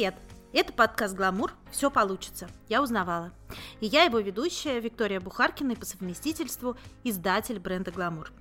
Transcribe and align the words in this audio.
Привет! 0.00 0.14
Это 0.54 0.72
подкаст 0.72 1.14
«Гламур. 1.14 1.52
Все 1.70 1.90
получится». 1.90 2.48
Я 2.70 2.82
узнавала. 2.82 3.32
И 3.80 3.86
я 3.86 4.04
его 4.04 4.18
ведущая 4.18 4.80
Виктория 4.80 5.20
Бухаркина 5.20 5.72
и 5.72 5.76
по 5.76 5.84
совместительству 5.84 6.78
издатель 7.04 7.58
бренда 7.58 7.90
«Гламур». 7.90 8.32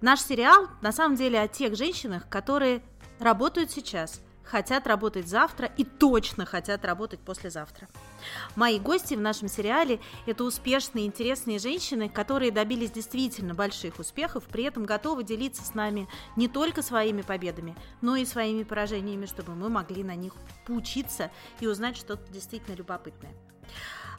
Наш 0.00 0.20
сериал 0.20 0.66
на 0.82 0.90
самом 0.90 1.14
деле 1.14 1.40
о 1.40 1.46
тех 1.46 1.76
женщинах, 1.76 2.28
которые 2.28 2.82
работают 3.20 3.70
сейчас, 3.70 4.20
хотят 4.44 4.86
работать 4.86 5.28
завтра 5.28 5.70
и 5.76 5.84
точно 5.84 6.44
хотят 6.44 6.84
работать 6.84 7.20
послезавтра. 7.20 7.88
Мои 8.56 8.78
гости 8.78 9.14
в 9.14 9.20
нашем 9.20 9.48
сериале– 9.48 10.00
это 10.26 10.44
успешные, 10.44 11.06
интересные 11.06 11.58
женщины, 11.58 12.08
которые 12.08 12.50
добились 12.50 12.90
действительно 12.90 13.54
больших 13.54 13.98
успехов, 13.98 14.44
при 14.44 14.64
этом 14.64 14.84
готовы 14.84 15.24
делиться 15.24 15.64
с 15.64 15.74
нами 15.74 16.08
не 16.36 16.48
только 16.48 16.82
своими 16.82 17.22
победами, 17.22 17.76
но 18.00 18.16
и 18.16 18.24
своими 18.24 18.62
поражениями, 18.62 19.26
чтобы 19.26 19.54
мы 19.54 19.68
могли 19.68 20.04
на 20.04 20.14
них 20.14 20.34
поучиться 20.66 21.30
и 21.60 21.66
узнать 21.66 21.96
что-то 21.96 22.30
действительно 22.32 22.74
любопытное. 22.74 23.32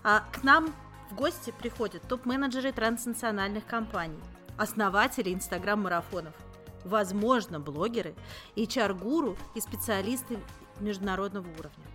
А 0.04 0.24
к 0.32 0.44
нам 0.44 0.74
в 1.10 1.16
гости 1.16 1.54
приходят 1.58 2.08
топ-менеджеры 2.08 2.72
транснациональных 2.72 3.66
компаний, 3.66 4.20
основатели 4.58 5.34
инстаграм-марафонов, 5.34 6.34
возможно, 6.86 7.60
блогеры, 7.60 8.16
HR-гуру 8.56 9.36
и 9.56 9.60
специалисты 9.60 10.40
международного 10.80 11.48
уровня. 11.60 11.86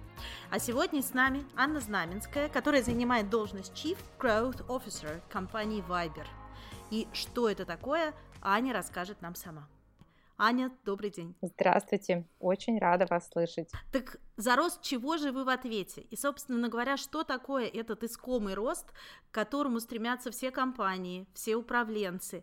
А 0.50 0.58
сегодня 0.58 1.02
с 1.02 1.14
нами 1.14 1.46
Анна 1.56 1.80
Знаменская, 1.80 2.48
которая 2.48 2.82
занимает 2.82 3.30
должность 3.30 3.72
Chief 3.72 3.96
Growth 4.18 4.66
Officer 4.66 5.22
компании 5.30 5.82
Viber. 5.88 6.26
И 6.90 7.08
что 7.12 7.48
это 7.48 7.64
такое, 7.64 8.12
Аня 8.42 8.74
расскажет 8.74 9.22
нам 9.22 9.34
сама. 9.34 9.68
Аня, 10.42 10.72
добрый 10.86 11.10
день. 11.10 11.36
Здравствуйте, 11.42 12.26
очень 12.38 12.78
рада 12.78 13.06
вас 13.10 13.28
слышать. 13.28 13.70
Так 13.92 14.16
за 14.38 14.56
рост 14.56 14.80
чего 14.80 15.18
же 15.18 15.32
вы 15.32 15.44
в 15.44 15.50
ответе? 15.50 16.00
И, 16.00 16.16
собственно 16.16 16.70
говоря, 16.70 16.96
что 16.96 17.24
такое 17.24 17.66
этот 17.66 18.04
искомый 18.04 18.54
рост, 18.54 18.86
к 19.30 19.34
которому 19.34 19.80
стремятся 19.80 20.30
все 20.30 20.50
компании, 20.50 21.26
все 21.34 21.56
управленцы? 21.56 22.42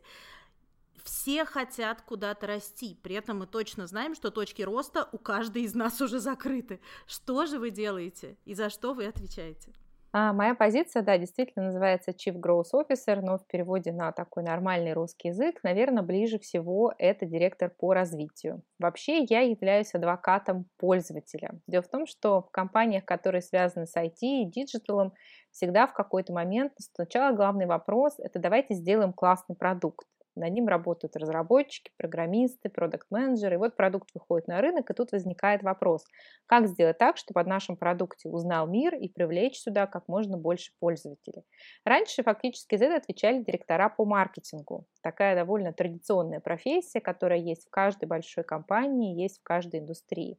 Все 1.07 1.45
хотят 1.45 2.01
куда-то 2.01 2.47
расти. 2.47 2.99
При 3.01 3.15
этом 3.15 3.39
мы 3.39 3.47
точно 3.47 3.87
знаем, 3.87 4.13
что 4.13 4.29
точки 4.29 4.61
роста 4.61 5.07
у 5.13 5.17
каждой 5.17 5.61
из 5.63 5.73
нас 5.73 6.01
уже 6.01 6.19
закрыты. 6.19 6.81
Что 7.05 7.45
же 7.45 7.59
вы 7.59 7.69
делаете 7.69 8.35
и 8.43 8.53
за 8.53 8.69
что 8.69 8.93
вы 8.93 9.05
отвечаете? 9.05 9.71
А, 10.11 10.33
моя 10.33 10.53
позиция, 10.53 11.03
да, 11.03 11.17
действительно 11.17 11.67
называется 11.67 12.11
Chief 12.11 12.33
Growth 12.33 12.73
Officer, 12.73 13.21
но 13.21 13.37
в 13.37 13.47
переводе 13.47 13.93
на 13.93 14.11
такой 14.11 14.43
нормальный 14.43 14.93
русский 14.93 15.29
язык, 15.29 15.59
наверное, 15.63 16.03
ближе 16.03 16.39
всего 16.39 16.93
это 16.97 17.25
директор 17.25 17.69
по 17.69 17.93
развитию. 17.93 18.61
Вообще 18.77 19.23
я 19.29 19.41
являюсь 19.41 19.93
адвокатом 19.93 20.65
пользователя. 20.77 21.51
Дело 21.67 21.83
в 21.83 21.89
том, 21.89 22.05
что 22.05 22.41
в 22.41 22.51
компаниях, 22.51 23.05
которые 23.05 23.41
связаны 23.41 23.85
с 23.85 23.95
IT 23.95 24.17
и 24.21 24.45
диджиталом, 24.45 25.13
всегда 25.51 25.87
в 25.87 25.93
какой-то 25.93 26.33
момент 26.33 26.73
сначала 26.77 27.33
главный 27.33 27.65
вопрос– 27.65 28.15
это 28.17 28.39
давайте 28.39 28.73
сделаем 28.73 29.13
классный 29.13 29.55
продукт. 29.55 30.05
Над 30.37 30.53
ним 30.53 30.67
работают 30.67 31.15
разработчики, 31.15 31.91
программисты, 31.97 32.69
продукт-менеджеры. 32.69 33.55
И 33.55 33.57
вот 33.57 33.75
продукт 33.75 34.09
выходит 34.13 34.47
на 34.47 34.61
рынок, 34.61 34.89
и 34.89 34.93
тут 34.93 35.11
возникает 35.11 35.63
вопрос, 35.63 36.05
как 36.45 36.67
сделать 36.67 36.97
так, 36.97 37.17
чтобы 37.17 37.41
о 37.41 37.43
нашем 37.43 37.75
продукте 37.75 38.29
узнал 38.29 38.67
мир 38.67 38.95
и 38.95 39.09
привлечь 39.09 39.59
сюда 39.59 39.87
как 39.87 40.07
можно 40.07 40.37
больше 40.37 40.71
пользователей. 40.79 41.43
Раньше 41.83 42.23
фактически 42.23 42.77
за 42.77 42.85
это 42.85 42.97
отвечали 42.97 43.41
директора 43.41 43.89
по 43.89 44.05
маркетингу. 44.05 44.85
Такая 45.01 45.35
довольно 45.35 45.73
традиционная 45.73 46.39
профессия, 46.39 47.01
которая 47.01 47.39
есть 47.39 47.65
в 47.65 47.69
каждой 47.69 48.05
большой 48.05 48.43
компании, 48.43 49.19
есть 49.19 49.39
в 49.39 49.43
каждой 49.43 49.79
индустрии. 49.79 50.37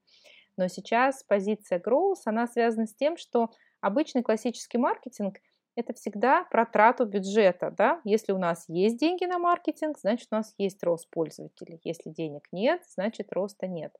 Но 0.56 0.68
сейчас 0.68 1.22
позиция 1.22 1.80
Growth, 1.80 2.22
она 2.24 2.46
связана 2.46 2.86
с 2.86 2.94
тем, 2.94 3.16
что 3.16 3.50
обычный 3.80 4.22
классический 4.22 4.78
маркетинг– 4.78 5.38
это 5.78 5.94
всегда 5.94 6.44
про 6.50 6.66
трату 6.66 7.06
бюджета. 7.06 7.70
Да? 7.70 8.00
Если 8.04 8.32
у 8.32 8.38
нас 8.38 8.64
есть 8.68 8.98
деньги 8.98 9.24
на 9.24 9.38
маркетинг, 9.38 9.96
значит 9.98 10.28
у 10.32 10.34
нас 10.34 10.52
есть 10.58 10.82
рост 10.82 11.08
пользователей. 11.08 11.80
Если 11.84 12.10
денег 12.10 12.48
нет, 12.50 12.82
значит 12.88 13.32
роста 13.32 13.68
нет. 13.68 13.94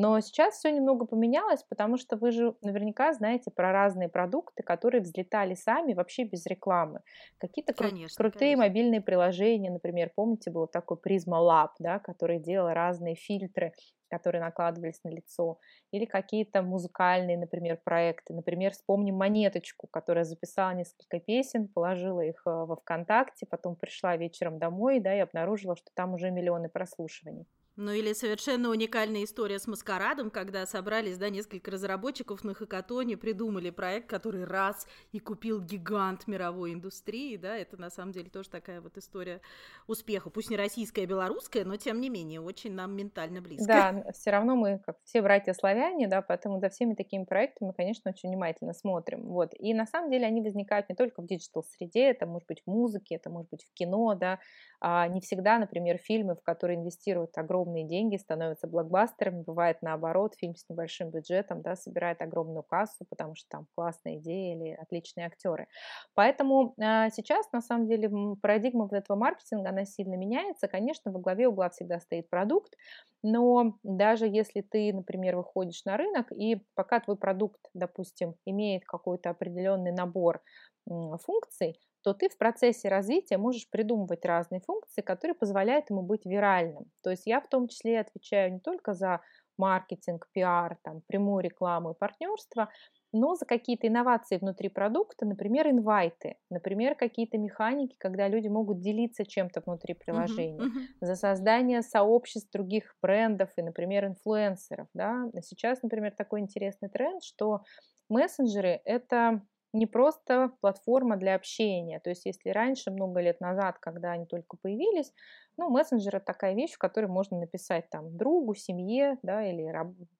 Но 0.00 0.20
сейчас 0.20 0.54
все 0.54 0.70
немного 0.70 1.06
поменялось, 1.06 1.64
потому 1.68 1.96
что 1.96 2.16
вы 2.16 2.30
же 2.30 2.54
наверняка 2.62 3.12
знаете 3.12 3.50
про 3.50 3.72
разные 3.72 4.08
продукты, 4.08 4.62
которые 4.62 5.00
взлетали 5.00 5.54
сами 5.54 5.92
вообще 5.92 6.22
без 6.22 6.46
рекламы. 6.46 7.00
Какие-то 7.38 7.72
кру- 7.72 8.06
крутые 8.16 8.54
конечно. 8.54 8.64
мобильные 8.64 9.00
приложения, 9.00 9.72
например, 9.72 10.12
помните, 10.14 10.52
был 10.52 10.68
такой 10.68 10.98
Prisma 10.98 11.40
Lab, 11.40 11.70
да, 11.80 11.98
который 11.98 12.38
делал 12.38 12.68
разные 12.68 13.16
фильтры 13.16 13.72
которые 14.10 14.40
накладывались 14.40 15.04
на 15.04 15.10
лицо, 15.10 15.58
или 15.90 16.06
какие-то 16.06 16.62
музыкальные, 16.62 17.36
например, 17.36 17.78
проекты. 17.84 18.32
Например, 18.32 18.72
вспомним 18.72 19.16
Монеточку, 19.16 19.86
которая 19.86 20.24
записала 20.24 20.72
несколько 20.72 21.20
песен, 21.20 21.68
положила 21.68 22.22
их 22.22 22.40
э, 22.46 22.50
во 22.50 22.76
ВКонтакте, 22.76 23.44
потом 23.44 23.76
пришла 23.76 24.16
вечером 24.16 24.58
домой, 24.58 25.00
да, 25.00 25.14
и 25.14 25.18
обнаружила, 25.18 25.76
что 25.76 25.90
там 25.94 26.14
уже 26.14 26.30
миллионы 26.30 26.70
прослушиваний. 26.70 27.44
Ну 27.80 27.92
или 27.92 28.12
совершенно 28.12 28.70
уникальная 28.70 29.22
история 29.22 29.60
с 29.60 29.68
маскарадом, 29.68 30.30
когда 30.32 30.66
собрались, 30.66 31.16
да, 31.16 31.28
несколько 31.28 31.70
разработчиков 31.70 32.42
на 32.42 32.52
хакатоне, 32.52 33.16
придумали 33.16 33.70
проект, 33.70 34.10
который 34.10 34.42
раз 34.44 34.84
и 35.12 35.20
купил 35.20 35.60
гигант 35.60 36.26
мировой 36.26 36.72
индустрии, 36.74 37.36
да, 37.36 37.56
это 37.56 37.76
на 37.76 37.88
самом 37.88 38.10
деле 38.10 38.30
тоже 38.30 38.50
такая 38.50 38.80
вот 38.80 38.98
история 38.98 39.40
успеха, 39.86 40.28
пусть 40.28 40.50
не 40.50 40.56
российская, 40.56 41.02
а 41.04 41.06
белорусская, 41.06 41.64
но 41.64 41.76
тем 41.76 42.00
не 42.00 42.10
менее 42.10 42.40
очень 42.40 42.72
нам 42.72 42.96
ментально 42.96 43.40
близко. 43.40 43.88
Да, 43.92 44.04
все 44.12 44.30
равно 44.30 44.54
мы, 44.54 44.78
как 44.86 44.98
все 45.02 45.20
братья-славяне, 45.20 46.06
да, 46.06 46.22
поэтому 46.22 46.60
за 46.60 46.68
всеми 46.68 46.94
такими 46.94 47.24
проектами, 47.24 47.72
конечно, 47.76 48.12
очень 48.12 48.28
внимательно 48.28 48.72
смотрим, 48.72 49.26
вот, 49.26 49.50
и 49.58 49.74
на 49.74 49.84
самом 49.84 50.10
деле 50.10 50.26
они 50.26 50.40
возникают 50.42 50.88
не 50.88 50.94
только 50.94 51.22
в 51.22 51.26
диджитал-среде, 51.26 52.04
это 52.10 52.24
может 52.24 52.46
быть 52.46 52.62
в 52.64 52.70
музыке, 52.70 53.16
это 53.16 53.30
может 53.30 53.50
быть 53.50 53.64
в 53.64 53.72
кино, 53.74 54.14
да, 54.14 54.38
а 54.80 55.08
не 55.08 55.20
всегда, 55.20 55.58
например, 55.58 55.98
фильмы, 55.98 56.36
в 56.36 56.42
которые 56.42 56.78
инвестируют 56.78 57.36
огромные 57.36 57.67
огромные 57.68 57.84
деньги, 57.84 58.16
становятся 58.16 58.66
блокбастерами. 58.66 59.42
Бывает 59.42 59.78
наоборот, 59.82 60.34
фильм 60.36 60.54
с 60.54 60.68
небольшим 60.68 61.10
бюджетом 61.10 61.62
да, 61.62 61.76
собирает 61.76 62.20
огромную 62.22 62.62
кассу, 62.62 63.04
потому 63.08 63.34
что 63.34 63.48
там 63.50 63.66
классная 63.74 64.16
идея 64.16 64.54
или 64.56 64.70
отличные 64.72 65.26
актеры. 65.26 65.68
Поэтому 66.14 66.74
э, 66.78 67.10
сейчас, 67.10 67.50
на 67.52 67.60
самом 67.60 67.86
деле, 67.88 68.10
парадигма 68.40 68.84
вот 68.84 68.92
этого 68.92 69.16
маркетинга, 69.16 69.70
она 69.70 69.84
сильно 69.84 70.14
меняется. 70.14 70.68
Конечно, 70.68 71.12
во 71.12 71.20
главе 71.20 71.48
угла 71.48 71.68
всегда 71.70 72.00
стоит 72.00 72.28
продукт, 72.30 72.74
но 73.22 73.74
даже 73.82 74.26
если 74.26 74.60
ты, 74.60 74.92
например, 74.92 75.36
выходишь 75.36 75.84
на 75.84 75.96
рынок, 75.96 76.32
и 76.32 76.62
пока 76.74 77.00
твой 77.00 77.16
продукт, 77.16 77.60
допустим, 77.74 78.34
имеет 78.46 78.84
какой-то 78.84 79.30
определенный 79.30 79.92
набор 79.92 80.40
функций, 80.86 81.78
то 82.02 82.14
ты 82.14 82.28
в 82.28 82.36
процессе 82.38 82.88
развития 82.88 83.38
можешь 83.38 83.68
придумывать 83.68 84.24
разные 84.24 84.60
функции, 84.60 85.02
которые 85.02 85.34
позволяют 85.34 85.90
ему 85.90 86.02
быть 86.02 86.24
виральным. 86.26 86.86
То 87.02 87.10
есть 87.10 87.26
я 87.26 87.40
в 87.40 87.48
том 87.48 87.68
числе 87.68 88.00
отвечаю 88.00 88.52
не 88.52 88.60
только 88.60 88.94
за 88.94 89.20
маркетинг, 89.58 90.28
пиар, 90.32 90.78
там, 90.82 91.02
прямую 91.08 91.42
рекламу 91.42 91.90
и 91.90 91.98
партнерство, 91.98 92.70
но 93.12 93.34
за 93.34 93.44
какие-то 93.46 93.88
инновации 93.88 94.36
внутри 94.36 94.68
продукта, 94.68 95.26
например, 95.26 95.68
инвайты, 95.68 96.36
например, 96.50 96.94
какие-то 96.94 97.38
механики, 97.38 97.96
когда 97.98 98.28
люди 98.28 98.48
могут 98.48 98.80
делиться 98.80 99.24
чем-то 99.24 99.62
внутри 99.64 99.94
приложения, 99.94 100.60
uh-huh, 100.60 100.66
uh-huh. 100.66 101.06
за 101.06 101.16
создание 101.16 101.82
сообществ 101.82 102.52
других 102.52 102.94
брендов 103.02 103.50
и, 103.56 103.62
например, 103.62 104.06
инфлюенсеров. 104.06 104.88
Да? 104.94 105.30
Сейчас, 105.42 105.82
например, 105.82 106.12
такой 106.12 106.40
интересный 106.40 106.88
тренд, 106.88 107.22
что 107.22 107.62
мессенджеры— 108.08 108.80
это 108.84 109.42
не 109.78 109.86
просто 109.86 110.52
платформа 110.60 111.16
для 111.16 111.34
общения. 111.34 112.00
То 112.00 112.10
есть 112.10 112.26
если 112.26 112.50
раньше, 112.50 112.90
много 112.90 113.20
лет 113.20 113.40
назад, 113.40 113.78
когда 113.78 114.12
они 114.12 114.26
только 114.26 114.56
появились, 114.56 115.12
ну, 115.56 115.70
мессенджер 115.70 116.16
это 116.16 116.26
такая 116.26 116.54
вещь, 116.54 116.74
в 116.74 116.78
которой 116.78 117.06
можно 117.06 117.38
написать 117.38 117.88
там 117.90 118.16
другу, 118.16 118.54
семье, 118.54 119.18
да, 119.22 119.44
или 119.44 119.72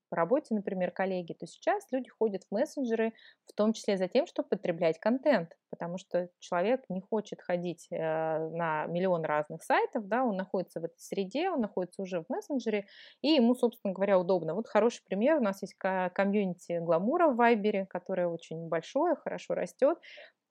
по 0.09 0.15
работе, 0.15 0.55
например, 0.55 0.91
коллеги, 0.91 1.33
то 1.33 1.45
сейчас 1.45 1.85
люди 1.91 2.09
ходят 2.09 2.43
в 2.43 2.51
мессенджеры, 2.51 3.13
в 3.45 3.53
том 3.53 3.73
числе 3.73 3.97
за 3.97 4.07
тем, 4.07 4.25
чтобы 4.25 4.49
потреблять 4.49 4.99
контент, 4.99 5.55
потому 5.69 5.97
что 5.97 6.29
человек 6.39 6.83
не 6.89 7.01
хочет 7.01 7.41
ходить 7.41 7.87
э, 7.91 7.95
на 7.97 8.85
миллион 8.87 9.23
разных 9.25 9.63
сайтов, 9.63 10.07
да, 10.07 10.23
он 10.23 10.35
находится 10.35 10.79
в 10.79 10.85
этой 10.85 10.99
среде, 10.99 11.49
он 11.49 11.61
находится 11.61 12.01
уже 12.01 12.21
в 12.21 12.25
мессенджере, 12.29 12.85
и 13.21 13.29
ему, 13.29 13.55
собственно 13.55 13.93
говоря, 13.93 14.19
удобно. 14.19 14.53
Вот 14.53 14.67
хороший 14.67 15.03
пример, 15.05 15.37
у 15.37 15.43
нас 15.43 15.61
есть 15.61 15.75
комьюнити 15.75 16.79
гламура 16.79 17.27
в 17.29 17.35
Вайбере, 17.35 17.85
которое 17.85 18.27
очень 18.27 18.67
большое, 18.67 19.15
хорошо 19.15 19.55
растет, 19.55 19.97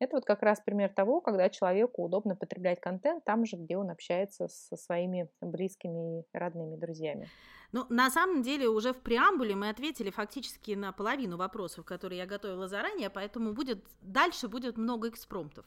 это 0.01 0.17
вот 0.17 0.25
как 0.25 0.43
раз 0.43 0.61
пример 0.61 0.91
того, 0.91 1.21
когда 1.21 1.49
человеку 1.49 2.05
удобно 2.05 2.37
потреблять 2.37 2.81
контент 2.81 3.25
там 3.25 3.45
же, 3.45 3.57
где 3.57 3.77
он 3.77 3.91
общается 3.91 4.47
со 4.49 4.77
своими 4.77 5.29
близкими 5.41 6.21
и 6.21 6.25
родными 6.33 6.77
друзьями. 6.77 7.29
Ну, 7.71 7.85
на 7.91 8.11
самом 8.11 8.43
деле, 8.43 8.69
уже 8.69 8.95
в 8.95 9.03
преамбуле 9.03 9.55
мы 9.55 9.69
ответили 9.69 10.11
фактически 10.11 10.71
на 10.71 10.91
половину 10.93 11.37
вопросов, 11.37 11.85
которые 11.85 12.21
я 12.21 12.27
готовила 12.27 12.67
заранее, 12.67 13.11
поэтому 13.11 13.53
будет 13.53 13.85
дальше 14.01 14.49
будет 14.49 14.79
много 14.79 15.08
экспромтов. 15.09 15.65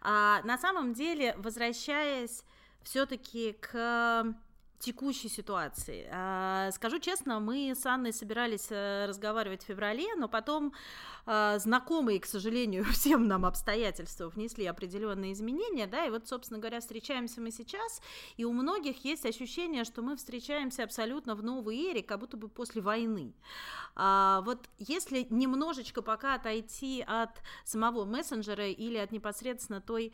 А, 0.00 0.42
на 0.44 0.58
самом 0.58 0.92
деле, 0.92 1.34
возвращаясь 1.38 2.44
все-таки 2.82 3.52
к 3.60 4.34
текущей 4.82 5.28
ситуации. 5.28 6.08
А, 6.10 6.70
скажу 6.72 6.98
честно, 6.98 7.38
мы 7.38 7.72
с 7.74 7.86
Анной 7.86 8.12
собирались 8.12 8.66
э, 8.70 9.06
разговаривать 9.06 9.62
в 9.62 9.66
феврале, 9.66 10.14
но 10.16 10.28
потом 10.28 10.72
а, 11.24 11.58
знакомые, 11.60 12.18
к 12.18 12.26
сожалению, 12.26 12.84
всем 12.92 13.28
нам 13.28 13.46
обстоятельства 13.46 14.28
внесли 14.28 14.66
определенные 14.66 15.32
изменения, 15.34 15.86
да, 15.86 16.04
и 16.04 16.10
вот, 16.10 16.26
собственно 16.26 16.58
говоря, 16.58 16.80
встречаемся 16.80 17.40
мы 17.40 17.52
сейчас, 17.52 18.02
и 18.36 18.44
у 18.44 18.52
многих 18.52 19.04
есть 19.04 19.24
ощущение, 19.24 19.84
что 19.84 20.02
мы 20.02 20.16
встречаемся 20.16 20.82
абсолютно 20.82 21.36
в 21.36 21.44
новой 21.44 21.76
эре, 21.76 22.02
как 22.02 22.18
будто 22.18 22.36
бы 22.36 22.48
после 22.48 22.82
войны. 22.82 23.34
А, 23.94 24.40
вот 24.44 24.68
если 24.78 25.28
немножечко 25.30 26.02
пока 26.02 26.34
отойти 26.34 27.04
от 27.06 27.30
самого 27.64 28.04
мессенджера 28.04 28.68
или 28.68 28.96
от 28.96 29.12
непосредственно 29.12 29.80
той 29.80 30.12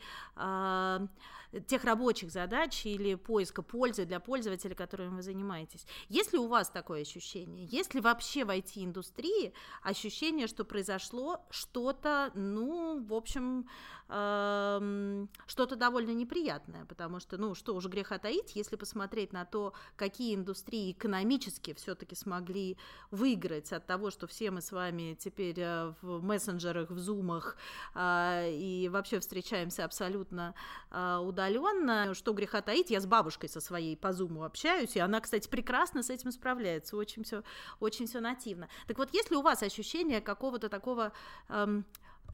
тех 1.67 1.83
рабочих 1.83 2.31
задач 2.31 2.85
или 2.85 3.15
поиска 3.15 3.61
пользы 3.61 4.05
для 4.05 4.19
пользователя, 4.19 4.58
которым 4.75 5.15
вы 5.15 5.21
занимаетесь. 5.21 5.85
Есть 6.07 6.33
ли 6.33 6.39
у 6.39 6.47
вас 6.47 6.69
такое 6.69 7.01
ощущение? 7.01 7.65
Есть 7.65 7.93
ли 7.93 8.01
вообще 8.01 8.45
в 8.45 8.49
IT-индустрии 8.49 9.53
ощущение, 9.81 10.47
что 10.47 10.65
произошло 10.65 11.45
что-то, 11.49 12.31
ну, 12.35 13.03
в 13.03 13.13
общем, 13.13 13.67
эм, 14.09 15.29
что-то 15.45 15.75
довольно 15.75 16.11
неприятное, 16.11 16.85
потому 16.85 17.19
что, 17.19 17.37
ну, 17.37 17.55
что 17.55 17.75
уже 17.75 17.89
греха 17.89 18.17
таить, 18.17 18.55
если 18.55 18.75
посмотреть 18.75 19.33
на 19.33 19.45
то, 19.45 19.73
какие 19.95 20.35
индустрии 20.35 20.91
экономически 20.91 21.73
все-таки 21.73 22.15
смогли 22.15 22.77
выиграть 23.11 23.71
от 23.71 23.85
того, 23.85 24.09
что 24.09 24.27
все 24.27 24.51
мы 24.51 24.61
с 24.61 24.71
вами 24.71 25.15
теперь 25.19 25.59
э, 25.59 25.93
в 26.01 26.23
мессенджерах, 26.23 26.89
в 26.89 26.97
зумах 26.97 27.55
э, 27.95 28.51
и 28.51 28.89
вообще 28.89 29.19
встречаемся 29.19 29.85
абсолютно 29.85 30.55
э, 30.91 31.17
удаленно, 31.17 32.13
что 32.13 32.33
греха 32.33 32.61
таить, 32.61 32.89
я 32.89 32.99
с 32.99 33.05
бабушкой 33.05 33.49
со 33.49 33.61
своей 33.61 33.95
по 33.95 34.11
зуму 34.11 34.43
общаюсь, 34.49 34.95
и 34.95 34.99
она, 34.99 35.21
кстати, 35.21 35.47
прекрасно 35.47 36.03
с 36.03 36.09
этим 36.09 36.31
справляется, 36.31 36.97
очень 36.97 37.23
все, 37.23 37.43
очень 37.79 38.07
все 38.07 38.19
нативно. 38.19 38.67
Так 38.87 38.97
вот, 38.97 39.13
если 39.13 39.35
у 39.35 39.41
вас 39.41 39.63
ощущение 39.63 40.21
какого-то 40.21 40.69
такого 40.69 41.13
эм, 41.47 41.85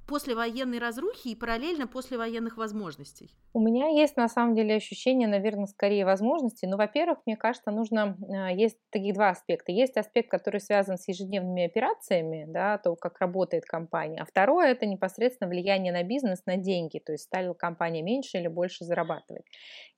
послевоенной 0.08 0.80
разрухи 0.80 1.30
и 1.30 1.36
параллельно 1.36 1.88
послевоенных 1.88 2.58
возможностей? 2.58 3.32
У 3.54 3.60
меня 3.60 3.88
есть 3.88 4.18
на 4.18 4.28
самом 4.28 4.54
деле 4.54 4.76
ощущение, 4.76 5.28
наверное, 5.28 5.66
скорее 5.66 6.06
возможностей. 6.06 6.68
Но, 6.68 6.78
во-первых, 6.78 7.20
мне 7.26 7.38
кажется, 7.38 7.72
нужно... 7.72 8.18
А, 8.30 8.52
есть 8.52 8.78
таких 8.90 9.14
два 9.14 9.30
аспекта. 9.30 9.72
Есть 9.72 9.98
аспект, 9.98 10.30
который 10.30 10.60
связан 10.60 10.98
с 10.98 11.08
ежедневными 11.08 11.66
операциями, 11.66 12.46
да, 12.48 12.78
то, 12.78 12.96
как 12.96 13.20
работает 13.20 13.66
компания. 13.66 14.22
А 14.22 14.26
второе– 14.26 14.68
это 14.72 14.86
непосредственно 14.86 15.50
влияние 15.50 15.94
на 15.94 16.04
бизнес, 16.04 16.46
на 16.46 16.58
деньги. 16.58 17.00
То 17.00 17.14
есть 17.14 17.26
стала 17.26 17.54
компания 17.54 18.02
меньше 18.02 18.38
или 18.38 18.48
больше 18.48 18.84
зарабатывать. 18.86 19.46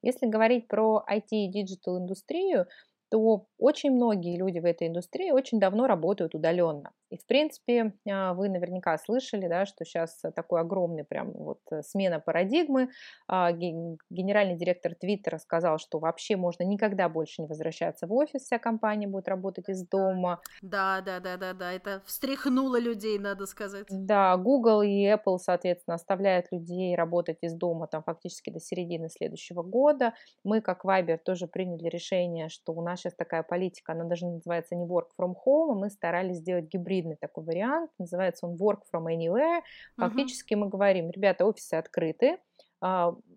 Если 0.02 0.28
говорить 0.28 0.68
про 0.68 1.04
IT 1.10 1.28
и 1.32 1.52
диджитал 1.52 1.98
индустрию, 2.00 2.68
то 3.10 3.46
очень 3.58 3.92
многие 3.92 4.38
люди 4.38 4.60
в 4.60 4.66
этой 4.66 4.88
индустрии 4.88 5.32
очень 5.32 5.60
давно 5.60 5.88
работают 5.88 6.36
удаленно. 6.36 6.92
И, 7.10 7.18
в 7.18 7.26
принципе, 7.26 7.94
а, 8.10 8.34
вы 8.34 8.50
наверняка 8.50 8.98
слышали, 8.98 9.48
да, 9.48 9.66
что 9.66 9.86
сейчас 9.86 10.22
такой 10.36 10.60
огромный 10.60 11.06
прям 11.06 11.32
вот 11.32 11.62
э, 11.72 11.82
смена 11.82 12.20
парадигмы. 12.20 12.90
А, 13.28 13.54
генеральный 13.54 14.58
директор 14.58 14.94
Твиттера 14.94 15.38
сказал, 15.38 15.78
что 15.78 16.00
вообще 16.00 16.36
можно 16.36 16.64
никогда 16.64 17.08
больше 17.08 17.42
не 17.42 17.48
возвращаться 17.48 18.08
в 18.08 18.14
офис, 18.14 18.42
вся 18.42 18.60
компания 18.60 19.08
будет 19.08 19.30
работать 19.30 19.70
из 19.70 19.88
дома. 19.88 20.42
Да, 20.62 21.02
да, 21.02 21.22
да, 21.22 21.38
да, 21.38 21.54
да, 21.54 21.72
это 21.72 22.02
встряхнуло 22.06 22.78
людей, 22.78 23.18
надо 23.20 23.46
сказать. 23.46 23.88
Да, 23.90 24.36
Google 24.36 24.82
и 24.82 25.08
Apple, 25.08 25.38
соответственно, 25.38 25.96
оставляют 25.96 26.48
людей 26.52 26.94
работать 26.96 27.38
из 27.42 27.54
дома 27.54 27.88
там 27.88 28.04
фактически 28.04 28.50
до 28.50 28.60
середины 28.60 29.10
следующего 29.10 29.64
года. 29.64 30.14
Мы, 30.44 30.60
как 30.60 30.84
Viber, 30.84 31.18
тоже 31.18 31.48
приняли 31.48 31.88
решение, 31.88 32.50
что 32.50 32.74
у 32.74 32.82
нас 32.82 32.97
сейчас 32.98 33.14
такая 33.14 33.44
политика, 33.44 33.94
она 33.94 34.04
даже 34.04 34.26
называется 34.26 34.76
не 34.76 34.86
work 34.86 35.08
from 35.20 35.36
home, 35.46 35.72
а 35.72 35.76
мы 35.76 35.90
старались 35.90 36.38
сделать 36.38 36.66
гибрид 36.66 36.98
гибридный 36.98 37.16
такой 37.16 37.44
вариант, 37.44 37.92
называется 37.98 38.48
он 38.48 38.56
Work 38.56 38.82
from 38.94 39.06
Anywhere. 39.06 39.62
Фактически 39.98 40.54
uh-huh. 40.54 40.58
мы 40.58 40.70
говорим, 40.70 41.12
ребята, 41.12 41.46
офисы 41.46 41.76
открыты, 41.76 42.38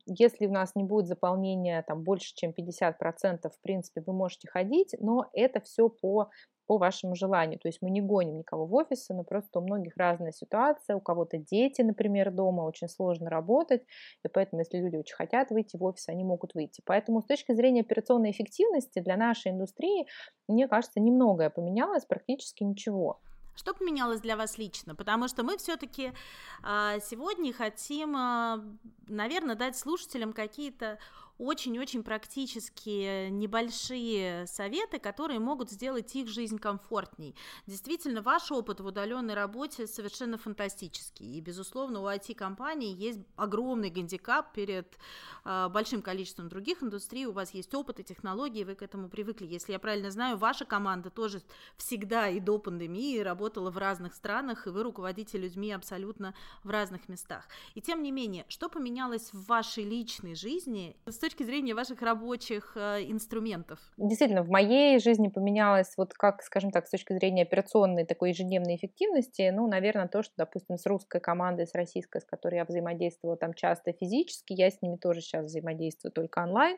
если 0.07 0.47
у 0.47 0.53
нас 0.53 0.75
не 0.75 0.85
будет 0.85 1.07
заполнения 1.07 1.83
там 1.87 2.03
больше, 2.03 2.35
чем 2.35 2.51
50%, 2.51 3.51
в 3.51 3.61
принципе, 3.63 4.03
вы 4.07 4.13
можете 4.13 4.49
ходить, 4.49 4.95
но 4.99 5.29
это 5.33 5.61
все 5.61 5.89
по 5.89 6.31
по 6.71 6.79
вашему 6.79 7.17
желанию. 7.17 7.59
То 7.59 7.67
есть 7.67 7.83
мы 7.83 7.91
не 7.91 8.01
гоним 8.01 8.39
никого 8.39 8.65
в 8.65 8.73
офисы, 8.77 9.13
но 9.13 9.25
просто 9.25 9.59
у 9.59 9.63
многих 9.63 9.97
разная 9.97 10.31
ситуация. 10.31 10.95
У 10.95 11.01
кого-то 11.01 11.37
дети, 11.37 11.83
например, 11.83 12.31
дома, 12.31 12.61
очень 12.61 12.87
сложно 12.87 13.29
работать, 13.29 13.83
и 14.25 14.29
поэтому, 14.29 14.61
если 14.61 14.79
люди 14.79 14.95
очень 14.95 15.17
хотят 15.17 15.51
выйти 15.51 15.77
в 15.77 15.83
офис, 15.83 16.09
они 16.09 16.23
могут 16.23 16.55
выйти. 16.55 16.81
Поэтому 16.87 17.23
с 17.23 17.25
точки 17.25 17.55
зрения 17.55 17.81
операционной 17.81 18.31
эффективности 18.31 19.01
для 19.01 19.17
нашей 19.17 19.51
индустрии, 19.51 20.07
мне 20.47 20.69
кажется, 20.69 21.01
немногое 21.01 21.51
поменялось, 21.51 22.05
практически 22.05 22.63
ничего. 22.63 23.19
Что 23.61 23.75
поменялось 23.75 24.23
для 24.23 24.39
вас 24.39 24.57
лично? 24.57 24.95
Потому 24.95 25.29
что 25.29 25.43
мы 25.43 25.59
все-таки 25.59 26.15
а, 26.63 26.99
сегодня 27.01 27.53
хотим, 27.53 28.17
э, 28.17 28.59
наверное, 29.07 29.55
дать 29.55 29.77
слушателям 29.77 30.33
какие-то 30.33 30.99
очень-очень 31.41 32.03
практические 32.03 33.31
небольшие 33.31 34.47
советы, 34.47 34.99
которые 34.99 35.41
могут 35.41 35.71
сделать 35.71 36.15
их 36.15 36.29
жизнь 36.29 36.59
комфортней. 36.59 37.35
Действительно, 37.67 38.21
ваш 38.21 38.53
опыт 38.53 38.81
в 38.81 38.87
удаленной 38.87 39.35
работе 39.35 39.87
совершенно 39.87 40.37
фантастический. 40.37 41.39
И, 41.39 41.41
безусловно, 41.41 42.01
у 42.01 42.07
IT-компаний 42.07 42.93
есть 42.93 43.21
огромный 43.37 43.89
гандикап 43.89 44.53
перед 44.53 44.99
э, 45.45 45.69
большим 45.71 46.03
количеством 46.03 46.49
других 46.49 46.83
индустрий. 46.83 47.25
У 47.25 47.33
вас 47.33 47.55
есть 47.55 47.75
опыт 47.75 48.01
и 48.01 48.05
технологии, 48.05 48.65
вы 48.65 48.75
к 48.75 48.83
этому 48.83 49.09
привыкли. 49.09 49.47
Если 49.47 49.73
я 49.73 49.79
правильно 49.79 50.11
знаю, 50.11 50.37
ваша 50.37 50.67
команда 50.67 51.09
тоже 51.09 51.43
всегда 51.77 52.29
и 52.29 52.39
до 52.39 52.59
пандемии 52.59 53.19
работала 53.19 53.71
в 53.71 53.79
разных 53.79 54.15
странах, 54.15 54.67
и 54.67 54.71
вы 54.71 54.83
руководите 54.83 55.39
людьми 55.39 55.73
абсолютно 55.73 56.35
в 56.65 56.71
разных 56.71 57.09
местах. 57.09 57.49
И 57.75 57.81
тем 57.81 58.03
не 58.03 58.13
менее, 58.13 58.45
что 58.49 58.69
поменялось 58.69 59.33
в 59.33 59.47
вашей 59.47 59.85
личной 59.85 60.35
жизни 60.35 60.97
с 61.07 61.17
точки 61.17 61.30
зрения 61.39 61.75
ваших 61.75 62.03
рабочих 62.03 62.73
э, 62.77 63.03
инструментов? 63.05 63.79
Действительно, 63.97 64.43
в 64.43 64.49
моей 64.49 64.99
жизни 64.99 65.29
поменялось, 65.29 65.93
вот 65.97 66.13
как, 66.15 66.43
скажем 66.43 66.71
так, 66.71 66.87
с 66.87 66.91
точки 66.91 67.13
зрения 67.13 67.43
операционной 67.43 68.05
такой 68.05 68.31
ежедневной 68.31 68.77
эффективности, 68.77 69.51
ну, 69.51 69.67
наверное, 69.69 70.09
то, 70.09 70.23
что, 70.23 70.33
допустим, 70.37 70.77
с 70.77 70.87
русской 70.87 71.21
командой, 71.21 71.67
с 71.67 71.75
российской, 71.75 72.21
с 72.21 72.25
которой 72.25 72.57
я 72.57 72.65
взаимодействовала 72.65 73.37
там 73.37 73.55
часто 73.55 73.93
физически, 73.93 74.53
я 74.53 74.71
с 74.71 74.83
ними 74.83 74.97
тоже 74.97 75.21
сейчас 75.21 75.47
взаимодействую 75.47 76.13
только 76.13 76.41
онлайн. 76.41 76.77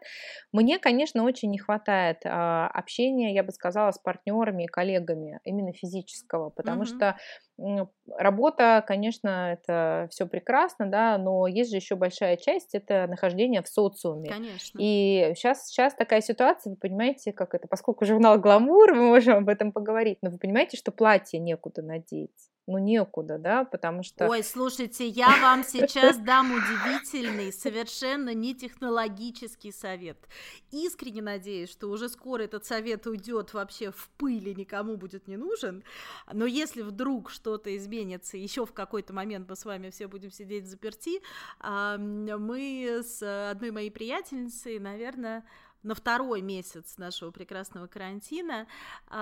Мне, 0.53 0.79
конечно, 0.79 1.25
очень 1.25 1.51
не 1.51 1.59
хватает 1.59 2.25
э, 2.25 2.29
общения, 2.29 3.35
я 3.35 3.43
бы 3.43 3.53
сказала, 3.53 3.91
с 3.91 3.99
партнерами 3.99 4.65
и 4.65 4.67
коллегами 4.69 5.41
именно 5.45 5.73
физического, 5.73 6.51
потому 6.51 6.83
mm-hmm. 6.83 6.97
что 6.97 7.17
Работа, 8.17 8.85
конечно, 8.87 9.53
это 9.53 10.09
все 10.11 10.27
прекрасно, 10.27 10.87
да, 10.87 11.19
но 11.19 11.47
есть 11.47 11.71
же 11.71 11.77
еще 11.77 11.95
большая 11.95 12.37
часть, 12.37 12.75
это 12.75 13.07
нахождение 13.07 13.63
в 13.63 13.69
социуме. 13.69 14.31
Конечно. 14.31 14.79
И 14.81 15.33
сейчас, 15.37 15.69
сейчас 15.69 15.95
такая 15.95 16.21
ситуация, 16.21 16.71
вы 16.71 16.77
понимаете, 16.77 17.33
как 17.33 17.55
это, 17.55 17.69
поскольку 17.69 18.05
журнал 18.05 18.39
«Гламур», 18.39 18.95
мы 18.95 19.09
можем 19.09 19.39
об 19.39 19.49
этом 19.49 19.73
поговорить, 19.73 20.19
но 20.23 20.31
вы 20.31 20.39
понимаете, 20.39 20.77
что 20.77 20.93
платье 20.93 21.39
некуда 21.39 21.83
надеть 21.83 22.31
ну, 22.67 22.79
некуда, 22.79 23.39
да, 23.39 23.65
потому 23.65 24.03
что... 24.03 24.29
Ой, 24.29 24.45
слушайте, 24.45 25.07
я 25.07 25.37
вам 25.43 25.65
сейчас 25.65 26.17
дам 26.19 26.53
удивительный, 26.53 27.53
совершенно 27.53 28.35
не 28.35 28.55
технологический 28.55 29.73
совет. 29.73 30.17
Искренне 30.71 31.23
надеюсь, 31.23 31.71
что 31.71 31.89
уже 31.89 32.09
скоро 32.09 32.43
этот 32.43 32.65
совет 32.65 33.07
уйдет 33.07 33.53
вообще 33.53 33.91
в 33.91 34.09
пыль 34.17 34.49
и 34.49 34.55
никому 34.55 34.97
будет 34.97 35.27
не 35.27 35.37
нужен, 35.37 35.83
но 36.33 36.47
если 36.47 36.83
вдруг 36.83 37.31
что-то 37.31 37.77
изменится, 37.77 38.37
еще 38.37 38.65
в 38.65 38.73
какой-то 38.73 39.13
момент 39.13 39.49
мы 39.49 39.57
с 39.57 39.65
вами 39.65 39.91
все 39.91 40.07
будем 40.07 40.31
сидеть 40.31 40.69
заперти, 40.69 41.21
мы 41.61 43.01
с 43.03 43.51
одной 43.51 43.73
моей 43.73 43.91
приятельницей, 43.91 44.79
наверное, 44.79 45.45
на 45.83 45.95
второй 45.95 46.43
месяц 46.43 46.97
нашего 46.99 47.31
прекрасного 47.31 47.87
карантина 47.87 48.67
э, 49.09 49.15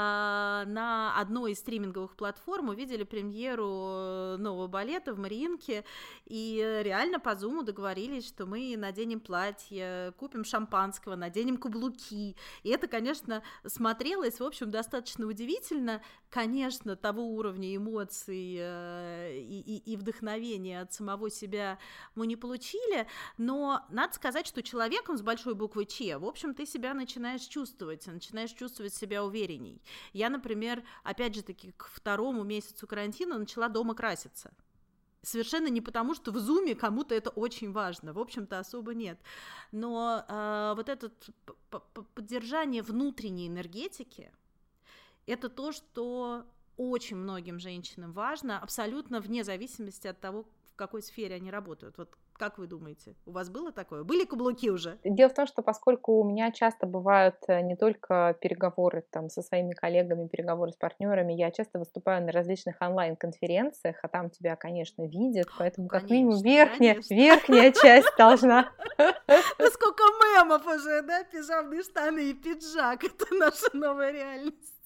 на 0.67 1.14
одной 1.19 1.52
из 1.52 1.59
стриминговых 1.59 2.17
платформ 2.17 2.69
увидели 2.69 3.05
премьеру 3.05 4.37
нового 4.38 4.67
балета 4.67 5.14
в 5.14 5.19
Мариинке, 5.19 5.85
и 6.26 6.81
реально 6.85 7.19
по 7.19 7.35
зуму 7.35 7.62
договорились, 7.62 8.26
что 8.26 8.47
мы 8.47 8.75
наденем 8.76 9.21
платье, 9.21 10.12
купим 10.19 10.45
шампанского, 10.45 11.17
наденем 11.17 11.57
каблуки, 11.57 12.37
и 12.62 12.69
это, 12.71 12.88
конечно, 12.88 13.43
смотрелось, 13.67 14.40
в 14.40 14.45
общем, 14.45 14.71
достаточно 14.71 15.26
удивительно, 15.26 16.02
конечно, 16.29 16.97
того 16.97 17.23
уровня 17.23 17.75
эмоций 17.75 18.57
э, 18.59 19.38
и, 19.40 19.61
и, 19.61 19.93
и 19.93 19.97
вдохновения 19.97 20.81
от 20.83 20.93
самого 20.93 21.31
себя 21.31 21.79
мы 22.14 22.26
не 22.26 22.37
получили, 22.37 23.07
но 23.38 23.85
надо 23.90 24.14
сказать, 24.14 24.47
что 24.47 24.62
человеком 24.62 25.17
с 25.17 25.23
большой 25.23 25.55
буквы 25.55 25.87
Ч, 25.87 26.19
в 26.19 26.25
общем, 26.25 26.50
ты 26.54 26.66
себя 26.66 26.95
начинаешь 26.95 27.42
чувствовать, 27.42 28.07
начинаешь 28.07 28.52
чувствовать 28.52 28.95
себя 28.95 29.25
уверенней. 29.25 29.83
Я, 30.12 30.30
например, 30.30 30.83
опять 31.02 31.35
же 31.35 31.42
таки, 31.42 31.73
к 31.76 31.87
второму 31.87 32.45
месяцу 32.45 32.87
карантина 32.87 33.38
начала 33.38 33.69
дома 33.69 33.95
краситься. 33.95 34.52
Совершенно 35.23 35.69
не 35.69 35.80
потому, 35.80 36.14
что 36.14 36.33
в 36.33 36.38
зуме 36.38 36.75
кому-то 36.75 37.14
это 37.14 37.28
очень 37.30 37.73
важно, 37.73 38.14
в 38.14 38.19
общем-то 38.19 38.59
особо 38.59 38.95
нет. 38.95 39.21
Но 39.71 40.25
э, 40.26 40.73
вот 40.76 40.88
это 40.88 41.12
поддержание 42.14 42.83
внутренней 42.83 43.49
энергетики, 43.49 44.33
это 45.26 45.50
то, 45.50 45.73
что 45.73 46.47
очень 46.78 47.16
многим 47.16 47.59
женщинам 47.59 48.12
важно, 48.12 48.59
абсолютно 48.59 49.21
вне 49.21 49.45
зависимости 49.45 50.07
от 50.07 50.19
того, 50.19 50.47
в 50.73 50.75
какой 50.76 51.02
сфере 51.02 51.35
они 51.35 51.50
работают. 51.50 51.99
Вот 51.99 52.16
как 52.40 52.56
вы 52.56 52.66
думаете, 52.66 53.14
у 53.26 53.32
вас 53.32 53.50
было 53.50 53.70
такое? 53.70 54.02
Были 54.02 54.25
каблуки 54.25 54.70
уже? 54.70 54.99
Дело 55.04 55.28
в 55.28 55.35
том, 55.35 55.47
что 55.47 55.61
поскольку 55.61 56.18
у 56.18 56.25
меня 56.25 56.50
часто 56.52 56.87
бывают 56.87 57.37
э, 57.49 57.61
не 57.61 57.76
только 57.76 58.35
переговоры 58.40 59.04
там 59.11 59.28
со 59.28 59.42
своими 59.42 59.73
коллегами, 59.73 60.26
переговоры 60.26 60.73
с 60.73 60.76
партнерами, 60.76 61.35
я 61.35 61.50
часто 61.50 61.78
выступаю 61.78 62.25
на 62.25 62.32
различных 62.32 62.76
онлайн-конференциях, 62.80 63.99
а 64.02 64.09
там 64.09 64.30
тебя, 64.30 64.56
конечно, 64.56 65.06
видят, 65.06 65.49
поэтому 65.59 65.88
конечно, 65.88 66.09
как 66.09 66.11
минимум 66.11 66.42
верхняя, 66.42 66.94
конечно. 66.94 67.14
верхняя 67.14 67.73
часть 67.82 68.16
должна. 68.16 68.73
Сколько 69.75 70.02
мемов 70.25 70.66
уже, 70.66 71.02
да? 71.02 71.23
Пижамные 71.25 71.82
штаны 71.82 72.30
и 72.30 72.32
пиджак. 72.32 73.04
Это 73.04 73.35
наша 73.35 73.68
новая 73.75 74.12
реальность. 74.12 74.79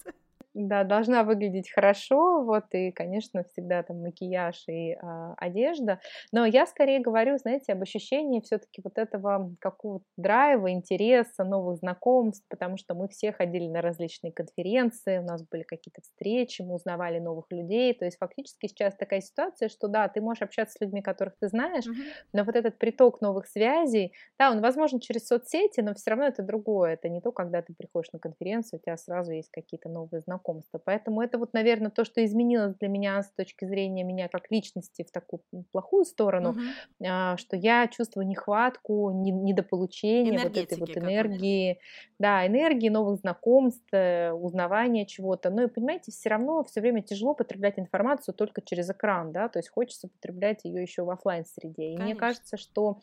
Да, 0.55 0.85
должна 0.85 1.25
выглядеть 1.25 1.69
хорошо, 1.69 2.45
вот, 2.45 2.67
и, 2.75 2.93
конечно, 2.93 3.43
всегда 3.43 3.83
там 3.83 4.03
макияж 4.03 4.69
и 4.69 4.93
э, 4.93 5.35
одежда, 5.37 5.99
но 6.31 6.47
я 6.47 6.65
скорее 6.67 7.01
говорю, 7.01 7.37
знаете, 7.39 7.73
об 7.73 7.83
ощущении 7.83 8.41
все-таки 8.41 8.81
вот 8.85 8.97
этого 8.97 9.53
какого-то 9.59 10.05
драйва, 10.17 10.71
интереса, 10.71 11.43
новых 11.43 11.79
знакомств, 11.79 12.47
потому 12.49 12.77
что 12.77 12.95
мы 12.95 13.09
все 13.09 13.33
ходили 13.33 13.67
на 13.67 13.83
различные 13.83 14.33
конференции, 14.33 15.19
у 15.19 15.25
нас 15.25 15.43
были 15.43 15.65
какие-то 15.65 16.03
встречи, 16.03 16.63
мы 16.63 16.75
узнавали 16.75 17.19
новых 17.19 17.47
людей, 17.51 17.93
то 17.93 18.05
есть 18.05 18.19
фактически 18.19 18.69
сейчас 18.69 18.95
такая 18.95 19.23
ситуация, 19.23 19.69
что 19.69 19.89
да, 19.89 20.07
ты 20.07 20.21
можешь 20.21 20.43
общаться 20.43 20.79
с 20.79 20.81
людьми, 20.81 21.03
которых 21.03 21.35
ты 21.41 21.49
знаешь, 21.49 21.85
mm-hmm. 21.85 22.29
но 22.33 22.45
вот 22.45 22.55
этот 22.55 22.79
приток 22.79 23.21
новых 23.21 23.49
связей, 23.49 24.13
да, 24.39 24.53
он 24.53 24.61
возможен 24.61 25.01
через 25.01 25.27
соцсети, 25.27 25.81
но 25.81 25.95
все 25.95 26.11
равно 26.11 26.27
это 26.27 26.45
другое, 26.45 26.93
это 26.93 27.09
не 27.09 27.21
то, 27.21 27.33
когда 27.33 27.61
ты 27.61 27.75
приходишь 27.75 28.13
на 28.13 28.21
конференцию, 28.21 28.79
у 28.79 28.83
тебя 28.85 28.97
сразу 28.97 29.33
есть 29.33 29.51
какие-то 29.51 29.89
новые 29.89 30.21
знакомства, 30.21 30.44
знакомства. 30.45 30.81
Поэтому 30.85 31.23
это 31.23 31.39
вот, 31.39 31.53
наверное, 31.53 31.91
то, 31.91 32.05
что 32.05 32.25
изменилось 32.25 32.75
для 32.77 32.89
меня 32.89 33.23
с 33.23 33.31
точки 33.33 33.65
зрения 33.65 34.05
меня 34.05 34.29
как 34.29 34.51
личности 34.51 35.05
в 35.05 35.11
такую 35.11 35.43
плохую 35.73 36.05
сторону, 36.05 36.51
угу. 36.51 37.37
что 37.37 37.57
я 37.57 37.89
чувствую 37.89 38.27
нехватку, 38.27 39.11
недополучение 39.13 40.39
вот 40.39 40.57
этой 40.57 40.79
вот 40.79 40.97
энергии, 40.97 41.79
да, 42.19 42.47
энергии, 42.47 42.89
новых 42.89 43.21
знакомств, 43.21 43.87
э, 43.93 44.33
узнавания 44.33 45.07
чего-то. 45.07 45.51
Ну 45.51 45.65
и 45.65 45.67
понимаете, 45.69 46.13
все 46.13 46.29
равно 46.29 46.63
все 46.65 46.81
время 46.81 47.03
тяжело 47.03 47.35
потреблять 47.35 47.79
информацию 47.79 48.35
только 48.35 48.63
через 48.63 48.91
экран, 48.91 49.33
да, 49.33 49.49
то 49.49 49.59
есть 49.59 49.69
хочется 49.69 50.09
потреблять 50.09 50.65
ее 50.65 50.83
еще 50.83 51.03
в 51.03 51.11
офлайн 51.11 51.45
среде. 51.45 51.93
И 51.93 51.97
Конечно. 51.97 52.05
мне 52.05 52.15
кажется, 52.15 52.57
что 52.57 53.01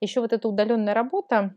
еще 0.00 0.20
вот 0.20 0.32
эта 0.32 0.48
удаленная 0.48 0.94
работа, 0.94 1.54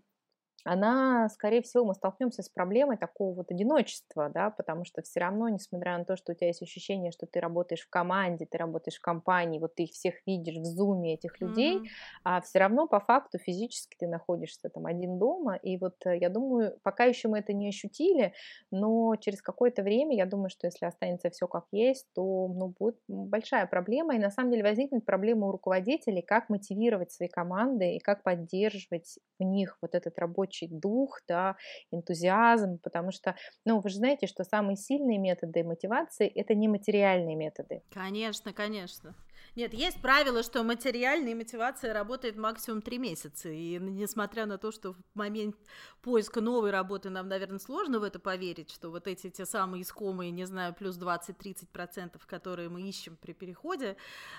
она, 0.63 1.29
скорее 1.29 1.61
всего, 1.61 1.85
мы 1.85 1.93
столкнемся 1.93 2.43
с 2.43 2.49
проблемой 2.49 2.97
такого 2.97 3.33
вот 3.35 3.51
одиночества, 3.51 4.29
да, 4.29 4.49
потому 4.49 4.85
что 4.85 5.01
все 5.01 5.19
равно, 5.19 5.49
несмотря 5.49 5.97
на 5.97 6.05
то, 6.05 6.15
что 6.15 6.31
у 6.31 6.35
тебя 6.35 6.47
есть 6.47 6.61
ощущение, 6.61 7.11
что 7.11 7.25
ты 7.25 7.39
работаешь 7.39 7.81
в 7.81 7.89
команде, 7.89 8.45
ты 8.45 8.57
работаешь 8.57 8.97
в 8.97 9.01
компании, 9.01 9.59
вот 9.59 9.75
ты 9.75 9.83
их 9.83 9.91
всех 9.91 10.15
видишь 10.25 10.57
в 10.57 10.65
зуме 10.65 11.13
этих 11.15 11.39
людей, 11.41 11.77
mm-hmm. 11.77 11.87
а 12.23 12.41
все 12.41 12.59
равно 12.59 12.87
по 12.87 12.99
факту 12.99 13.37
физически 13.37 13.95
ты 13.97 14.07
находишься 14.07 14.69
там 14.69 14.85
один 14.85 15.17
дома, 15.17 15.55
и 15.55 15.77
вот 15.77 15.95
э, 16.05 16.17
я 16.17 16.29
думаю, 16.29 16.77
пока 16.83 17.05
еще 17.05 17.27
мы 17.27 17.39
это 17.39 17.53
не 17.53 17.69
ощутили, 17.69 18.33
но 18.71 19.15
через 19.15 19.41
какое-то 19.41 19.83
время, 19.83 20.15
я 20.15 20.25
думаю, 20.25 20.49
что 20.49 20.67
если 20.67 20.85
останется 20.85 21.29
все 21.29 21.47
как 21.47 21.65
есть, 21.71 22.07
то, 22.13 22.47
ну, 22.47 22.73
будет 22.77 22.97
большая 23.07 23.65
проблема, 23.65 24.15
и 24.15 24.19
на 24.19 24.31
самом 24.31 24.51
деле 24.51 24.63
возникнет 24.63 25.05
проблема 25.05 25.47
у 25.47 25.51
руководителей, 25.51 26.21
как 26.21 26.49
мотивировать 26.49 27.11
свои 27.11 27.29
команды 27.29 27.95
и 27.95 27.99
как 27.99 28.23
поддерживать 28.23 29.19
в 29.39 29.43
них 29.43 29.77
вот 29.81 29.95
этот 29.95 30.17
рабочий 30.19 30.48
рабочий 30.49 30.67
дух, 30.67 31.21
да, 31.27 31.55
энтузиазм, 31.91 32.79
потому 32.79 33.11
что, 33.11 33.35
ну, 33.65 33.79
вы 33.79 33.89
же 33.89 33.97
знаете, 33.97 34.27
что 34.27 34.43
самые 34.43 34.75
сильные 34.75 35.17
методы 35.17 35.63
мотивации– 35.63 36.27
это 36.35 36.55
нематериальные 36.55 37.35
методы. 37.35 37.81
Конечно, 37.91 38.53
конечно. 38.53 39.15
Нет, 39.55 39.73
есть 39.73 40.01
правило, 40.01 40.43
что 40.43 40.63
материальная 40.63 41.35
мотивация 41.35 41.93
работает 41.93 42.37
максимум 42.37 42.81
три 42.81 42.97
месяца. 42.97 43.49
И 43.49 43.77
несмотря 43.79 44.45
на 44.45 44.57
то, 44.57 44.71
что 44.71 44.93
в 44.93 44.97
момент 45.15 45.55
поиска 46.01 46.39
новой 46.39 46.71
работы 46.71 47.09
нам, 47.09 47.27
наверное, 47.27 47.59
сложно 47.59 47.99
в 47.99 48.03
это 48.03 48.19
поверить, 48.19 48.69
что 48.69 48.89
вот 48.89 49.07
эти 49.07 49.29
те 49.29 49.45
самые 49.45 49.81
искомые, 49.81 50.31
не 50.31 50.45
знаю, 50.45 50.73
плюс 50.73 50.97
20-30%, 50.97 52.19
которые 52.27 52.69
мы 52.69 52.81
ищем 52.81 53.17
при 53.17 53.33
переходе, 53.33 53.97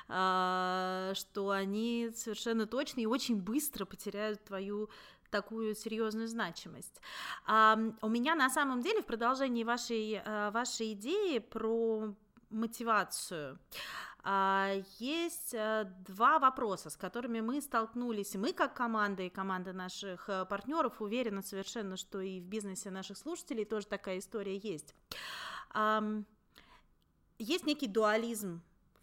а, 0.08 1.12
что 1.14 1.50
они 1.50 2.10
совершенно 2.14 2.66
точно 2.66 3.00
и 3.00 3.06
очень 3.06 3.40
быстро 3.40 3.84
потеряют 3.84 4.44
твою 4.44 4.90
такую 5.30 5.74
серьезную 5.74 6.28
значимость. 6.28 7.00
У 7.46 8.08
меня 8.08 8.34
на 8.34 8.50
самом 8.50 8.82
деле 8.82 9.02
в 9.02 9.06
продолжении 9.06 9.64
вашей, 9.64 10.20
а, 10.24 10.50
вашей 10.50 10.92
идеи 10.92 11.38
про 11.38 12.14
мотивацию 12.50 13.58
а, 14.22 14.74
есть 14.98 15.54
а, 15.54 15.84
два 16.06 16.38
вопроса, 16.38 16.90
с 16.90 16.96
которыми 16.96 17.40
мы 17.40 17.60
столкнулись, 17.62 18.34
мы 18.34 18.52
как 18.52 18.74
команда, 18.74 19.22
и 19.22 19.30
команда 19.30 19.72
наших 19.72 20.28
а, 20.28 20.44
партнеров 20.44 21.00
уверена 21.00 21.42
совершенно, 21.42 21.96
что 21.96 22.20
и 22.20 22.40
в 22.40 22.44
бизнесе 22.44 22.90
наших 22.90 23.16
слушателей 23.16 23.64
тоже 23.64 23.86
такая 23.86 24.18
история 24.18 24.56
есть. 24.56 24.94
Есть 27.38 27.66
некий 27.66 27.86
дуализм 27.86 28.60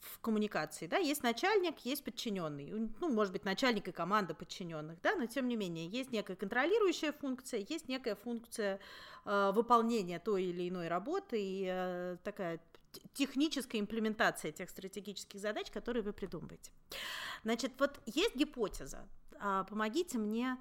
в 0.08 0.20
коммуникации, 0.20 0.88
да, 0.88 0.98
есть 0.98 1.24
начальник, 1.24 1.80
есть 1.80 2.04
подчиненный, 2.04 2.72
ну, 3.00 3.10
может 3.10 3.34
быть, 3.34 3.46
начальник 3.46 3.88
и 3.88 3.92
команда 3.92 4.34
подчиненных, 4.34 5.02
да, 5.02 5.16
но 5.16 5.26
тем 5.26 5.48
не 5.48 5.56
менее, 5.56 5.88
есть 5.88 6.12
некая 6.12 6.36
контролирующая 6.36 7.12
функция, 7.12 7.66
есть 7.68 7.88
некая 7.88 8.16
функция 8.16 8.80
э, 9.26 9.52
выполнения 9.54 10.20
той 10.20 10.46
или 10.46 10.70
иной 10.70 10.88
работы 10.88 11.42
и 11.42 11.68
э, 11.70 12.18
такая 12.24 12.60
техническая 13.14 13.82
имплементация 13.82 14.52
тех 14.52 14.70
стратегических 14.70 15.40
задач, 15.40 15.70
которые 15.70 16.04
вы 16.04 16.14
придумываете. 16.14 16.72
Значит, 17.44 17.74
вот 17.78 18.00
есть 18.06 18.36
гипотеза, 18.36 19.08
э, 19.40 19.66
помогите 19.70 20.18
мне 20.18 20.58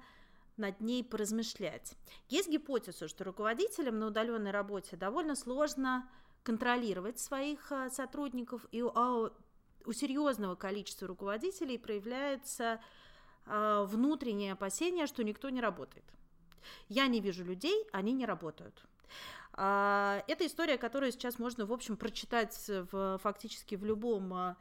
над 0.57 0.81
ней 0.81 1.03
поразмышлять. 1.03 1.93
Есть 2.29 2.49
гипотеза, 2.49 3.07
что 3.07 3.23
руководителям 3.23 3.99
на 3.99 4.07
удаленной 4.07 4.51
работе 4.51 4.97
довольно 4.97 5.35
сложно 5.35 6.09
контролировать 6.47 7.19
своих 7.19 7.73
а, 7.73 7.89
сотрудников, 7.89 8.65
и 8.71 8.81
а, 8.81 9.29
у 9.85 9.91
серьезного 9.91 10.55
количества 10.55 11.05
руководителей 11.05 11.77
проявляется 11.77 12.79
а, 13.45 13.83
внутреннее 13.83 14.53
опасение, 14.53 15.07
что 15.07 15.25
никто 15.25 15.49
не 15.49 15.59
работает. 15.59 16.05
Я 16.87 17.07
не 17.07 17.19
вижу 17.19 17.43
людей, 17.43 17.85
они 17.91 18.13
не 18.13 18.25
работают. 18.25 18.81
Это 19.53 20.41
история, 20.41 20.77
которую 20.77 21.11
сейчас 21.11 21.39
можно, 21.39 21.65
в 21.65 21.73
общем, 21.73 21.97
прочитать 21.97 22.55
в, 22.91 23.17
фактически 23.17 23.75
в 23.75 23.83
любом 23.83 24.55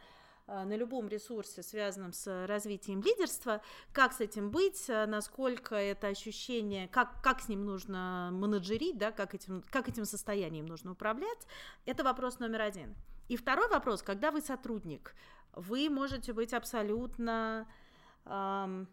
на 0.47 0.77
любом 0.77 1.09
ресурсе, 1.09 1.63
связанном 1.63 2.13
с 2.13 2.47
развитием 2.47 3.03
лидерства, 3.03 3.61
как 3.93 4.13
с 4.13 4.21
этим 4.21 4.51
быть, 4.51 4.89
э, 4.89 5.07
насколько 5.07 5.75
это 5.75 6.07
ощущение, 6.09 6.89
как, 6.89 7.21
как 7.23 7.41
с 7.41 7.49
ним 7.49 7.65
нужно 7.65 8.31
менеджерить, 8.33 8.97
да, 8.97 9.11
как, 9.11 9.35
этим, 9.35 9.65
как 9.71 9.89
этим 9.89 10.05
состоянием 10.05 10.67
нужно 10.67 10.93
управлять, 10.93 11.47
это 11.85 12.05
вопрос 12.05 12.39
номер 12.39 12.63
один. 12.63 12.95
И 13.29 13.37
второй 13.37 13.69
вопрос, 13.69 14.03
когда 14.03 14.31
вы 14.31 14.41
сотрудник, 14.41 15.15
вы 15.53 15.89
можете 15.91 16.33
быть 16.33 16.53
абсолютно 16.53 17.67
эм, 18.25 18.87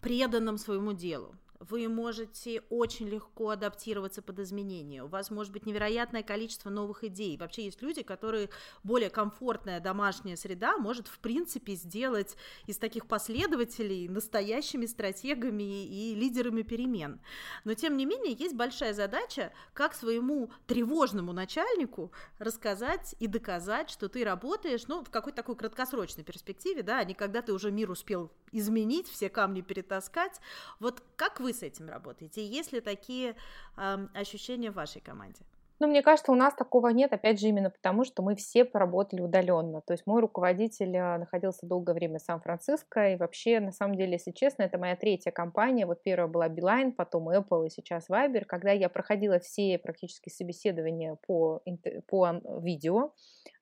преданным 0.00 0.58
своему 0.58 0.92
делу 0.92 1.36
вы 1.60 1.88
можете 1.88 2.62
очень 2.70 3.08
легко 3.08 3.50
адаптироваться 3.50 4.22
под 4.22 4.40
изменения. 4.40 5.04
У 5.04 5.08
вас 5.08 5.30
может 5.30 5.52
быть 5.52 5.66
невероятное 5.66 6.22
количество 6.22 6.70
новых 6.70 7.04
идей. 7.04 7.36
Вообще 7.36 7.64
есть 7.64 7.82
люди, 7.82 8.02
которые 8.02 8.50
более 8.82 9.10
комфортная 9.10 9.80
домашняя 9.80 10.36
среда 10.36 10.76
может 10.76 11.08
в 11.08 11.18
принципе 11.18 11.74
сделать 11.74 12.36
из 12.66 12.78
таких 12.78 13.06
последователей 13.06 14.08
настоящими 14.08 14.86
стратегами 14.86 15.84
и 15.86 16.14
лидерами 16.14 16.62
перемен. 16.62 17.20
Но 17.64 17.74
тем 17.74 17.96
не 17.96 18.06
менее 18.06 18.34
есть 18.34 18.54
большая 18.54 18.94
задача, 18.94 19.52
как 19.72 19.94
своему 19.94 20.50
тревожному 20.66 21.32
начальнику 21.32 22.12
рассказать 22.38 23.14
и 23.18 23.26
доказать, 23.26 23.90
что 23.90 24.08
ты 24.08 24.24
работаешь, 24.24 24.86
ну, 24.86 25.02
в 25.04 25.10
какой-то 25.10 25.36
такой 25.36 25.56
краткосрочной 25.56 26.24
перспективе, 26.24 26.82
да, 26.82 26.98
а 26.98 27.04
не 27.04 27.14
когда 27.14 27.42
ты 27.42 27.52
уже 27.52 27.70
мир 27.70 27.90
успел 27.90 28.30
изменить, 28.54 29.08
все 29.08 29.28
камни 29.28 29.60
перетаскать. 29.60 30.40
Вот 30.80 31.02
как 31.16 31.40
вы 31.40 31.52
с 31.52 31.62
этим 31.62 31.88
работаете? 31.88 32.46
Есть 32.46 32.72
ли 32.72 32.80
такие 32.80 33.36
э, 33.76 34.08
ощущения 34.14 34.70
в 34.70 34.74
вашей 34.74 35.00
команде? 35.00 35.40
Ну, 35.84 35.90
мне 35.90 36.00
кажется, 36.00 36.32
у 36.32 36.34
нас 36.34 36.54
такого 36.54 36.88
нет, 36.88 37.12
опять 37.12 37.38
же, 37.38 37.48
именно 37.48 37.68
потому, 37.68 38.04
что 38.04 38.22
мы 38.22 38.36
все 38.36 38.64
поработали 38.64 39.20
удаленно. 39.20 39.82
То 39.82 39.92
есть 39.92 40.06
мой 40.06 40.22
руководитель 40.22 40.96
а, 40.96 41.18
находился 41.18 41.66
долгое 41.66 41.92
время 41.92 42.18
в 42.18 42.22
Сан-Франциско, 42.22 43.10
и 43.10 43.16
вообще, 43.16 43.60
на 43.60 43.70
самом 43.70 43.94
деле, 43.94 44.12
если 44.12 44.30
честно, 44.30 44.62
это 44.62 44.78
моя 44.78 44.96
третья 44.96 45.30
компания. 45.30 45.84
Вот 45.84 46.02
первая 46.02 46.26
была 46.26 46.48
Beeline, 46.48 46.92
потом 46.92 47.28
Apple 47.28 47.66
и 47.66 47.70
сейчас 47.70 48.08
Viber. 48.08 48.46
Когда 48.46 48.70
я 48.70 48.88
проходила 48.88 49.38
все 49.40 49.78
практически 49.78 50.30
собеседования 50.30 51.18
по, 51.26 51.60
по 52.06 52.40
видео, 52.62 53.12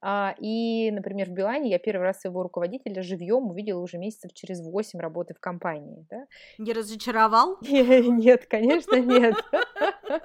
а, 0.04 0.34
и, 0.38 0.90
например, 0.90 1.28
в 1.28 1.32
Билайне 1.32 1.70
я 1.70 1.78
первый 1.78 2.02
раз 2.02 2.20
своего 2.20 2.42
руководителя 2.42 3.02
живьем 3.02 3.50
увидела 3.50 3.80
уже 3.80 3.98
месяцев 3.98 4.32
через 4.32 4.60
8 4.60 4.98
работы 4.98 5.32
в 5.32 5.38
компании. 5.38 6.04
Да? 6.10 6.26
Не 6.58 6.72
разочаровал? 6.72 7.58
Нет, 7.62 8.46
конечно, 8.46 8.96
нет. 8.96 9.36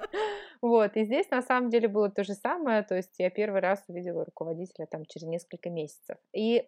Вот, 0.60 0.96
и 0.96 1.04
здесь 1.04 1.30
на 1.30 1.42
самом 1.42 1.70
деле 1.70 1.88
было 1.88 2.10
то 2.10 2.24
же 2.24 2.34
самое, 2.34 2.82
то 2.82 2.96
есть 2.96 3.14
я 3.18 3.30
первый 3.30 3.60
раз 3.60 3.82
увидела 3.88 4.24
руководителя 4.24 4.86
там 4.86 5.04
через 5.06 5.26
несколько 5.26 5.70
месяцев. 5.70 6.16
И 6.32 6.64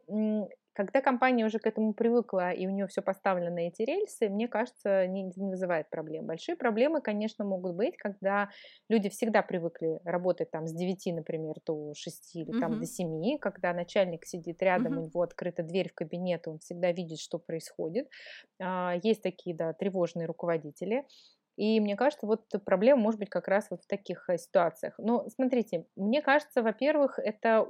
когда 0.73 1.00
компания 1.00 1.44
уже 1.44 1.59
к 1.59 1.66
этому 1.66 1.92
привыкла 1.92 2.52
и 2.52 2.66
у 2.66 2.70
нее 2.70 2.87
все 2.87 3.02
поставлено 3.02 3.50
на 3.50 3.68
эти 3.68 3.82
рельсы, 3.82 4.28
мне 4.28 4.49
кажется, 4.49 5.06
не, 5.06 5.25
не 5.25 5.50
вызывает 5.50 5.90
проблем. 5.90 6.26
Большие 6.26 6.56
проблемы, 6.56 7.00
конечно, 7.00 7.44
могут 7.44 7.75
быть, 7.75 7.97
когда 7.97 8.50
люди 8.88 9.09
всегда 9.09 9.42
привыкли 9.42 9.99
работать 10.04 10.50
там 10.50 10.66
с 10.66 10.73
9, 10.73 11.16
например, 11.16 11.56
до 11.66 11.92
6 11.94 12.37
или 12.37 12.61
там 12.61 12.75
uh-huh. 12.75 12.78
до 12.78 12.87
7, 12.87 13.38
когда 13.38 13.73
начальник 13.73 14.25
сидит 14.25 14.62
рядом, 14.62 14.94
uh-huh. 14.94 15.02
у 15.02 15.06
него 15.06 15.23
открыта 15.23 15.62
дверь 15.62 15.90
в 15.90 15.94
кабинет, 15.94 16.47
он 16.47 16.61
всегда 16.61 16.92
видит, 16.92 17.18
что 17.18 17.38
происходит. 17.38 18.09
А, 18.61 18.94
есть 19.02 19.23
такие, 19.23 19.56
да, 19.56 19.73
тревожные 19.73 20.26
руководители. 20.26 21.04
И 21.57 21.80
мне 21.80 21.97
кажется, 21.97 22.26
вот 22.26 22.45
проблема 22.64 23.00
может 23.00 23.21
быть 23.21 23.30
как 23.30 23.49
раз 23.49 23.69
вот 23.71 23.83
в 23.83 23.87
таких 23.87 24.28
э, 24.28 24.38
ситуациях. 24.38 24.95
Но 24.99 25.28
смотрите, 25.28 25.87
мне 25.97 26.23
кажется, 26.23 26.62
во-первых, 26.62 27.19
это 27.19 27.66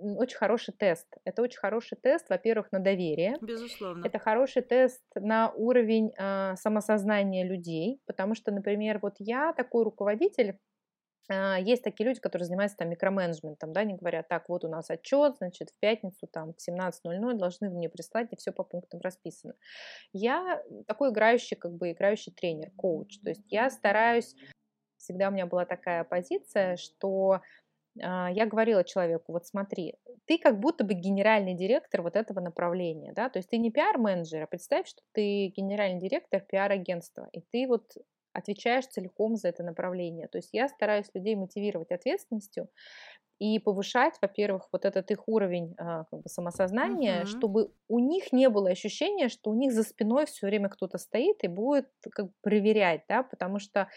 очень 0.00 0.36
хороший 0.36 0.74
тест. 0.74 1.06
Это 1.24 1.42
очень 1.42 1.58
хороший 1.58 1.96
тест, 1.96 2.28
во-первых, 2.28 2.72
на 2.72 2.80
доверие. 2.80 3.36
Безусловно. 3.40 4.04
Это 4.04 4.18
хороший 4.18 4.62
тест 4.62 5.02
на 5.14 5.50
уровень 5.52 6.12
э, 6.16 6.54
самосознания 6.56 7.44
людей, 7.44 8.00
потому 8.06 8.34
что, 8.34 8.50
например, 8.50 8.98
вот 9.02 9.14
я 9.18 9.52
такой 9.52 9.84
руководитель, 9.84 10.58
есть 11.30 11.82
такие 11.82 12.06
люди, 12.06 12.20
которые 12.20 12.46
занимаются 12.46 12.76
там 12.76 12.90
микроменеджментом, 12.90 13.72
да, 13.72 13.80
они 13.80 13.94
говорят, 13.94 14.28
так, 14.28 14.48
вот 14.48 14.64
у 14.64 14.68
нас 14.68 14.90
отчет, 14.90 15.36
значит, 15.36 15.70
в 15.70 15.78
пятницу 15.78 16.26
там 16.26 16.52
в 16.52 16.68
17.00 16.68 17.34
должны 17.34 17.70
мне 17.70 17.88
прислать, 17.88 18.32
и 18.32 18.36
все 18.36 18.52
по 18.52 18.62
пунктам 18.62 19.00
расписано. 19.00 19.54
Я 20.12 20.62
такой 20.86 21.10
играющий, 21.10 21.56
как 21.56 21.72
бы 21.72 21.92
играющий 21.92 22.32
тренер, 22.32 22.70
коуч, 22.76 23.20
то 23.20 23.30
есть 23.30 23.50
я 23.50 23.70
стараюсь, 23.70 24.34
всегда 24.98 25.28
у 25.28 25.32
меня 25.32 25.46
была 25.46 25.64
такая 25.64 26.04
позиция, 26.04 26.76
что 26.76 27.40
а, 28.02 28.30
я 28.30 28.46
говорила 28.46 28.84
человеку, 28.84 29.32
вот 29.32 29.46
смотри, 29.46 29.94
ты 30.26 30.38
как 30.38 30.58
будто 30.58 30.84
бы 30.84 30.94
генеральный 30.94 31.54
директор 31.54 32.02
вот 32.02 32.16
этого 32.16 32.40
направления, 32.40 33.12
да, 33.12 33.28
то 33.28 33.38
есть 33.38 33.50
ты 33.50 33.58
не 33.58 33.70
пиар-менеджер, 33.70 34.42
а 34.42 34.46
представь, 34.46 34.88
что 34.88 35.02
ты 35.12 35.48
генеральный 35.48 36.00
директор 36.00 36.40
пиар-агентства, 36.40 37.28
и 37.32 37.40
ты 37.40 37.66
вот 37.68 37.92
отвечаешь 38.34 38.86
целиком 38.88 39.36
за 39.36 39.48
это 39.48 39.62
направление. 39.62 40.28
То 40.28 40.38
есть 40.38 40.50
я 40.52 40.68
стараюсь 40.68 41.10
людей 41.14 41.36
мотивировать 41.36 41.92
ответственностью 41.92 42.68
и 43.38 43.58
повышать, 43.58 44.14
во-первых, 44.22 44.68
вот 44.72 44.84
этот 44.84 45.10
их 45.10 45.26
уровень 45.26 45.74
а, 45.76 46.04
как 46.04 46.22
бы 46.22 46.28
самосознания, 46.28 47.22
uh-huh. 47.22 47.26
чтобы 47.26 47.70
у 47.88 47.98
них 47.98 48.32
не 48.32 48.48
было 48.48 48.70
ощущения, 48.70 49.28
что 49.28 49.50
у 49.50 49.54
них 49.54 49.72
за 49.72 49.82
спиной 49.82 50.26
все 50.26 50.46
время 50.46 50.68
кто-то 50.68 50.98
стоит 50.98 51.42
и 51.42 51.48
будет 51.48 51.88
как 52.12 52.26
бы 52.26 52.32
проверять, 52.42 53.02
да, 53.08 53.22
потому 53.22 53.58
что, 53.58 53.88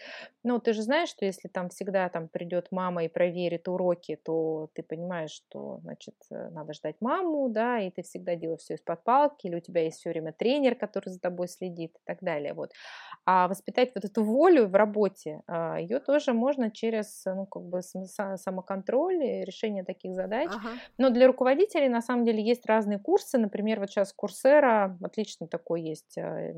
ну, 0.42 0.58
ты 0.58 0.72
же 0.72 0.82
знаешь, 0.82 1.08
что 1.08 1.24
если 1.24 1.48
там 1.48 1.68
всегда 1.68 2.08
там 2.08 2.28
придет 2.28 2.68
мама 2.72 3.04
и 3.04 3.08
проверит 3.08 3.68
уроки, 3.68 4.16
то 4.16 4.70
ты 4.74 4.82
понимаешь, 4.82 5.30
что, 5.30 5.78
значит, 5.82 6.16
э, 6.30 6.50
надо 6.50 6.72
ждать 6.72 6.96
маму, 7.00 7.48
да, 7.48 7.80
и 7.80 7.90
ты 7.90 8.02
всегда 8.02 8.34
делаешь 8.34 8.60
все 8.60 8.74
из-под 8.74 9.04
палки, 9.04 9.46
или 9.46 9.56
у 9.56 9.60
тебя 9.60 9.82
есть 9.84 9.98
все 9.98 10.10
время 10.10 10.32
тренер, 10.32 10.74
который 10.74 11.10
за 11.10 11.20
тобой 11.20 11.46
следит 11.48 11.92
и 11.94 12.00
так 12.04 12.18
далее, 12.22 12.54
вот. 12.54 12.72
А 13.24 13.46
воспитать 13.46 13.92
вот 13.94 14.04
эту 14.04 14.24
волю 14.24 14.66
в 14.66 14.74
работе, 14.74 15.42
а, 15.46 15.78
ее 15.78 16.00
тоже 16.00 16.32
можно 16.32 16.70
через, 16.70 17.22
ну, 17.24 17.46
как 17.46 17.62
бы 17.62 17.82
самоконтроль 17.82 19.27
решения 19.44 19.84
таких 19.84 20.14
задач. 20.14 20.50
Ага. 20.50 20.70
Но 20.98 21.10
для 21.10 21.26
руководителей 21.26 21.88
на 21.88 22.00
самом 22.00 22.24
деле 22.24 22.42
есть 22.42 22.66
разные 22.66 22.98
курсы. 22.98 23.38
Например, 23.38 23.80
вот 23.80 23.90
сейчас 23.90 24.12
Курсера, 24.12 24.98
отличный 25.02 25.48
такой 25.48 25.82
есть 25.82 26.16
э, 26.18 26.54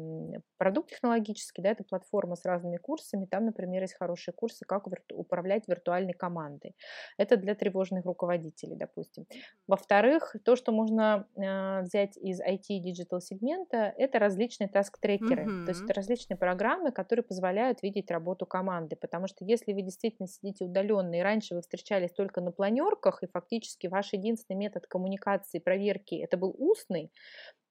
продукт 0.58 0.90
технологический, 0.90 1.62
да, 1.62 1.70
это 1.70 1.84
платформа 1.84 2.36
с 2.36 2.44
разными 2.44 2.76
курсами. 2.76 3.26
Там, 3.26 3.44
например, 3.46 3.82
есть 3.82 3.94
хорошие 3.94 4.34
курсы, 4.34 4.64
как 4.66 4.88
управлять 5.12 5.68
виртуальной 5.68 6.12
командой. 6.12 6.74
Это 7.18 7.36
для 7.36 7.54
тревожных 7.54 8.04
руководителей, 8.04 8.76
допустим. 8.76 9.26
Во-вторых, 9.66 10.36
то, 10.44 10.56
что 10.56 10.72
можно 10.72 11.26
э, 11.36 11.82
взять 11.82 12.16
из 12.16 12.40
IT 12.40 12.64
и 12.68 12.90
digital 12.90 13.20
сегмента, 13.20 13.92
это 13.96 14.18
различные 14.18 14.68
таск-трекеры. 14.68 15.44
Угу. 15.44 15.64
То 15.66 15.70
есть 15.70 15.82
это 15.82 15.94
различные 15.94 16.36
программы, 16.36 16.92
которые 16.92 17.24
позволяют 17.24 17.82
видеть 17.82 18.10
работу 18.10 18.46
команды. 18.46 18.96
Потому 18.96 19.26
что 19.26 19.44
если 19.44 19.72
вы 19.72 19.82
действительно 19.82 20.28
сидите 20.28 20.64
удаленно, 20.64 21.14
и 21.14 21.20
раньше 21.20 21.54
вы 21.54 21.60
встречались 21.60 22.12
только 22.12 22.40
на 22.40 22.52
планерках, 22.60 23.22
и 23.22 23.26
фактически 23.26 23.86
ваш 23.86 24.12
единственный 24.12 24.56
метод 24.56 24.86
коммуникации, 24.86 25.60
проверки, 25.60 26.14
это 26.14 26.36
был 26.36 26.54
устный, 26.58 27.10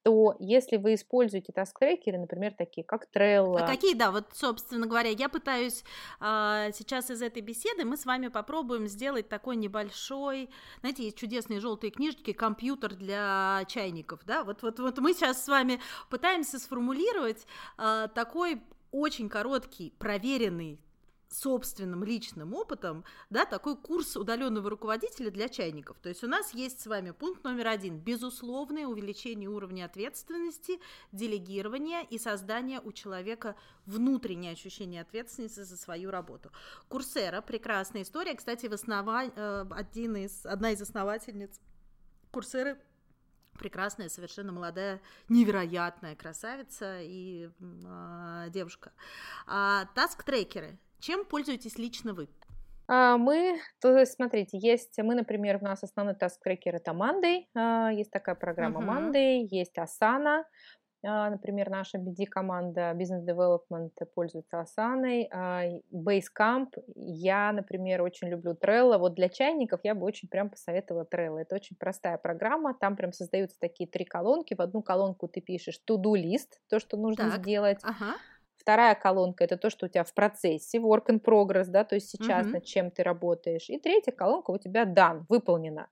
то 0.02 0.34
если 0.40 0.78
вы 0.78 0.94
используете 0.94 1.52
таск-трекеры, 1.52 2.18
например, 2.18 2.54
такие 2.54 2.82
как 2.82 3.06
Trello... 3.14 3.56
А 3.56 3.66
какие, 3.68 3.94
да, 3.94 4.10
вот, 4.10 4.24
собственно 4.32 4.88
говоря, 4.88 5.10
я 5.10 5.28
пытаюсь 5.28 5.84
э, 6.20 6.70
сейчас 6.74 7.10
из 7.10 7.22
этой 7.22 7.40
беседы, 7.40 7.84
мы 7.84 7.96
с 7.96 8.04
вами 8.04 8.28
попробуем 8.28 8.88
сделать 8.88 9.28
такой 9.28 9.54
небольшой, 9.54 10.50
знаете, 10.80 11.04
есть 11.04 11.16
чудесные 11.16 11.60
желтые 11.60 11.92
книжки, 11.92 12.32
компьютер 12.32 12.96
для 12.96 13.62
чайников, 13.68 14.24
да, 14.24 14.42
вот, 14.42 14.62
вот, 14.62 14.80
вот 14.80 14.98
мы 14.98 15.12
сейчас 15.12 15.44
с 15.44 15.46
вами 15.46 15.78
пытаемся 16.10 16.58
сформулировать 16.58 17.46
э, 17.78 18.08
такой 18.12 18.60
очень 18.90 19.28
короткий, 19.28 19.94
проверенный 20.00 20.80
собственным 21.30 22.02
личным 22.02 22.54
опытом, 22.54 23.04
да, 23.30 23.44
такой 23.44 23.76
курс 23.76 24.16
удаленного 24.16 24.68
руководителя 24.68 25.30
для 25.30 25.48
чайников. 25.48 25.98
То 26.00 26.08
есть 26.08 26.24
у 26.24 26.26
нас 26.26 26.52
есть 26.54 26.80
с 26.80 26.86
вами 26.86 27.12
пункт 27.12 27.44
номер 27.44 27.68
один– 27.68 27.98
безусловное 28.00 28.86
увеличение 28.86 29.48
уровня 29.48 29.84
ответственности, 29.84 30.80
делегирование 31.12 32.04
и 32.04 32.18
создание 32.18 32.80
у 32.80 32.92
человека 32.92 33.54
внутреннее 33.86 34.52
ощущение 34.52 35.02
ответственности 35.02 35.60
за 35.60 35.76
свою 35.76 36.10
работу. 36.10 36.50
Курсера– 36.88 37.40
прекрасная 37.42 38.02
история. 38.02 38.34
Кстати, 38.34 38.66
в 38.66 38.72
основа... 38.72 39.24
Э, 39.24 39.66
один 39.70 40.16
из... 40.16 40.44
одна 40.44 40.72
из 40.72 40.82
основательниц 40.82 41.60
Курсеры 42.32 42.78
прекрасная, 43.58 44.08
совершенно 44.08 44.52
молодая, 44.52 45.00
невероятная 45.28 46.16
красавица 46.16 47.00
и 47.02 47.50
э, 47.60 48.46
девушка. 48.50 48.92
А, 49.46 49.86
таск-трекеры 49.94 50.78
чем 51.00 51.24
пользуетесь 51.24 51.78
лично 51.78 52.14
вы? 52.14 52.28
А, 52.92 53.16
мы, 53.16 53.60
то 53.80 53.96
есть, 53.96 54.14
смотрите, 54.14 54.58
есть, 54.58 54.98
мы, 54.98 55.14
например, 55.14 55.58
у 55.60 55.64
нас 55.64 55.84
основной 55.84 56.14
таск-трекер 56.14 56.74
это 56.74 56.90
Monday, 56.90 57.44
а, 57.54 57.90
есть 57.90 58.10
такая 58.10 58.34
программа 58.34 58.80
uh-huh. 58.80 59.12
Monday, 59.12 59.46
есть 59.48 59.78
Asana, 59.78 60.42
а, 61.06 61.30
например, 61.30 61.70
наша 61.70 61.98
BD-команда 61.98 62.90
Business 62.98 63.24
Development 63.24 63.92
пользуется 64.12 64.64
Asana, 64.66 65.80
Basecamp, 65.92 66.70
я, 66.96 67.52
например, 67.52 68.02
очень 68.02 68.28
люблю 68.28 68.54
Trello, 68.60 68.98
вот 68.98 69.14
для 69.14 69.28
чайников 69.28 69.80
я 69.84 69.94
бы 69.94 70.04
очень 70.04 70.28
прям 70.28 70.50
посоветовала 70.50 71.06
Trello, 71.08 71.38
это 71.38 71.54
очень 71.54 71.76
простая 71.76 72.18
программа, 72.18 72.74
там 72.74 72.96
прям 72.96 73.12
создаются 73.12 73.56
такие 73.60 73.88
три 73.88 74.04
колонки, 74.04 74.54
в 74.54 74.60
одну 74.60 74.82
колонку 74.82 75.28
ты 75.28 75.40
пишешь 75.40 75.80
to-do 75.88 76.16
лист, 76.16 76.60
то, 76.68 76.80
что 76.80 76.96
нужно 76.96 77.30
так, 77.30 77.40
сделать, 77.40 77.78
ага. 77.84 78.16
Вторая 78.60 78.94
колонка 78.94 79.42
это 79.44 79.56
то, 79.56 79.70
что 79.70 79.86
у 79.86 79.88
тебя 79.88 80.04
в 80.04 80.12
процессе, 80.12 80.78
work 80.78 81.06
in 81.08 81.20
progress, 81.20 81.68
да, 81.68 81.82
то 81.82 81.94
есть 81.94 82.10
сейчас 82.10 82.46
угу. 82.46 82.54
над 82.54 82.64
чем 82.64 82.90
ты 82.90 83.02
работаешь. 83.02 83.70
И 83.70 83.78
третья 83.78 84.12
колонка 84.12 84.50
у 84.50 84.58
тебя 84.58 84.84
done, 84.84 85.24
выполнена. 85.30 85.88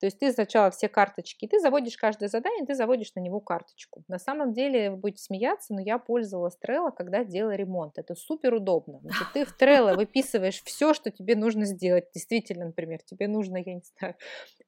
То 0.00 0.06
есть 0.06 0.18
ты 0.18 0.32
сначала 0.32 0.70
все 0.70 0.88
карточки, 0.88 1.46
ты 1.46 1.60
заводишь 1.60 1.96
каждое 1.96 2.28
задание, 2.28 2.66
ты 2.66 2.74
заводишь 2.74 3.14
на 3.14 3.20
него 3.20 3.40
карточку. 3.40 4.04
На 4.08 4.18
самом 4.18 4.52
деле, 4.52 4.90
вы 4.90 4.96
будете 4.96 5.22
смеяться, 5.22 5.74
но 5.74 5.80
я 5.80 5.98
пользовалась 5.98 6.56
Trello, 6.64 6.90
когда 6.96 7.24
делала 7.24 7.54
ремонт. 7.54 7.98
Это 7.98 8.14
супер 8.14 8.54
удобно. 8.54 9.00
Значит, 9.02 9.26
ты 9.34 9.44
в 9.44 9.56
Trello 9.58 9.96
выписываешь 9.96 10.62
все, 10.62 10.94
что 10.94 11.10
тебе 11.10 11.36
нужно 11.36 11.64
сделать. 11.64 12.06
Действительно, 12.14 12.66
например, 12.66 13.00
тебе 13.04 13.28
нужно, 13.28 13.56
я 13.56 13.74
не 13.74 13.82
знаю, 13.98 14.14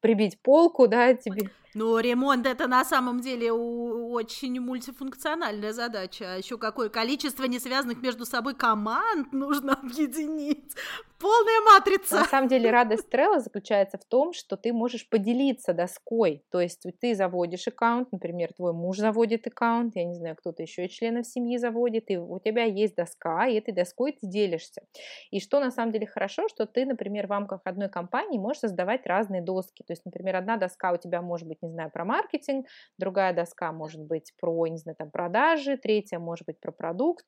прибить 0.01 0.41
полку, 0.41 0.89
да, 0.89 1.15
тебе... 1.15 1.51
Ну, 1.75 1.99
ремонт 1.99 2.47
это 2.47 2.67
на 2.67 2.85
самом 2.85 3.21
деле 3.21 3.53
очень 3.53 4.59
мультифункциональная 4.61 5.73
задача. 5.73 6.35
А 6.35 6.37
еще 6.37 6.59
какое 6.59 6.89
количество 6.89 7.45
несвязанных 7.45 8.03
между 8.03 8.25
собой 8.25 8.55
команд 8.55 9.33
нужно 9.33 9.75
объединить. 9.83 10.75
Полная 11.19 11.61
матрица. 11.73 12.17
На 12.17 12.25
самом 12.25 12.49
деле 12.49 12.71
радость 12.71 13.07
Trello 13.09 13.39
заключается 13.39 13.99
в 13.99 14.05
том, 14.05 14.33
что 14.33 14.57
ты 14.57 14.73
можешь 14.73 15.09
поделиться 15.21 15.75
доской, 15.75 16.43
то 16.51 16.61
есть 16.61 16.83
ты 17.01 17.15
заводишь 17.15 17.69
аккаунт, 17.69 18.11
например, 18.13 18.53
твой 18.55 18.73
муж 18.73 18.97
заводит 18.99 19.47
аккаунт, 19.47 19.95
я 19.97 20.05
не 20.05 20.15
знаю, 20.15 20.35
кто-то 20.37 20.63
еще 20.63 20.87
из 20.87 20.93
членов 20.93 21.27
семьи 21.27 21.59
заводит, 21.59 22.11
и 22.11 22.17
у 22.17 22.39
тебя 22.39 22.65
есть 22.65 22.95
доска, 22.97 23.47
и 23.47 23.57
этой 23.57 23.73
доской 23.73 24.13
ты 24.13 24.27
делишься. 24.27 24.83
И 25.31 25.41
что 25.41 25.61
на 25.61 25.71
самом 25.71 25.93
деле 25.93 26.07
хорошо, 26.07 26.49
что 26.49 26.67
ты, 26.67 26.87
например, 26.87 27.27
в 27.27 27.31
рамках 27.31 27.61
одной 27.65 27.91
компании 27.91 28.39
можешь 28.39 28.61
создавать 28.61 29.07
разные 29.07 29.43
доски, 29.43 29.83
то 29.83 29.93
есть, 29.93 30.05
например, 30.07 30.37
одна 30.37 30.57
доска 30.57 30.93
у 30.93 30.97
тебя 30.97 31.21
может 31.21 31.47
быть, 31.47 31.59
не 31.63 31.71
знаю, 31.71 31.91
про 31.91 32.05
маркетинг, 32.05 32.67
другая 32.99 33.35
доска 33.35 33.73
может 33.73 34.01
быть 34.01 34.33
про, 34.41 34.67
не 34.69 34.79
знаю, 34.79 34.97
там, 34.97 35.11
продажи, 35.11 35.77
третья 35.77 36.19
может 36.19 36.47
быть 36.47 36.59
про 36.61 36.73
продукт, 36.73 37.27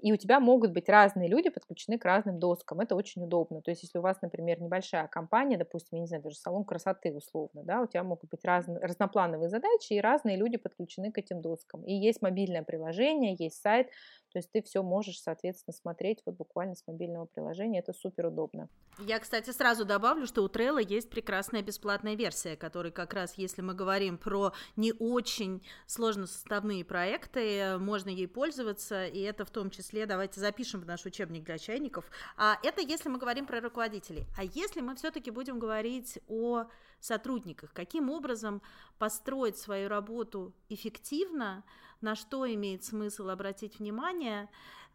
и 0.00 0.12
у 0.12 0.16
тебя 0.16 0.40
могут 0.40 0.72
быть 0.72 0.88
разные 0.88 1.28
люди 1.28 1.50
подключены 1.50 1.98
к 1.98 2.04
разным 2.04 2.38
доскам. 2.38 2.80
Это 2.80 2.94
очень 2.96 3.22
удобно. 3.22 3.60
То 3.60 3.70
есть, 3.70 3.82
если 3.82 3.98
у 3.98 4.02
вас, 4.02 4.22
например, 4.22 4.60
небольшая 4.60 5.06
компания, 5.08 5.58
допустим, 5.58 5.96
я 5.98 6.00
не 6.00 6.06
знаю, 6.06 6.22
даже 6.22 6.36
салон 6.36 6.64
красоты 6.64 7.12
условно, 7.12 7.62
да, 7.62 7.82
у 7.82 7.86
тебя 7.86 8.02
могут 8.02 8.30
быть 8.30 8.44
разные, 8.44 8.78
разноплановые 8.80 9.50
задачи, 9.50 9.92
и 9.92 10.00
разные 10.00 10.36
люди 10.36 10.56
подключены 10.56 11.12
к 11.12 11.18
этим 11.18 11.42
доскам. 11.42 11.82
И 11.84 11.92
есть 11.92 12.22
мобильное 12.22 12.62
приложение, 12.62 13.36
есть 13.38 13.60
сайт, 13.60 13.88
то 14.36 14.40
есть 14.40 14.52
ты 14.52 14.60
все 14.60 14.82
можешь, 14.82 15.18
соответственно, 15.22 15.72
смотреть 15.72 16.20
вот 16.26 16.36
буквально 16.36 16.74
с 16.74 16.86
мобильного 16.86 17.24
приложения. 17.24 17.78
Это 17.78 17.94
супер 17.94 18.26
удобно. 18.26 18.68
Я, 18.98 19.18
кстати, 19.18 19.48
сразу 19.48 19.86
добавлю, 19.86 20.26
что 20.26 20.42
у 20.42 20.48
Trello 20.48 20.86
есть 20.86 21.08
прекрасная 21.08 21.62
бесплатная 21.62 22.16
версия, 22.16 22.54
которая 22.54 22.92
как 22.92 23.14
раз, 23.14 23.38
если 23.38 23.62
мы 23.62 23.72
говорим 23.72 24.18
про 24.18 24.52
не 24.76 24.92
очень 24.92 25.62
сложно 25.86 26.26
составные 26.26 26.84
проекты, 26.84 27.78
можно 27.78 28.10
ей 28.10 28.28
пользоваться, 28.28 29.06
и 29.06 29.20
это 29.20 29.46
в 29.46 29.50
том 29.50 29.70
числе, 29.70 30.04
давайте 30.04 30.38
запишем 30.38 30.82
в 30.82 30.86
наш 30.86 31.06
учебник 31.06 31.44
для 31.44 31.56
чайников. 31.56 32.04
А 32.36 32.58
это 32.62 32.82
если 32.82 33.08
мы 33.08 33.18
говорим 33.18 33.46
про 33.46 33.62
руководителей. 33.62 34.26
А 34.36 34.44
если 34.44 34.82
мы 34.82 34.96
все-таки 34.96 35.30
будем 35.30 35.58
говорить 35.58 36.18
о 36.28 36.66
сотрудниках, 37.00 37.72
каким 37.72 38.10
образом 38.10 38.60
построить 38.98 39.56
свою 39.56 39.88
работу 39.88 40.52
эффективно, 40.68 41.64
на 42.06 42.14
что 42.14 42.46
имеет 42.46 42.84
смысл 42.84 43.30
обратить 43.30 43.80
внимание. 43.80 44.48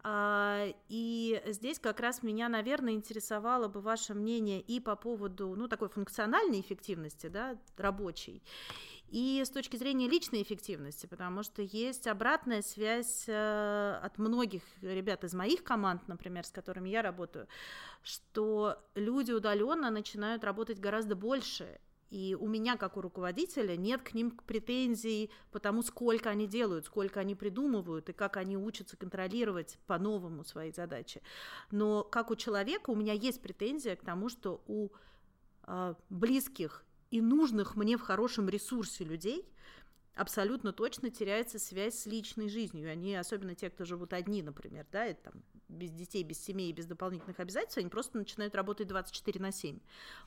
А, 0.04 0.68
и 0.88 1.44
здесь 1.48 1.78
как 1.78 2.00
раз 2.00 2.24
меня, 2.24 2.50
наверное, 2.50 2.94
интересовало 2.94 3.68
бы 3.68 3.82
ваше 3.82 4.14
мнение 4.14 4.62
и 4.62 4.80
по 4.80 4.96
поводу, 4.96 5.54
ну, 5.56 5.68
такой 5.68 5.90
функциональной 5.90 6.62
эффективности, 6.62 7.28
да, 7.28 7.58
рабочей, 7.78 8.42
и 9.10 9.44
с 9.46 9.50
точки 9.50 9.76
зрения 9.76 10.08
личной 10.08 10.42
эффективности, 10.42 11.06
потому 11.06 11.44
что 11.44 11.62
есть 11.62 12.08
обратная 12.08 12.62
связь 12.62 13.26
э, 13.28 14.00
от 14.02 14.18
многих 14.18 14.64
ребят 14.82 15.26
из 15.26 15.34
моих 15.34 15.64
команд, 15.66 16.08
например, 16.08 16.46
с 16.46 16.52
которыми 16.52 16.90
я 16.90 17.02
работаю, 17.02 17.48
что 18.04 18.78
люди 18.96 19.34
удаленно 19.34 19.92
начинают 19.92 20.46
работать 20.46 20.80
гораздо 20.80 21.16
больше, 21.16 21.80
и 22.12 22.36
у 22.36 22.48
меня, 22.48 22.76
как 22.76 22.98
у 22.98 23.02
руководителя, 23.02 23.78
нет 23.78 24.04
к 24.04 24.14
ним 24.14 24.32
претензий 24.32 25.32
по 25.50 25.60
тому, 25.60 25.82
сколько 25.82 26.30
они 26.30 26.46
делают, 26.46 26.86
сколько 26.86 27.22
они 27.22 27.36
придумывают 27.36 28.10
и 28.10 28.14
как 28.14 28.36
они 28.36 28.58
учатся 28.58 28.98
контролировать 28.98 29.80
по-новому 29.88 30.44
свои 30.44 30.74
задачи. 30.74 31.22
Но 31.72 32.04
как 32.04 32.30
у 32.30 32.36
человека 32.36 32.90
у 32.90 32.96
меня 32.96 33.14
есть 33.14 33.42
претензия 33.42 33.96
к 33.96 34.04
тому, 34.04 34.28
что 34.28 34.62
у 34.68 34.90
э, 35.68 35.96
близких 36.10 36.84
и 37.12 37.22
нужных 37.22 37.78
мне 37.78 37.98
в 37.98 38.02
хорошем 38.02 38.50
ресурсе 38.50 39.06
людей 39.06 39.48
абсолютно 40.14 40.74
точно 40.74 41.12
теряется 41.12 41.60
связь 41.60 41.98
с 41.98 42.06
личной 42.06 42.50
жизнью. 42.50 42.92
Они, 42.92 43.16
особенно 43.16 43.56
те, 43.56 43.70
кто 43.70 43.86
живут 43.86 44.12
одни, 44.12 44.44
например, 44.44 44.86
да, 44.92 45.08
и 45.08 45.14
там 45.14 45.44
без 45.72 45.92
детей, 45.92 46.24
без 46.24 46.44
семей, 46.44 46.72
без 46.74 46.86
дополнительных 46.86 47.40
обязательств, 47.40 47.78
они 47.78 47.90
просто 47.90 48.18
начинают 48.18 48.56
работать 48.56 48.88
24 48.88 49.40
на 49.40 49.52
7. 49.52 49.80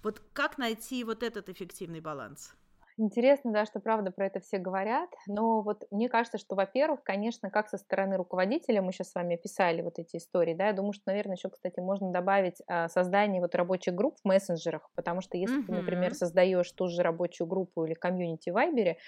Вот 0.02 0.22
как 0.32 0.58
найти 0.58 1.04
вот 1.04 1.22
этот 1.22 1.48
эффективный 1.48 2.00
баланс? 2.00 2.54
Интересно, 2.96 3.52
да, 3.52 3.66
что 3.66 3.80
правда 3.80 4.12
про 4.12 4.26
это 4.26 4.38
все 4.38 4.58
говорят, 4.58 5.10
но 5.26 5.62
вот 5.62 5.84
мне 5.90 6.08
кажется, 6.08 6.38
что, 6.38 6.54
во-первых, 6.54 7.02
конечно, 7.02 7.50
как 7.50 7.68
со 7.68 7.76
стороны 7.76 8.16
руководителя, 8.16 8.82
мы 8.82 8.92
сейчас 8.92 9.10
с 9.10 9.14
вами 9.16 9.34
описали 9.34 9.82
вот 9.82 9.98
эти 9.98 10.16
истории, 10.16 10.54
да, 10.54 10.68
я 10.68 10.72
думаю, 10.72 10.92
что, 10.92 11.02
наверное, 11.06 11.34
еще, 11.34 11.48
кстати, 11.48 11.80
можно 11.80 12.12
добавить 12.12 12.62
а, 12.68 12.88
создание 12.88 13.40
вот 13.40 13.56
рабочих 13.56 13.96
групп 13.96 14.18
в 14.22 14.28
мессенджерах, 14.28 14.88
потому 14.94 15.22
что 15.22 15.36
если 15.36 15.62
mm-hmm. 15.62 15.66
ты, 15.66 15.72
например, 15.72 16.14
создаешь 16.14 16.70
ту 16.70 16.86
же 16.86 17.02
рабочую 17.02 17.48
группу 17.48 17.84
или 17.84 17.94
комьюнити 17.94 18.50
в 18.50 18.54
Вайбере, 18.54 18.98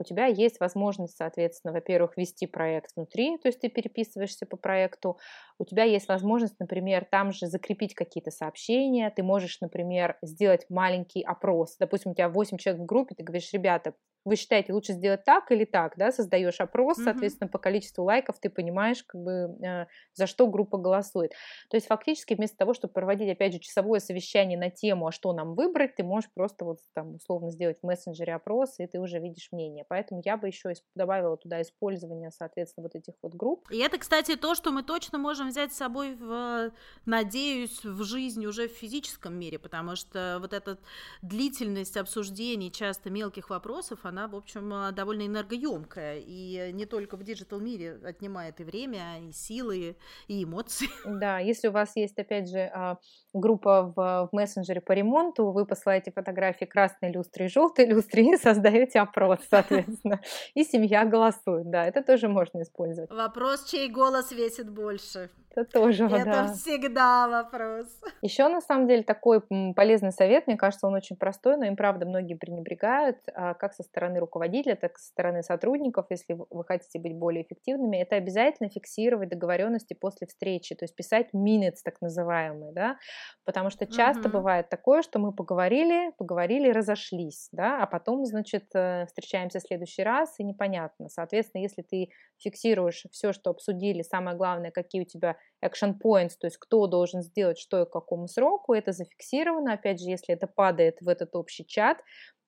у 0.00 0.04
тебя 0.04 0.26
есть 0.26 0.58
возможность, 0.60 1.16
соответственно, 1.16 1.72
во-первых, 1.72 2.16
вести 2.16 2.46
проект 2.46 2.90
внутри, 2.96 3.38
то 3.38 3.48
есть 3.48 3.60
ты 3.60 3.68
переписываешься 3.68 4.46
по 4.46 4.56
проекту, 4.56 5.18
у 5.58 5.64
тебя 5.64 5.84
есть 5.84 6.08
возможность, 6.08 6.58
например, 6.58 7.04
там 7.04 7.32
же 7.32 7.46
закрепить 7.46 7.94
какие-то 7.94 8.30
сообщения, 8.30 9.10
ты 9.14 9.22
можешь, 9.22 9.60
например, 9.60 10.16
сделать 10.22 10.66
маленький 10.68 11.22
опрос, 11.22 11.76
допустим, 11.78 12.12
у 12.12 12.14
тебя 12.14 12.28
8 12.28 12.56
человек 12.56 12.82
в 12.82 12.86
группе, 12.86 13.14
ты 13.14 13.22
говоришь, 13.22 13.52
ребята, 13.52 13.94
вы 14.24 14.36
считаете, 14.36 14.72
лучше 14.72 14.92
сделать 14.92 15.24
так 15.24 15.50
или 15.50 15.64
так, 15.64 15.94
да, 15.96 16.12
создаешь 16.12 16.60
опрос, 16.60 16.98
mm-hmm. 16.98 17.04
соответственно, 17.04 17.48
по 17.48 17.58
количеству 17.58 18.04
лайков 18.04 18.38
ты 18.38 18.50
понимаешь, 18.50 19.02
как 19.04 19.20
бы, 19.20 19.56
э, 19.64 19.86
за 20.14 20.26
что 20.26 20.46
группа 20.46 20.76
голосует. 20.76 21.32
То 21.70 21.76
есть 21.76 21.86
фактически 21.86 22.34
вместо 22.34 22.56
того, 22.56 22.74
чтобы 22.74 22.92
проводить, 22.92 23.30
опять 23.30 23.52
же, 23.52 23.58
часовое 23.58 24.00
совещание 24.00 24.58
на 24.58 24.70
тему, 24.70 25.06
а 25.06 25.12
что 25.12 25.32
нам 25.32 25.54
выбрать, 25.54 25.96
ты 25.96 26.02
можешь 26.02 26.30
просто 26.34 26.64
вот 26.64 26.78
там 26.94 27.14
условно 27.14 27.50
сделать 27.50 27.78
в 27.80 27.86
мессенджере 27.86 28.34
опрос, 28.34 28.78
и 28.78 28.86
ты 28.86 29.00
уже 29.00 29.18
видишь 29.18 29.48
мнение. 29.52 29.84
Поэтому 29.88 30.20
я 30.24 30.36
бы 30.36 30.48
еще 30.48 30.72
добавила 30.94 31.36
туда 31.36 31.62
использование, 31.62 32.30
соответственно, 32.30 32.84
вот 32.84 32.94
этих 32.94 33.14
вот 33.22 33.34
групп. 33.34 33.70
И 33.70 33.78
это, 33.78 33.98
кстати, 33.98 34.36
то, 34.36 34.54
что 34.54 34.70
мы 34.70 34.82
точно 34.82 35.18
можем 35.18 35.48
взять 35.48 35.72
с 35.72 35.76
собой, 35.76 36.14
в, 36.14 36.72
надеюсь, 37.06 37.84
в 37.84 38.04
жизнь 38.04 38.44
уже 38.46 38.68
в 38.68 38.72
физическом 38.72 39.38
мире, 39.38 39.58
потому 39.58 39.96
что 39.96 40.38
вот 40.40 40.52
эта 40.52 40.78
длительность 41.22 41.96
обсуждений 41.96 42.70
часто 42.70 43.10
мелких 43.10 43.50
вопросов, 43.50 44.04
она, 44.10 44.28
в 44.28 44.36
общем, 44.36 44.72
э, 44.72 44.92
довольно 44.92 45.26
энергоемкая, 45.26 46.18
и 46.18 46.72
не 46.72 46.84
только 46.84 47.16
в 47.16 47.22
диджитал-мире 47.22 47.98
отнимает 48.04 48.60
и 48.60 48.64
время, 48.64 49.20
и 49.20 49.32
силы, 49.32 49.96
и 50.28 50.44
эмоции. 50.44 50.88
Да, 51.20 51.38
если 51.38 51.68
у 51.68 51.72
вас 51.72 51.96
есть, 51.96 52.18
опять 52.18 52.48
же, 52.48 52.70
а, 52.74 52.98
группа 53.32 53.92
в, 53.96 54.28
в 54.28 54.28
мессенджере 54.32 54.80
по 54.80 54.92
ремонту, 54.92 55.50
вы 55.52 55.66
посылаете 55.66 56.12
фотографии 56.12 56.64
красной 56.64 57.12
люстры 57.12 57.46
и 57.46 57.48
желтой 57.48 57.86
люстры 57.86 58.22
и 58.22 58.36
создаете 58.42 59.00
опрос, 59.00 59.38
соответственно, 59.50 60.20
и 60.54 60.64
семья 60.64 61.04
голосует, 61.04 61.70
да, 61.70 61.86
это 61.86 62.02
тоже 62.02 62.28
можно 62.28 62.62
использовать. 62.62 63.10
Вопрос, 63.10 63.64
чей 63.64 63.88
голос 63.88 64.32
весит 64.32 64.70
больше. 64.70 65.30
Это 65.50 65.64
тоже, 65.64 66.06
Это 66.06 66.24
да. 66.24 66.52
всегда 66.52 67.28
вопрос. 67.28 67.86
Еще, 68.22 68.46
на 68.48 68.60
самом 68.60 68.86
деле, 68.86 69.02
такой 69.02 69.40
полезный 69.74 70.12
совет, 70.12 70.46
мне 70.46 70.56
кажется, 70.56 70.86
он 70.86 70.94
очень 70.94 71.16
простой, 71.16 71.56
но 71.56 71.64
им, 71.64 71.76
правда, 71.76 72.06
многие 72.06 72.34
пренебрегают, 72.34 73.18
а, 73.34 73.54
как 73.54 73.74
со 73.74 73.82
стороны 73.82 73.99
руководителя, 74.08 74.76
так 74.76 74.96
и 74.96 74.98
со 74.98 75.08
стороны 75.08 75.42
сотрудников, 75.42 76.06
если 76.10 76.34
вы 76.34 76.64
хотите 76.64 76.98
быть 76.98 77.14
более 77.14 77.44
эффективными, 77.44 77.96
это 77.96 78.16
обязательно 78.16 78.68
фиксировать 78.68 79.28
договоренности 79.28 79.94
после 79.94 80.26
встречи, 80.26 80.74
то 80.74 80.84
есть 80.84 80.94
писать 80.96 81.28
minutes, 81.34 81.78
так 81.84 82.00
называемые, 82.00 82.72
да, 82.72 82.98
потому 83.44 83.70
что 83.70 83.86
часто 83.86 84.28
uh-huh. 84.28 84.32
бывает 84.32 84.68
такое, 84.68 85.02
что 85.02 85.18
мы 85.18 85.32
поговорили, 85.32 86.12
поговорили, 86.18 86.70
разошлись, 86.70 87.48
да, 87.52 87.82
а 87.82 87.86
потом, 87.86 88.24
значит, 88.24 88.64
э, 88.74 89.06
встречаемся 89.06 89.60
в 89.60 89.62
следующий 89.62 90.02
раз, 90.02 90.34
и 90.38 90.44
непонятно. 90.44 91.08
Соответственно, 91.08 91.62
если 91.62 91.82
ты 91.82 92.10
фиксируешь 92.38 93.04
все, 93.10 93.32
что 93.32 93.50
обсудили, 93.50 94.02
самое 94.02 94.36
главное, 94.36 94.70
какие 94.70 95.02
у 95.02 95.06
тебя 95.06 95.36
action 95.64 95.94
points, 96.02 96.32
то 96.40 96.46
есть 96.46 96.56
кто 96.56 96.86
должен 96.86 97.22
сделать 97.22 97.58
что 97.58 97.82
и 97.82 97.86
к 97.86 97.90
какому 97.90 98.26
сроку, 98.26 98.74
это 98.74 98.92
зафиксировано. 98.92 99.74
Опять 99.74 100.00
же, 100.00 100.08
если 100.08 100.34
это 100.34 100.46
падает 100.46 101.00
в 101.00 101.08
этот 101.08 101.36
общий 101.36 101.66
чат, 101.66 101.98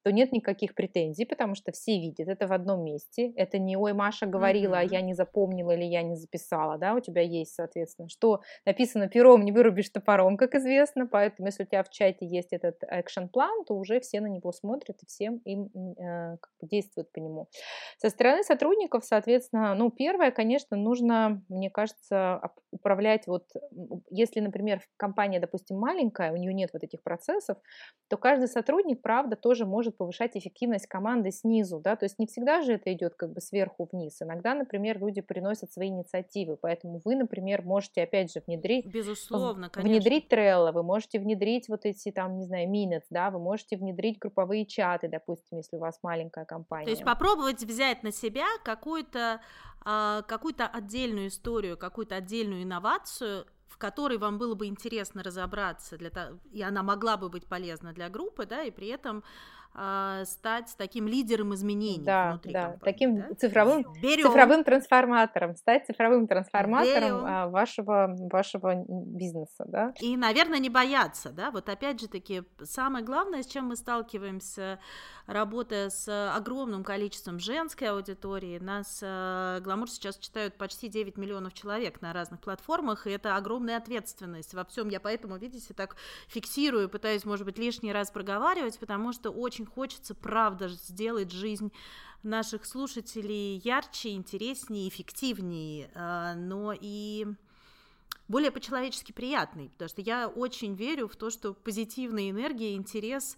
то 0.02 0.12
нет 0.12 0.32
никаких 0.32 0.74
претензий, 0.74 1.24
потому 1.24 1.54
что 1.54 1.72
все 1.72 1.98
видят 1.98 2.28
это 2.28 2.46
в 2.46 2.52
одном 2.52 2.84
месте. 2.84 3.32
Это 3.36 3.58
не 3.58 3.76
«Ой, 3.76 3.92
Маша 3.92 4.26
говорила, 4.26 4.78
а 4.78 4.82
я 4.82 5.00
не 5.00 5.14
запомнила 5.14 5.72
или 5.72 5.84
я 5.84 6.02
не 6.02 6.16
записала», 6.16 6.78
да, 6.78 6.94
у 6.94 7.00
тебя 7.00 7.22
есть, 7.22 7.54
соответственно, 7.54 8.08
что 8.08 8.40
написано 8.66 9.08
пером, 9.08 9.44
не 9.44 9.52
вырубишь 9.52 9.90
топором, 9.90 10.36
как 10.36 10.54
известно, 10.54 11.06
поэтому 11.06 11.46
если 11.46 11.64
у 11.64 11.66
тебя 11.66 11.82
в 11.82 11.90
чате 11.90 12.26
есть 12.26 12.52
этот 12.52 12.82
экшен-план, 12.82 13.64
то 13.66 13.74
уже 13.74 14.00
все 14.00 14.20
на 14.20 14.26
него 14.26 14.52
смотрят 14.52 14.96
и 15.02 15.06
всем 15.06 15.38
им 15.44 15.70
э, 15.74 16.36
как 16.38 16.50
бы 16.60 16.68
действуют 16.68 17.12
по 17.12 17.18
нему. 17.18 17.48
Со 17.98 18.10
стороны 18.10 18.42
сотрудников, 18.42 19.04
соответственно, 19.04 19.74
ну, 19.74 19.90
первое, 19.90 20.30
конечно, 20.30 20.76
нужно, 20.76 21.42
мне 21.48 21.70
кажется, 21.70 22.40
управлять 22.70 23.26
вот, 23.26 23.46
если, 24.10 24.40
например, 24.40 24.80
компания, 24.96 25.40
допустим, 25.40 25.78
маленькая, 25.78 26.32
у 26.32 26.36
нее 26.36 26.52
нет 26.52 26.70
вот 26.72 26.82
этих 26.82 27.02
процессов, 27.02 27.58
то 28.08 28.16
каждый 28.16 28.48
сотрудник, 28.48 29.02
правда, 29.02 29.36
тоже 29.36 29.66
может 29.66 29.91
может 29.92 29.96
повышать 29.96 30.36
эффективность 30.36 30.86
команды 30.86 31.30
снизу, 31.30 31.80
да, 31.80 31.96
то 31.96 32.04
есть 32.04 32.18
не 32.18 32.26
всегда 32.26 32.62
же 32.62 32.74
это 32.74 32.92
идет 32.92 33.14
как 33.14 33.32
бы 33.32 33.40
сверху 33.40 33.88
вниз. 33.90 34.20
Иногда, 34.20 34.54
например, 34.54 34.98
люди 34.98 35.20
приносят 35.20 35.72
свои 35.72 35.88
инициативы, 35.88 36.56
поэтому 36.56 37.00
вы, 37.04 37.16
например, 37.16 37.62
можете 37.62 38.02
опять 38.02 38.32
же 38.32 38.42
внедрить... 38.46 38.86
Безусловно, 38.86 39.68
конечно. 39.68 39.90
Внедрить 39.90 40.32
Trello, 40.32 40.72
вы 40.72 40.82
можете 40.82 41.18
внедрить 41.18 41.68
вот 41.68 41.84
эти 41.84 42.10
там, 42.10 42.38
не 42.38 42.44
знаю, 42.44 42.68
minutes, 42.68 43.06
да, 43.10 43.30
вы 43.30 43.38
можете 43.38 43.76
внедрить 43.76 44.18
групповые 44.18 44.66
чаты, 44.66 45.08
допустим, 45.08 45.58
если 45.58 45.76
у 45.76 45.80
вас 45.80 45.98
маленькая 46.02 46.44
компания. 46.44 46.84
То 46.84 46.90
есть 46.90 47.04
попробовать 47.04 47.62
взять 47.62 48.02
на 48.02 48.12
себя 48.12 48.46
какую-то 48.64 49.40
а, 49.84 50.22
какую-то 50.22 50.66
отдельную 50.66 51.28
историю, 51.28 51.76
какую-то 51.76 52.14
отдельную 52.14 52.62
инновацию, 52.62 53.46
в 53.72 53.78
которой 53.78 54.18
вам 54.18 54.38
было 54.38 54.54
бы 54.54 54.66
интересно 54.66 55.22
разобраться, 55.22 55.96
для 55.96 56.10
того, 56.10 56.38
и 56.52 56.62
она 56.62 56.82
могла 56.82 57.16
бы 57.16 57.28
быть 57.28 57.46
полезна 57.46 57.92
для 57.92 58.08
группы, 58.08 58.46
да, 58.46 58.62
и 58.62 58.70
при 58.70 58.88
этом 58.88 59.24
э, 59.74 60.22
стать 60.26 60.74
таким 60.76 61.06
лидером 61.06 61.54
изменений 61.54 62.04
да, 62.04 62.30
внутри 62.30 62.52
да, 62.52 62.60
компании. 62.60 62.80
таким 62.84 63.16
да? 63.16 63.34
цифровым, 63.34 63.86
Берем. 64.02 64.26
цифровым 64.26 64.64
трансформатором, 64.64 65.56
стать 65.56 65.86
цифровым 65.86 66.26
трансформатором 66.26 67.02
Берем. 67.02 67.24
а, 67.26 67.48
вашего, 67.48 68.14
вашего 68.30 68.84
бизнеса, 68.86 69.64
да? 69.66 69.94
И, 70.00 70.16
наверное, 70.16 70.58
не 70.58 70.70
бояться, 70.70 71.30
да, 71.30 71.50
вот 71.50 71.68
опять 71.68 72.00
же 72.00 72.08
таки, 72.08 72.42
самое 72.62 73.04
главное, 73.04 73.42
с 73.42 73.46
чем 73.46 73.66
мы 73.66 73.76
сталкиваемся, 73.76 74.78
работая 75.26 75.90
с 75.90 76.32
огромным 76.34 76.84
количеством 76.84 77.38
женской 77.38 77.88
аудитории, 77.90 78.58
нас 78.58 79.00
э, 79.02 79.60
Гламур 79.62 79.88
сейчас 79.90 80.18
читают 80.18 80.56
почти 80.56 80.88
9 80.88 81.16
миллионов 81.16 81.54
человек 81.54 82.00
на 82.00 82.12
разных 82.12 82.40
платформах, 82.40 83.06
и 83.06 83.10
это 83.10 83.36
огромная 83.36 83.76
ответственность 83.76 84.54
во 84.54 84.64
всем, 84.64 84.88
я 84.88 85.00
поэтому, 85.00 85.36
видите, 85.36 85.74
так 85.74 85.96
фиксирую, 86.28 86.88
пытаюсь, 86.88 87.24
может 87.24 87.44
быть, 87.44 87.58
лишний 87.58 87.92
раз 87.92 88.10
проговаривать, 88.10 88.78
потому 88.78 89.12
что 89.12 89.30
очень 89.30 89.61
хочется, 89.66 90.14
правда, 90.14 90.68
сделать 90.68 91.30
жизнь 91.32 91.72
наших 92.22 92.64
слушателей 92.66 93.58
ярче, 93.64 94.10
интереснее, 94.10 94.88
эффективнее, 94.88 95.90
э, 95.94 96.34
но 96.36 96.74
и 96.78 97.26
более 98.28 98.50
по-человечески 98.50 99.12
приятный, 99.12 99.70
потому 99.70 99.88
что 99.88 100.00
я 100.00 100.28
очень 100.28 100.74
верю 100.74 101.08
в 101.08 101.16
то, 101.16 101.30
что 101.30 101.52
позитивная 101.52 102.30
энергия, 102.30 102.74
интерес, 102.74 103.36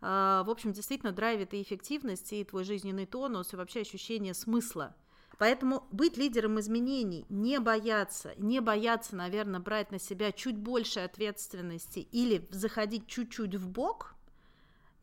э, 0.00 0.42
в 0.46 0.50
общем, 0.50 0.72
действительно 0.72 1.12
драйвит 1.12 1.54
и 1.54 1.62
эффективность, 1.62 2.32
и 2.32 2.44
твой 2.44 2.64
жизненный 2.64 3.06
тонус, 3.06 3.52
и 3.52 3.56
вообще 3.56 3.80
ощущение 3.80 4.34
смысла. 4.34 4.94
Поэтому 5.38 5.86
быть 5.92 6.16
лидером 6.16 6.58
изменений, 6.60 7.26
не 7.28 7.60
бояться, 7.60 8.34
не 8.38 8.60
бояться, 8.60 9.16
наверное, 9.16 9.60
брать 9.60 9.90
на 9.90 9.98
себя 9.98 10.32
чуть 10.32 10.56
больше 10.56 11.00
ответственности 11.00 11.98
или 11.98 12.46
заходить 12.50 13.06
чуть-чуть 13.06 13.54
в 13.54 13.68
бок, 13.68 14.15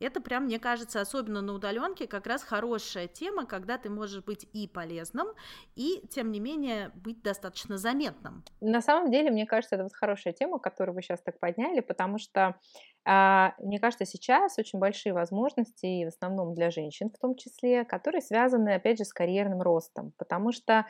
это 0.04 0.20
прям, 0.20 0.44
мне 0.44 0.58
кажется, 0.58 1.00
особенно 1.00 1.42
на 1.42 1.52
удаленке, 1.54 2.06
как 2.06 2.26
раз 2.26 2.42
хорошая 2.42 3.08
тема, 3.08 3.46
когда 3.46 3.78
ты 3.78 3.90
можешь 3.90 4.22
быть 4.22 4.46
и 4.52 4.68
полезным, 4.68 5.28
и, 5.74 6.06
тем 6.10 6.30
не 6.30 6.40
менее, 6.40 6.90
быть 6.94 7.22
достаточно 7.22 7.76
заметным. 7.78 8.44
На 8.60 8.80
самом 8.80 9.10
деле, 9.10 9.30
мне 9.30 9.46
кажется, 9.46 9.76
это 9.76 9.84
вот 9.84 9.94
хорошая 9.94 10.32
тема, 10.32 10.58
которую 10.58 10.94
вы 10.94 11.02
сейчас 11.02 11.20
так 11.22 11.38
подняли, 11.40 11.80
потому 11.80 12.18
что 12.18 12.56
а, 13.04 13.54
мне 13.58 13.78
кажется, 13.78 14.06
сейчас 14.06 14.58
очень 14.58 14.78
большие 14.78 15.12
возможности, 15.12 16.04
в 16.04 16.08
основном 16.08 16.54
для 16.54 16.70
женщин 16.70 17.10
в 17.10 17.18
том 17.18 17.36
числе, 17.36 17.84
которые 17.84 18.22
связаны, 18.22 18.74
опять 18.74 18.98
же, 18.98 19.04
с 19.04 19.12
карьерным 19.12 19.60
ростом, 19.60 20.12
потому 20.16 20.52
что 20.52 20.86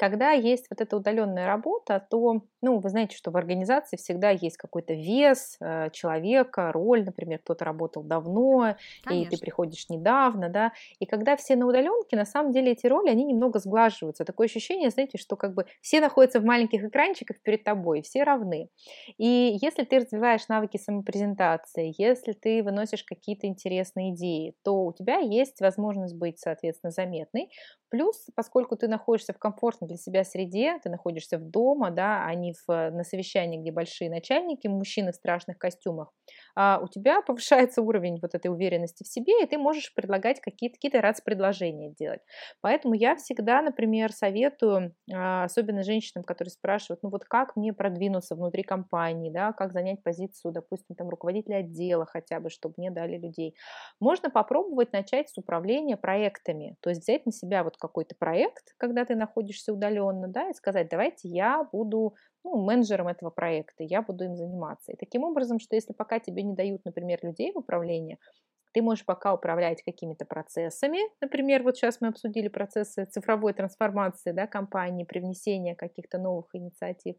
когда 0.00 0.30
есть 0.32 0.66
вот 0.70 0.80
эта 0.80 0.96
удаленная 0.96 1.46
работа, 1.46 2.04
то, 2.10 2.42
ну, 2.62 2.78
вы 2.78 2.88
знаете, 2.88 3.14
что 3.18 3.30
в 3.30 3.36
организации 3.36 3.98
всегда 3.98 4.30
есть 4.30 4.56
какой-то 4.56 4.94
вес 4.94 5.58
э, 5.60 5.90
человека, 5.92 6.72
роль, 6.72 7.04
например, 7.04 7.40
кто-то 7.40 7.66
работал 7.66 8.02
давно, 8.02 8.76
Конечно. 9.04 9.24
и 9.24 9.26
ты 9.26 9.36
приходишь 9.36 9.90
недавно, 9.90 10.48
да, 10.48 10.72
и 10.98 11.04
когда 11.04 11.36
все 11.36 11.54
на 11.54 11.66
удаленке, 11.66 12.16
на 12.16 12.24
самом 12.24 12.50
деле 12.50 12.72
эти 12.72 12.86
роли, 12.86 13.10
они 13.10 13.24
немного 13.24 13.58
сглаживаются. 13.58 14.24
Такое 14.24 14.46
ощущение, 14.46 14.88
знаете, 14.88 15.18
что 15.18 15.36
как 15.36 15.52
бы 15.52 15.66
все 15.82 16.00
находятся 16.00 16.40
в 16.40 16.44
маленьких 16.44 16.82
экранчиках 16.82 17.42
перед 17.42 17.62
тобой, 17.64 18.00
все 18.00 18.22
равны. 18.22 18.70
И 19.18 19.58
если 19.60 19.84
ты 19.84 19.98
развиваешь 19.98 20.48
навыки 20.48 20.78
самопрезентации, 20.78 21.94
если 21.98 22.32
ты 22.32 22.62
выносишь 22.62 23.04
какие-то 23.04 23.46
интересные 23.46 24.14
идеи, 24.14 24.54
то 24.64 24.86
у 24.86 24.92
тебя 24.94 25.18
есть 25.18 25.60
возможность 25.60 26.16
быть, 26.16 26.38
соответственно, 26.38 26.90
заметной. 26.90 27.50
Плюс, 27.90 28.26
поскольку 28.36 28.76
ты 28.76 28.86
находишься 28.88 29.32
в 29.32 29.38
комфортной 29.38 29.88
для 29.88 29.96
себя 29.96 30.22
среде, 30.24 30.78
ты 30.82 30.88
находишься 30.90 31.38
в 31.38 31.42
дома, 31.42 31.90
да, 31.90 32.24
а 32.24 32.34
не 32.34 32.54
в, 32.54 32.68
на 32.68 33.02
совещании, 33.02 33.58
где 33.58 33.72
большие 33.72 34.08
начальники, 34.10 34.68
мужчины 34.68 35.10
в 35.12 35.16
страшных 35.16 35.58
костюмах, 35.58 36.12
у 36.56 36.88
тебя 36.88 37.22
повышается 37.26 37.82
уровень 37.82 38.18
вот 38.20 38.34
этой 38.34 38.48
уверенности 38.48 39.04
в 39.04 39.08
себе, 39.08 39.42
и 39.42 39.46
ты 39.46 39.58
можешь 39.58 39.94
предлагать 39.94 40.40
какие-то 40.40 40.76
какие 40.80 40.90
предложения 41.24 41.90
делать. 41.90 42.20
Поэтому 42.60 42.94
я 42.94 43.16
всегда, 43.16 43.62
например, 43.62 44.12
советую, 44.12 44.94
а, 45.12 45.44
особенно 45.44 45.82
женщинам, 45.82 46.24
которые 46.24 46.50
спрашивают, 46.50 47.02
ну 47.02 47.10
вот 47.10 47.24
как 47.24 47.56
мне 47.56 47.72
продвинуться 47.72 48.34
внутри 48.34 48.62
компании, 48.62 49.30
да, 49.30 49.52
как 49.52 49.72
занять 49.72 50.02
позицию, 50.02 50.52
допустим, 50.52 50.96
там 50.96 51.08
руководителя 51.08 51.56
отдела 51.56 52.06
хотя 52.06 52.40
бы, 52.40 52.50
чтобы 52.50 52.74
мне 52.76 52.90
дали 52.90 53.16
людей. 53.18 53.54
Можно 54.00 54.30
попробовать 54.30 54.92
начать 54.92 55.28
с 55.30 55.38
управления 55.38 55.96
проектами, 55.96 56.76
то 56.80 56.90
есть 56.90 57.02
взять 57.02 57.26
на 57.26 57.32
себя 57.32 57.64
вот 57.64 57.76
какой-то 57.76 58.14
проект, 58.18 58.74
когда 58.76 59.04
ты 59.04 59.14
находишься 59.14 59.72
удаленно, 59.72 60.28
да, 60.28 60.50
и 60.50 60.54
сказать, 60.54 60.88
давайте 60.88 61.28
я 61.28 61.64
буду 61.72 62.14
ну, 62.44 62.62
менеджером 62.64 63.08
этого 63.08 63.30
проекта, 63.30 63.84
я 63.84 64.02
буду 64.02 64.24
им 64.24 64.36
заниматься. 64.36 64.92
И 64.92 64.96
таким 64.96 65.24
образом, 65.24 65.58
что 65.58 65.76
если 65.76 65.92
пока 65.92 66.18
тебе 66.18 66.42
не 66.42 66.54
дают, 66.54 66.84
например, 66.84 67.18
людей 67.22 67.52
в 67.52 67.58
управление, 67.58 68.18
ты 68.72 68.82
можешь 68.82 69.04
пока 69.04 69.34
управлять 69.34 69.82
какими-то 69.82 70.24
процессами. 70.24 71.00
Например, 71.20 71.62
вот 71.62 71.76
сейчас 71.76 72.00
мы 72.00 72.08
обсудили 72.08 72.48
процессы 72.48 73.04
цифровой 73.06 73.52
трансформации 73.52 74.32
да, 74.32 74.46
компании, 74.46 75.04
привнесения 75.04 75.74
каких-то 75.74 76.18
новых 76.18 76.46
инициатив. 76.52 77.16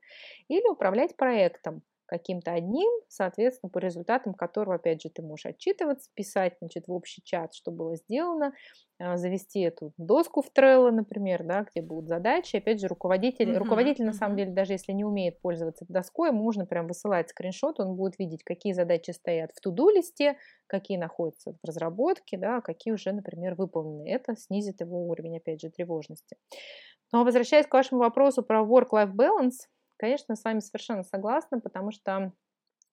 Или 0.47 0.69
управлять 0.69 1.15
проектом 1.17 1.83
каким-то 2.11 2.51
одним, 2.51 2.91
соответственно, 3.07 3.69
по 3.69 3.77
результатам 3.77 4.33
которого, 4.33 4.75
опять 4.75 5.01
же, 5.01 5.09
ты 5.09 5.21
можешь 5.21 5.45
отчитываться, 5.45 6.09
писать, 6.13 6.57
значит, 6.59 6.87
в 6.87 6.91
общий 6.91 7.21
чат, 7.23 7.53
что 7.53 7.71
было 7.71 7.95
сделано, 7.95 8.51
а, 8.99 9.15
завести 9.15 9.61
эту 9.61 9.93
доску 9.97 10.41
в 10.41 10.51
Trello, 10.53 10.91
например, 10.91 11.43
да, 11.43 11.65
где 11.71 11.81
будут 11.81 12.09
задачи. 12.09 12.57
Опять 12.57 12.81
же, 12.81 12.89
руководитель, 12.89 13.51
uh-huh, 13.51 13.59
руководитель, 13.59 14.03
на 14.03 14.11
самом 14.11 14.35
деле, 14.35 14.51
даже 14.51 14.73
если 14.73 14.91
не 14.91 15.05
умеет 15.05 15.39
пользоваться 15.39 15.85
доской, 15.87 16.31
можно 16.31 16.65
прям 16.65 16.87
высылать 16.87 17.29
скриншот, 17.29 17.79
он 17.79 17.95
будет 17.95 18.19
видеть, 18.19 18.43
какие 18.43 18.73
задачи 18.73 19.11
стоят 19.11 19.51
в 19.55 19.61
туду-листе, 19.61 20.35
какие 20.67 20.97
находятся 20.97 21.53
в 21.53 21.65
разработке, 21.65 22.37
да, 22.37 22.57
а 22.57 22.61
какие 22.61 22.93
уже, 22.93 23.13
например, 23.13 23.55
выполнены. 23.55 24.09
Это 24.09 24.35
снизит 24.35 24.81
его 24.81 25.07
уровень, 25.07 25.37
опять 25.37 25.61
же, 25.61 25.69
тревожности. 25.69 26.35
Но 27.13 27.23
возвращаясь 27.23 27.67
к 27.67 27.73
вашему 27.73 28.01
вопросу 28.01 28.43
про 28.43 28.59
work-life 28.61 29.13
balance, 29.13 29.67
Конечно, 30.01 30.35
с 30.35 30.43
вами 30.43 30.61
совершенно 30.61 31.03
согласна, 31.03 31.59
потому 31.59 31.91
что 31.91 32.33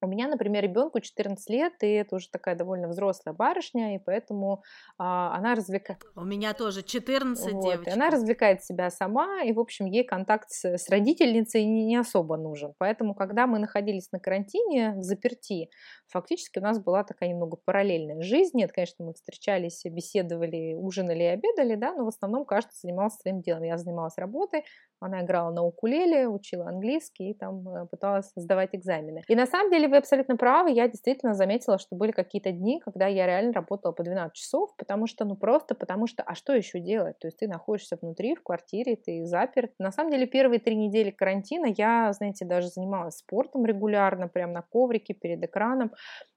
у 0.01 0.07
меня, 0.07 0.29
например, 0.29 0.63
ребенку 0.63 1.01
14 1.01 1.51
лет, 1.51 1.73
и 1.83 1.87
это 1.87 2.17
уже 2.17 2.29
такая 2.31 2.55
довольно 2.55 2.87
взрослая 2.87 3.35
барышня, 3.35 3.97
и 3.97 3.99
поэтому 3.99 4.63
а, 4.99 5.35
она 5.35 5.55
развлекает... 5.55 6.01
У 6.15 6.25
меня 6.25 6.53
тоже 6.53 6.83
14 6.83 7.53
вот, 7.53 7.65
девочек. 7.65 7.95
Она 7.95 8.11
развлекает 8.11 8.63
себя 8.63 8.91
сама, 8.91 9.43
и, 9.43 9.53
в 9.53 9.59
общем, 9.59 9.87
ей 9.87 10.05
контакт 10.05 10.51
с, 10.51 10.65
с 10.65 10.89
родительницей 10.89 11.65
не, 11.65 11.87
не 11.87 11.97
особо 11.97 12.37
нужен. 12.37 12.75
Поэтому, 12.79 13.15
когда 13.15 13.47
мы 13.47 13.59
находились 13.59 14.13
на 14.13 14.21
карантине, 14.21 14.95
в 14.97 15.03
заперти, 15.03 15.71
фактически 16.07 16.59
у 16.59 16.63
нас 16.63 16.79
была 16.79 17.03
такая 17.05 17.31
немного 17.31 17.57
параллельная 17.57 18.21
жизнь. 18.23 18.57
Нет, 18.57 18.71
конечно, 18.73 19.05
мы 19.05 19.15
встречались, 19.15 19.83
беседовали, 19.85 20.75
ужинали 20.75 21.25
и 21.25 21.27
обедали, 21.27 21.75
да, 21.75 21.95
но 21.95 22.05
в 22.05 22.09
основном 22.09 22.45
каждый 22.45 22.75
занимался 22.81 23.19
своим 23.19 23.41
делом. 23.41 23.65
Я 23.65 23.79
занималась 23.79 24.17
работой, 24.17 24.65
она 25.01 25.23
играла 25.23 25.51
на 25.53 25.63
укулеле, 25.63 26.29
учила 26.29 26.69
английский 26.69 27.31
и 27.31 27.35
там 27.35 27.69
э, 27.69 27.87
пыталась 27.87 28.31
сдавать 28.37 28.71
экзамены. 28.73 29.23
И 29.29 29.35
на 29.35 29.47
самом 29.47 29.71
деле 29.71 29.89
вы 29.89 29.97
абсолютно 29.97 30.37
правы, 30.37 30.71
я 30.71 30.89
действительно 30.89 31.35
заметила, 31.35 31.79
что 31.79 31.97
были 31.97 32.11
какие-то 32.11 32.51
дни, 32.53 32.81
когда 32.85 33.07
я 33.07 33.27
реально 33.27 33.53
работала 33.53 33.93
по 33.93 34.03
12 34.03 34.35
часов, 34.35 34.75
потому 34.77 35.07
что, 35.07 35.25
ну 35.25 35.37
просто 35.37 35.75
потому 35.75 36.07
что, 36.07 36.23
а 36.23 36.35
что 36.35 36.53
еще 36.53 36.81
делать? 36.81 37.19
То 37.19 37.29
есть 37.29 37.39
ты 37.39 37.49
находишься 37.49 37.99
внутри, 38.01 38.35
в 38.35 38.43
квартире, 38.43 38.97
ты 38.97 39.25
заперт. 39.25 39.73
На 39.79 39.93
самом 39.93 40.11
деле 40.11 40.27
первые 40.27 40.61
три 40.61 40.77
недели 40.77 41.11
карантина 41.11 41.67
я, 41.77 42.13
знаете, 42.13 42.45
даже 42.45 42.69
занималась 42.69 43.19
спортом 43.19 43.65
регулярно, 43.65 44.29
прям 44.29 44.53
на 44.53 44.63
коврике 44.63 45.15
перед 45.15 45.43
экраном. 45.45 45.93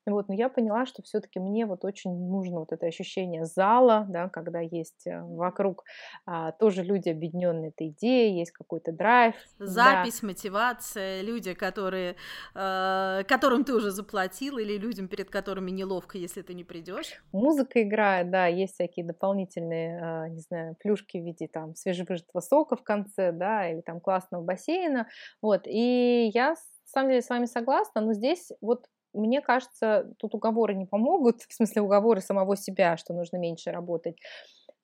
Вот, 0.08 0.30
но 0.30 0.34
я 0.34 0.50
поняла, 0.50 0.86
что 0.86 1.04
все-таки 1.04 1.40
мне 1.40 1.66
вот 1.66 1.86
очень 1.86 2.12
нужно 2.12 2.60
вот 2.60 2.72
это 2.72 2.88
ощущение 2.88 3.46
зала, 3.46 4.06
да, 4.10 4.30
когда 4.30 4.60
есть 4.60 5.06
э, 5.06 5.22
вокруг 5.22 5.84
а, 6.26 6.54
тоже 6.54 6.84
люди, 6.84 7.10
объединенные 7.10 7.70
этой 7.70 7.90
идеей, 7.90 8.40
есть 8.40 8.52
какой-то 8.52 8.92
драйв. 8.92 9.36
Запись, 9.60 10.22
да. 10.22 10.28
мотивация, 10.28 11.22
люди, 11.22 11.54
которые, 11.54 12.16
э, 12.56 13.24
которым 13.28 13.64
ты 13.64 13.76
уже 13.76 13.92
заплатил, 13.92 14.58
или 14.58 14.78
людям, 14.78 15.08
перед 15.08 15.30
которыми 15.30 15.70
неловко, 15.70 16.18
если 16.18 16.42
ты 16.42 16.56
не 16.56 16.64
придешь. 16.64 17.24
Музыка 17.32 17.84
играет, 17.84 18.32
да, 18.32 18.48
есть 18.48 18.74
всякие 18.74 19.06
дополнительные, 19.06 20.00
э, 20.02 20.30
не 20.30 20.40
знаю, 20.40 20.76
плюшки 20.80 21.18
в 21.18 21.24
виде 21.24 21.48
там 21.48 21.76
свежевыжатого 21.76 22.42
сока 22.42 22.76
в 22.76 22.84
конце, 22.84 23.32
да, 23.32 23.70
или 23.70 23.82
там 23.82 24.00
классного 24.00 24.42
бассейна, 24.44 25.08
вот, 25.44 25.68
и 25.68 26.32
я 26.34 26.50
на 26.50 26.56
самом 26.86 27.10
деле 27.10 27.22
с 27.22 27.30
вами 27.30 27.46
согласна, 27.46 28.02
но 28.02 28.14
здесь 28.14 28.52
вот 28.62 28.88
мне 29.14 29.42
кажется, 29.42 30.12
тут 30.20 30.36
уговоры 30.36 30.74
не 30.76 30.86
помогут, 30.86 31.42
в 31.50 31.54
смысле 31.54 31.82
уговоры 31.82 32.22
самого 32.22 32.56
себя, 32.58 32.98
что 32.98 33.14
нужно 33.14 33.38
меньше 33.38 33.72
работать. 33.72 34.18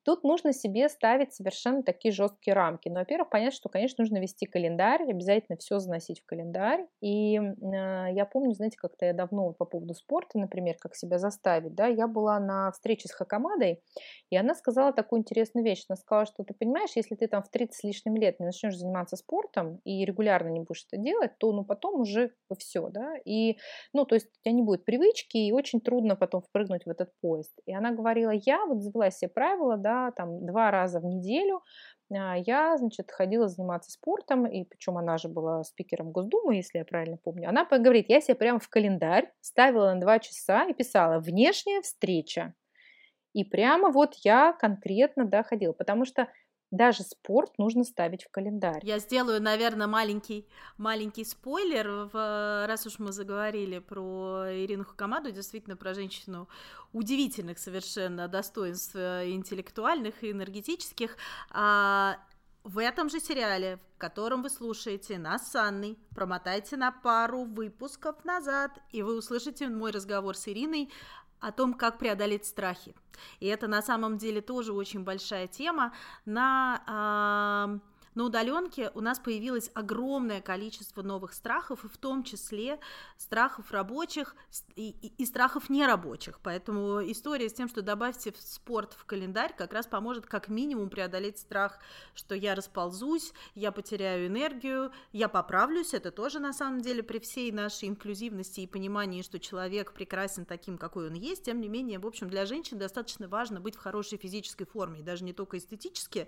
Тут 0.08 0.24
нужно 0.24 0.54
себе 0.54 0.88
ставить 0.88 1.34
совершенно 1.34 1.84
такие 1.84 2.14
жесткие 2.14 2.54
рамки. 2.54 2.88
Ну, 2.88 2.96
во-первых, 2.96 3.30
понять, 3.30 3.54
что, 3.54 3.68
конечно, 3.68 4.02
нужно 4.02 4.20
вести 4.20 4.46
календарь, 4.46 5.04
обязательно 5.04 5.58
все 5.58 5.80
заносить 5.80 6.22
в 6.22 6.26
календарь. 6.26 6.88
И 7.02 7.36
э, 7.36 7.42
я 8.14 8.26
помню, 8.26 8.54
знаете, 8.54 8.78
как-то 8.78 9.06
я 9.06 9.12
давно 9.12 9.52
по 9.52 9.66
поводу 9.66 9.94
спорта, 9.94 10.40
например, 10.40 10.78
как 10.80 10.96
себя 10.96 11.20
заставить, 11.20 11.76
да, 11.76 11.88
я 11.88 12.08
была 12.08 12.40
на 12.40 12.72
встрече 12.72 13.10
с 13.10 13.12
Хакамадой, 13.12 13.84
и 14.30 14.38
она 14.38 14.56
сказала 14.56 14.94
такую 14.94 15.20
интересную 15.20 15.66
вещь. 15.66 15.84
Она 15.90 15.98
сказала, 15.98 16.26
что 16.26 16.46
ты 16.46 16.54
понимаешь, 16.54 16.92
если 16.96 17.16
ты 17.16 17.28
там 17.28 17.44
в 17.44 17.50
30 17.50 17.76
с 17.76 17.84
лишним 17.84 18.16
лет 18.16 18.40
не 18.40 18.46
начнешь 18.46 18.78
заниматься 18.78 19.18
спортом 19.18 19.82
и 19.84 20.06
регулярно 20.06 20.48
не 20.48 20.62
будешь 20.62 20.86
это 20.90 21.02
делать, 21.02 21.38
то 21.38 21.52
ну 21.52 21.66
потом 21.66 22.00
уже 22.00 22.32
все, 22.58 22.88
да, 22.88 23.16
и, 23.26 23.58
ну, 23.92 24.06
то 24.06 24.16
есть 24.16 24.28
у 24.28 24.42
тебя 24.42 24.56
не 24.56 24.62
будет 24.62 24.86
привычки, 24.86 25.36
и 25.36 25.52
очень 25.52 25.82
трудно 25.82 26.16
потом 26.16 26.44
впрыгнуть 26.44 26.86
в 26.86 26.90
этот 26.90 27.12
поезд. 27.20 27.60
И 27.66 27.74
она 27.74 27.92
говорила, 27.92 28.32
я 28.32 28.66
вот 28.66 28.82
завела 28.82 29.12
себе 29.12 29.28
правило, 29.28 29.76
да, 29.76 29.97
там 30.16 30.46
два 30.46 30.72
раза 30.72 31.00
в 31.00 31.06
неделю 31.06 31.62
а, 32.14 32.38
я, 32.38 32.78
значит, 32.78 33.12
ходила 33.12 33.48
заниматься 33.48 33.92
спортом, 33.92 34.46
и 34.46 34.64
причем 34.64 34.98
она 34.98 35.18
же 35.18 35.28
была 35.28 35.64
спикером 35.64 36.12
Госдумы, 36.12 36.56
если 36.56 36.80
я 36.80 36.86
правильно 36.86 37.18
помню. 37.18 37.50
Она 37.50 37.66
говорит, 37.66 38.10
я 38.10 38.22
себе 38.22 38.36
прямо 38.36 38.60
в 38.60 38.70
календарь 38.70 39.32
ставила 39.42 39.94
на 39.94 40.00
два 40.00 40.20
часа 40.20 40.66
и 40.66 40.74
писала 40.74 41.20
«внешняя 41.20 41.82
встреча». 41.82 42.54
И 43.34 43.44
прямо 43.44 43.92
вот 43.92 44.16
я 44.24 44.54
конкретно, 44.54 45.26
да, 45.26 45.44
ходила, 45.44 45.74
потому 45.74 46.06
что 46.06 46.28
даже 46.72 47.04
спорт 47.04 47.58
нужно 47.58 47.84
ставить 47.84 48.24
в 48.24 48.30
календарь. 48.30 48.82
Я 48.84 49.00
сделаю, 49.00 49.42
наверное, 49.42 49.88
маленький, 49.88 50.48
маленький 50.78 51.24
спойлер, 51.24 52.10
в, 52.12 52.66
раз 52.68 52.86
уж 52.86 53.00
мы 53.00 53.12
заговорили 53.12 53.80
про 53.80 54.46
Ирину 54.50 54.84
Хакамаду, 54.84 55.32
действительно 55.32 55.78
про 55.78 55.94
женщину 55.94 56.48
удивительных 56.94 57.60
совершенно 57.60 58.28
достоинств 58.28 58.96
э, 58.96 59.32
интеллектуальных 59.32 60.24
и 60.24 60.32
энергетических. 60.32 61.16
А, 61.52 62.18
в 62.64 62.80
этом 62.80 63.10
же 63.10 63.22
сериале, 63.22 63.80
в 63.96 63.98
котором 63.98 64.42
вы 64.44 64.50
слушаете 64.50 65.18
нас 65.18 65.50
с 65.50 65.56
Анной, 65.56 65.98
промотайте 66.14 66.76
на 66.76 66.92
пару 66.92 67.46
выпусков 67.46 68.26
назад, 68.26 68.72
и 68.92 69.04
вы 69.04 69.18
услышите 69.18 69.70
мой 69.70 69.92
разговор 69.92 70.36
с 70.36 70.50
Ириной 70.50 70.92
о 71.40 71.52
том, 71.52 71.74
как 71.74 71.98
преодолеть 71.98 72.46
страхи. 72.46 72.96
И 73.40 73.48
это 73.48 73.68
на 73.68 73.82
самом 73.82 74.18
деле 74.18 74.42
тоже 74.42 74.74
очень 74.74 75.04
большая 75.04 75.48
тема. 75.48 75.94
На 76.26 77.80
на 78.18 78.24
удаленке 78.24 78.90
у 78.96 79.00
нас 79.00 79.20
появилось 79.20 79.70
огромное 79.76 80.42
количество 80.42 81.04
новых 81.04 81.34
страхов, 81.34 81.86
и 81.86 81.88
в 81.88 81.98
том 81.98 82.24
числе 82.24 82.80
страхов 83.16 83.72
рабочих 83.72 84.36
и, 84.76 84.90
и, 84.90 85.14
и 85.20 85.26
страхов 85.28 85.70
нерабочих. 85.70 86.40
Поэтому 86.42 87.00
история 87.12 87.48
с 87.48 87.54
тем, 87.54 87.70
что 87.70 87.84
добавьте 87.84 88.34
спорт 88.40 88.94
в 88.94 89.06
календарь, 89.06 89.54
как 89.56 89.72
раз 89.72 89.86
поможет 89.86 90.26
как 90.26 90.48
минимум 90.48 90.90
преодолеть 90.90 91.38
страх, 91.38 91.78
что 92.16 92.34
я 92.34 92.56
расползусь, 92.56 93.34
я 93.54 93.72
потеряю 93.72 94.26
энергию, 94.26 94.92
я 95.14 95.30
поправлюсь. 95.30 95.94
Это 95.94 96.10
тоже 96.10 96.40
на 96.40 96.54
самом 96.54 96.82
деле 96.82 97.04
при 97.04 97.20
всей 97.20 97.52
нашей 97.52 97.88
инклюзивности 97.88 98.62
и 98.62 98.68
понимании, 98.68 99.22
что 99.22 99.40
человек 99.40 99.94
прекрасен 99.94 100.46
таким, 100.46 100.80
какой 100.80 101.10
он 101.10 101.14
есть. 101.14 101.44
Тем 101.44 101.62
не 101.62 101.70
менее, 101.70 102.00
в 102.00 102.08
общем, 102.08 102.32
для 102.32 102.48
женщин 102.48 102.80
достаточно 102.80 103.28
важно 103.28 103.62
быть 103.62 103.76
в 103.76 103.80
хорошей 103.80 104.18
физической 104.18 104.66
форме, 104.66 105.02
и 105.02 105.04
даже 105.04 105.24
не 105.24 105.34
только 105.34 105.60
эстетически, 105.60 106.28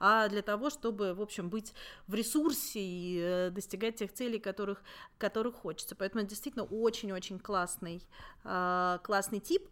а 0.00 0.28
для 0.28 0.42
того, 0.42 0.68
чтобы, 0.68 1.14
в 1.14 1.22
общем, 1.22 1.29
общем, 1.30 1.48
быть 1.48 1.72
в 2.06 2.14
ресурсе 2.14 2.80
и 2.80 3.20
э, 3.22 3.50
достигать 3.50 3.96
тех 3.96 4.12
целей, 4.12 4.38
которых, 4.38 4.82
которых 5.18 5.54
хочется. 5.54 5.94
Поэтому 5.94 6.22
это 6.22 6.30
действительно 6.30 6.64
очень-очень 6.64 7.38
классный, 7.38 8.02
а, 8.44 8.98
классный 8.98 9.40
тип 9.40 9.62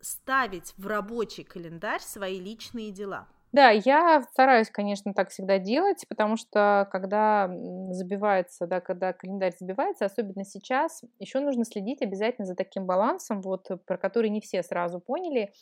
ставить 0.00 0.74
в 0.76 0.86
рабочий 0.86 1.42
календарь 1.42 2.00
свои 2.00 2.38
личные 2.38 2.90
дела. 2.90 3.26
Да, 3.52 3.70
я 3.70 4.22
стараюсь, 4.32 4.68
конечно, 4.70 5.14
так 5.14 5.30
всегда 5.30 5.58
делать, 5.58 6.04
потому 6.08 6.36
что 6.36 6.86
когда 6.92 7.48
забивается, 7.90 8.66
да, 8.66 8.80
когда 8.80 9.14
календарь 9.14 9.54
забивается, 9.58 10.04
особенно 10.04 10.44
сейчас, 10.44 11.02
еще 11.18 11.40
нужно 11.40 11.64
следить 11.64 12.02
обязательно 12.02 12.44
за 12.44 12.54
таким 12.54 12.84
балансом, 12.84 13.40
вот, 13.40 13.66
про 13.86 13.96
который 13.96 14.28
не 14.28 14.42
все 14.42 14.62
сразу 14.62 15.00
поняли 15.00 15.52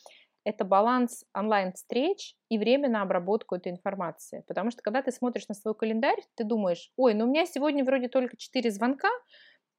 это 0.44 0.64
баланс 0.64 1.24
онлайн-встреч 1.34 2.36
и 2.48 2.58
время 2.58 2.88
на 2.88 3.02
обработку 3.02 3.54
этой 3.56 3.72
информации. 3.72 4.44
Потому 4.46 4.70
что 4.70 4.82
когда 4.82 5.02
ты 5.02 5.10
смотришь 5.10 5.48
на 5.48 5.54
свой 5.54 5.74
календарь, 5.74 6.20
ты 6.34 6.44
думаешь, 6.44 6.92
ой, 6.96 7.14
ну 7.14 7.24
у 7.24 7.28
меня 7.28 7.46
сегодня 7.46 7.84
вроде 7.84 8.08
только 8.08 8.36
4 8.36 8.70
звонка, 8.70 9.08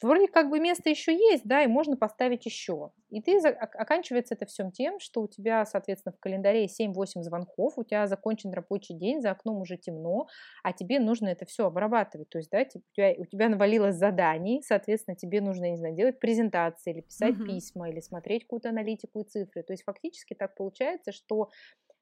вроде 0.01 0.27
как 0.27 0.49
бы 0.49 0.59
место 0.59 0.89
еще 0.89 1.13
есть, 1.13 1.45
да, 1.45 1.63
и 1.63 1.67
можно 1.67 1.97
поставить 1.97 2.45
еще. 2.45 2.91
И 3.09 3.21
ты 3.21 3.37
оканчивается 3.37 4.35
это 4.35 4.45
всем 4.45 4.71
тем, 4.71 4.99
что 4.99 5.21
у 5.21 5.27
тебя, 5.27 5.65
соответственно, 5.65 6.13
в 6.13 6.19
календаре 6.19 6.65
7-8 6.65 7.21
звонков, 7.21 7.77
у 7.77 7.83
тебя 7.83 8.07
закончен 8.07 8.51
рабочий 8.51 8.93
день, 8.93 9.21
за 9.21 9.31
окном 9.31 9.61
уже 9.61 9.77
темно, 9.77 10.27
а 10.63 10.73
тебе 10.73 10.99
нужно 10.99 11.29
это 11.29 11.45
все 11.45 11.67
обрабатывать. 11.67 12.29
То 12.29 12.39
есть, 12.39 12.49
да, 12.49 12.61
у 12.61 12.81
тебя, 12.93 13.13
у 13.17 13.25
тебя 13.25 13.49
навалилось 13.49 13.95
заданий, 13.95 14.61
соответственно, 14.63 15.15
тебе 15.15 15.41
нужно, 15.41 15.69
не 15.69 15.77
знаю, 15.77 15.95
делать 15.95 16.19
презентации 16.19 16.91
или 16.91 17.01
писать 17.01 17.35
mm-hmm. 17.35 17.45
письма, 17.45 17.89
или 17.89 17.99
смотреть 17.99 18.43
какую-то 18.43 18.69
аналитику 18.69 19.21
и 19.21 19.23
цифры. 19.23 19.63
То 19.63 19.73
есть, 19.73 19.83
фактически 19.83 20.33
так 20.33 20.55
получается, 20.55 21.11
что 21.11 21.49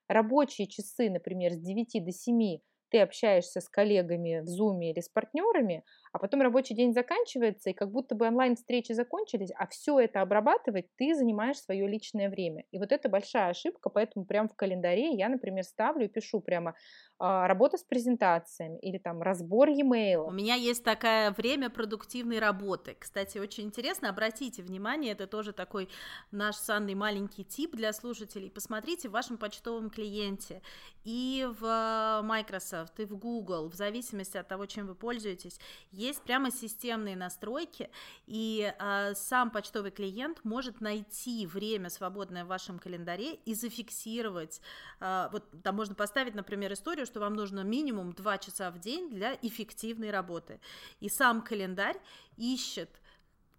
рабочие 0.07 0.67
часы, 0.67 1.09
например, 1.09 1.53
с 1.53 1.57
9 1.57 2.03
до 2.03 2.11
7 2.11 2.59
ты 2.93 3.01
общаешься 3.01 3.59
с 3.59 3.67
коллегами 3.67 4.41
в 4.41 4.45
Zoom 4.45 4.83
или 4.83 4.99
с 4.99 5.09
партнерами, 5.09 5.83
а 6.11 6.19
потом 6.19 6.43
рабочий 6.43 6.75
день 6.75 6.93
заканчивается, 6.93 7.71
и 7.71 7.73
как 7.73 7.89
будто 7.89 8.13
бы 8.13 8.27
онлайн-встречи 8.27 8.91
закончились, 8.91 9.49
а 9.57 9.65
все 9.65 9.99
это 9.99 10.21
обрабатывать 10.21 10.85
ты 10.95 11.15
занимаешь 11.15 11.57
свое 11.57 11.87
личное 11.87 12.29
время. 12.29 12.65
И 12.69 12.77
вот 12.77 12.91
это 12.91 13.09
большая 13.09 13.49
ошибка, 13.49 13.89
поэтому 13.89 14.25
прямо 14.25 14.47
в 14.47 14.55
календаре 14.55 15.09
я, 15.09 15.27
например, 15.27 15.63
ставлю 15.63 16.05
и 16.05 16.07
пишу 16.07 16.39
прямо 16.39 16.75
работа 17.23 17.77
с 17.77 17.83
презентациями 17.83 18.77
или 18.79 18.97
там 18.97 19.21
разбор 19.21 19.69
e-mail. 19.69 20.27
У 20.27 20.31
меня 20.31 20.55
есть 20.55 20.83
такое 20.83 21.31
время 21.31 21.69
продуктивной 21.69 22.39
работы. 22.39 22.97
Кстати, 22.99 23.37
очень 23.37 23.65
интересно, 23.65 24.09
обратите 24.09 24.61
внимание, 24.61 25.13
это 25.13 25.25
тоже 25.25 25.53
такой 25.53 25.87
наш 26.31 26.55
санный 26.55 26.95
маленький 26.95 27.45
тип 27.45 27.75
для 27.75 27.93
слушателей. 27.93 28.51
Посмотрите 28.51 29.07
в 29.07 29.13
вашем 29.13 29.37
почтовом 29.37 29.89
клиенте 29.89 30.61
и 31.03 31.47
в 31.59 32.21
Microsoft, 32.23 32.99
и 32.99 33.05
в 33.05 33.15
Google, 33.17 33.69
в 33.69 33.75
зависимости 33.75 34.37
от 34.37 34.47
того, 34.47 34.65
чем 34.65 34.87
вы 34.87 34.95
пользуетесь, 34.95 35.59
есть 35.91 36.21
прямо 36.23 36.51
системные 36.51 37.15
настройки, 37.15 37.89
и 38.25 38.73
э, 38.77 39.13
сам 39.15 39.51
почтовый 39.51 39.91
клиент 39.91 40.39
может 40.43 40.81
найти 40.81 41.45
время 41.45 41.89
свободное 41.89 42.45
в 42.45 42.47
вашем 42.47 42.79
календаре 42.79 43.35
и 43.45 43.53
зафиксировать. 43.53 44.61
Э, 44.99 45.29
вот 45.31 45.45
там 45.63 45.75
можно 45.75 45.95
поставить, 45.95 46.35
например, 46.35 46.73
историю, 46.73 47.05
что 47.13 47.19
вам 47.19 47.35
нужно 47.35 47.59
минимум 47.59 48.13
2 48.13 48.37
часа 48.39 48.71
в 48.71 48.79
день 48.79 49.11
для 49.11 49.35
эффективной 49.43 50.09
работы. 50.09 50.59
И 50.99 51.09
сам 51.09 51.43
календарь 51.43 51.99
ищет 52.37 52.89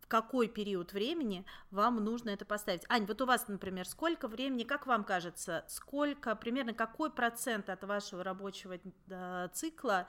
какой 0.09 0.49
период 0.49 0.93
времени 0.93 1.45
вам 1.71 2.03
нужно 2.05 2.31
это 2.31 2.45
поставить. 2.45 2.83
Ань, 2.89 3.07
вот 3.07 3.23
у 3.23 3.27
вас, 3.27 3.47
например, 3.47 3.87
сколько 3.87 4.27
времени, 4.27 4.65
как 4.65 4.89
вам 4.89 5.05
кажется, 5.05 5.65
сколько, 5.69 6.35
примерно 6.35 6.75
какой 6.75 7.11
процент 7.11 7.71
от 7.71 7.85
вашего 7.85 8.25
рабочего 8.25 8.77
э, 9.09 9.49
цикла 9.53 9.95
а, 9.95 10.07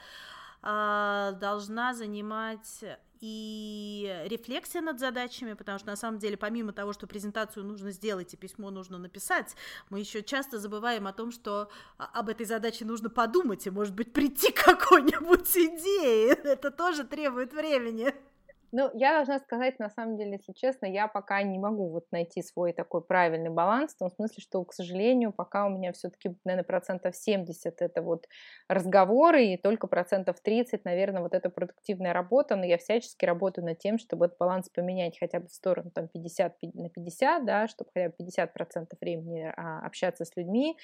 должна 0.65 1.93
занимать 1.93 2.83
и 3.21 4.23
рефлексия 4.25 4.81
над 4.81 4.99
задачами, 4.99 5.53
потому 5.53 5.79
что 5.79 5.87
на 5.87 5.95
самом 5.95 6.19
деле 6.19 6.37
помимо 6.37 6.73
того, 6.73 6.93
что 6.93 7.07
презентацию 7.07 7.65
нужно 7.65 7.91
сделать 7.91 8.33
и 8.33 8.37
письмо 8.37 8.71
нужно 8.71 8.97
написать, 8.97 9.55
мы 9.89 9.99
еще 9.99 10.21
часто 10.21 10.59
забываем 10.59 11.07
о 11.07 11.13
том, 11.13 11.31
что 11.31 11.69
об 11.97 12.29
этой 12.29 12.45
задаче 12.45 12.85
нужно 12.85 13.09
подумать 13.09 13.65
и, 13.67 13.69
может 13.69 13.95
быть, 13.95 14.13
прийти 14.13 14.51
к 14.51 14.63
какой-нибудь 14.65 15.55
идее. 15.55 16.33
Это 16.33 16.71
тоже 16.71 17.03
требует 17.03 17.53
времени. 17.53 18.13
Ну, 18.71 18.89
я 18.93 19.13
должна 19.13 19.39
сказать, 19.39 19.79
на 19.79 19.89
самом 19.89 20.17
деле, 20.17 20.33
если 20.33 20.51
честно, 20.51 20.85
я 20.85 21.07
пока 21.07 21.41
не 21.43 21.57
могу 21.59 21.89
вот 21.89 22.11
найти 22.11 22.41
свой 22.41 22.73
такой 22.73 23.01
правильный 23.01 23.49
баланс, 23.49 23.93
в 23.93 23.99
том 23.99 24.11
смысле, 24.11 24.41
что, 24.41 24.63
к 24.65 24.73
сожалению, 24.73 25.31
пока 25.31 25.65
у 25.65 25.69
меня 25.69 25.93
все-таки, 25.93 26.35
наверное, 26.43 26.65
процентов 26.65 27.15
70 27.15 27.81
это 27.81 28.01
вот 28.01 28.27
разговоры, 28.67 29.45
и 29.45 29.57
только 29.57 29.87
процентов 29.87 30.41
30, 30.41 30.83
наверное, 30.83 31.21
вот 31.21 31.33
это 31.33 31.49
продуктивная 31.49 32.11
работа, 32.11 32.55
но 32.55 32.65
я 32.65 32.77
всячески 32.77 33.23
работаю 33.25 33.65
над 33.65 33.79
тем, 33.79 33.97
чтобы 33.97 34.25
этот 34.25 34.37
баланс 34.37 34.69
поменять 34.69 35.17
хотя 35.19 35.39
бы 35.39 35.47
в 35.47 35.53
сторону 35.53 35.91
там 35.91 36.07
50 36.07 36.57
на 36.73 36.89
50, 36.89 37.45
да, 37.45 37.67
чтобы 37.67 37.91
хотя 37.93 38.09
бы 38.09 38.15
50 38.17 38.53
процентов 38.53 38.99
времени 38.99 39.53
а, 39.55 39.85
общаться 39.85 40.25
с 40.25 40.35
людьми, 40.35 40.77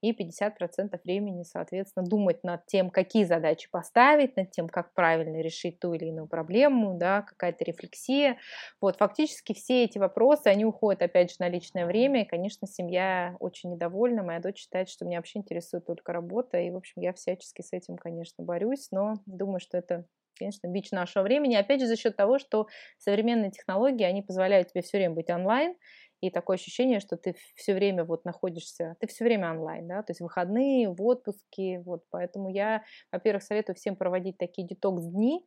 и 0.00 0.12
50% 0.12 1.00
времени, 1.04 1.42
соответственно, 1.42 2.06
думать 2.06 2.44
над 2.44 2.66
тем, 2.66 2.90
какие 2.90 3.24
задачи 3.24 3.68
поставить, 3.70 4.36
над 4.36 4.50
тем, 4.50 4.68
как 4.68 4.94
правильно 4.94 5.40
решить 5.40 5.80
ту 5.80 5.92
или 5.92 6.06
иную 6.06 6.28
проблему, 6.28 6.96
да, 6.96 7.22
какая-то 7.38 7.64
рефлексия. 7.64 8.38
Вот, 8.80 8.96
фактически 8.96 9.54
все 9.54 9.84
эти 9.84 9.98
вопросы, 9.98 10.48
они 10.48 10.64
уходят, 10.64 11.02
опять 11.02 11.30
же, 11.30 11.36
на 11.38 11.48
личное 11.48 11.86
время, 11.86 12.22
и, 12.22 12.26
конечно, 12.26 12.66
семья 12.66 13.36
очень 13.40 13.70
недовольна, 13.70 14.22
моя 14.22 14.40
дочь 14.40 14.58
считает, 14.58 14.88
что 14.88 15.04
меня 15.04 15.18
вообще 15.18 15.38
интересует 15.38 15.86
только 15.86 16.12
работа, 16.12 16.58
и, 16.58 16.70
в 16.70 16.76
общем, 16.76 17.00
я 17.02 17.12
всячески 17.12 17.62
с 17.62 17.72
этим, 17.72 17.96
конечно, 17.96 18.44
борюсь, 18.44 18.88
но 18.90 19.14
думаю, 19.26 19.60
что 19.60 19.78
это 19.78 20.06
конечно, 20.38 20.68
бич 20.68 20.92
нашего 20.92 21.24
времени. 21.24 21.56
Опять 21.56 21.80
же, 21.80 21.88
за 21.88 21.96
счет 21.96 22.16
того, 22.16 22.38
что 22.38 22.68
современные 22.98 23.50
технологии, 23.50 24.04
они 24.04 24.22
позволяют 24.22 24.68
тебе 24.70 24.82
все 24.82 24.98
время 24.98 25.14
быть 25.14 25.30
онлайн, 25.30 25.74
и 26.20 26.30
такое 26.30 26.56
ощущение, 26.56 26.98
что 27.00 27.16
ты 27.16 27.36
все 27.54 27.74
время 27.74 28.04
вот 28.04 28.24
находишься, 28.24 28.96
ты 29.00 29.06
все 29.06 29.24
время 29.24 29.50
онлайн, 29.52 29.86
да, 29.86 30.02
то 30.02 30.10
есть 30.10 30.20
выходные, 30.20 30.88
в 30.90 31.00
отпуске, 31.02 31.80
вот, 31.84 32.04
поэтому 32.10 32.48
я, 32.48 32.82
во-первых, 33.12 33.42
советую 33.44 33.76
всем 33.76 33.94
проводить 33.94 34.36
такие 34.36 34.66
детокс-дни, 34.66 35.46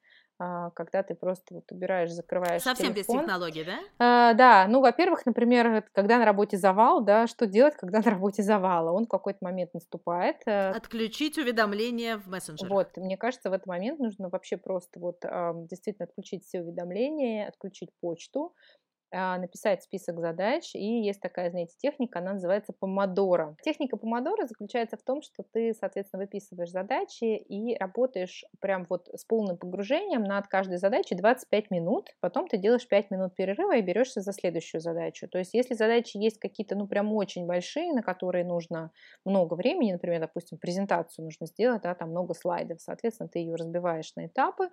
когда 0.75 1.03
ты 1.03 1.15
просто 1.15 1.55
вот 1.55 1.71
убираешь, 1.71 2.11
закрываешь 2.11 2.61
Совсем 2.61 2.93
телефон. 2.93 3.17
без 3.17 3.21
технологий, 3.23 3.63
да? 3.63 3.79
А, 3.99 4.33
да, 4.33 4.67
ну, 4.67 4.81
во-первых, 4.81 5.25
например, 5.25 5.83
когда 5.93 6.17
на 6.17 6.25
работе 6.25 6.57
завал, 6.57 7.01
да, 7.01 7.27
что 7.27 7.45
делать, 7.45 7.75
когда 7.75 7.99
на 8.05 8.11
работе 8.11 8.43
завала? 8.43 8.91
Он 8.91 9.05
в 9.05 9.09
какой-то 9.09 9.39
момент 9.41 9.73
наступает. 9.73 10.37
Э, 10.45 10.71
Отключить 10.71 11.37
уведомления 11.37 12.17
в 12.17 12.27
мессенджерах. 12.27 12.71
Вот, 12.71 12.97
мне 12.97 13.17
кажется, 13.17 13.49
в 13.49 13.53
этот 13.53 13.67
момент 13.67 13.99
нужно 13.99 14.29
вообще 14.29 14.57
просто 14.57 14.99
вот 14.99 15.21
действительно 15.67 16.05
отключить 16.05 16.45
все 16.45 16.61
уведомления, 16.61 17.47
отключить 17.47 17.89
почту, 17.99 18.53
а, 18.53 18.90
написать 19.11 19.83
список 19.83 20.19
задач, 20.19 20.73
и 20.75 21.01
есть 21.01 21.21
такая, 21.21 21.49
знаете, 21.51 21.75
техника, 21.77 22.19
она 22.19 22.33
называется 22.33 22.73
помодоро. 22.73 23.57
Техника 23.61 23.97
помодоро 23.97 24.45
заключается 24.47 24.97
в 24.97 25.03
том, 25.03 25.21
что 25.21 25.43
ты, 25.43 25.73
соответственно, 25.73 26.23
выписываешь 26.23 26.71
задачи 26.71 27.23
и 27.37 27.75
работаешь 27.77 28.45
прям 28.59 28.85
вот 28.89 29.09
с 29.13 29.25
полным 29.25 29.57
погружением 29.57 30.23
над 30.23 30.47
каждой 30.47 30.77
задачей 30.77 31.15
25 31.15 31.71
минут, 31.71 32.09
потом 32.19 32.47
ты 32.47 32.57
делаешь 32.57 32.87
5 32.87 33.11
минут 33.11 33.35
перерыва 33.35 33.75
и 33.77 33.81
берешься 33.81 34.21
за 34.21 34.33
следующую 34.33 34.81
задачу. 34.81 35.27
То 35.27 35.39
есть, 35.39 35.53
если 35.53 35.73
задачи 35.73 36.17
есть 36.17 36.39
какие-то, 36.39 36.75
ну, 36.75 36.87
прям 36.87 37.13
очень 37.13 37.45
большие, 37.45 37.93
на 37.93 38.01
которые 38.03 38.45
нужно 38.45 38.91
много 39.25 39.55
времени, 39.55 39.91
например, 39.93 40.21
допустим, 40.21 40.57
презентацию 40.57 41.25
нужно 41.25 41.47
сделать, 41.47 41.81
да, 41.83 41.95
там 41.95 42.09
много 42.11 42.33
слайдов, 42.33 42.81
соответственно, 42.81 43.29
ты 43.29 43.39
ее 43.39 43.55
разбиваешь 43.55 44.13
на 44.15 44.27
этапы, 44.27 44.69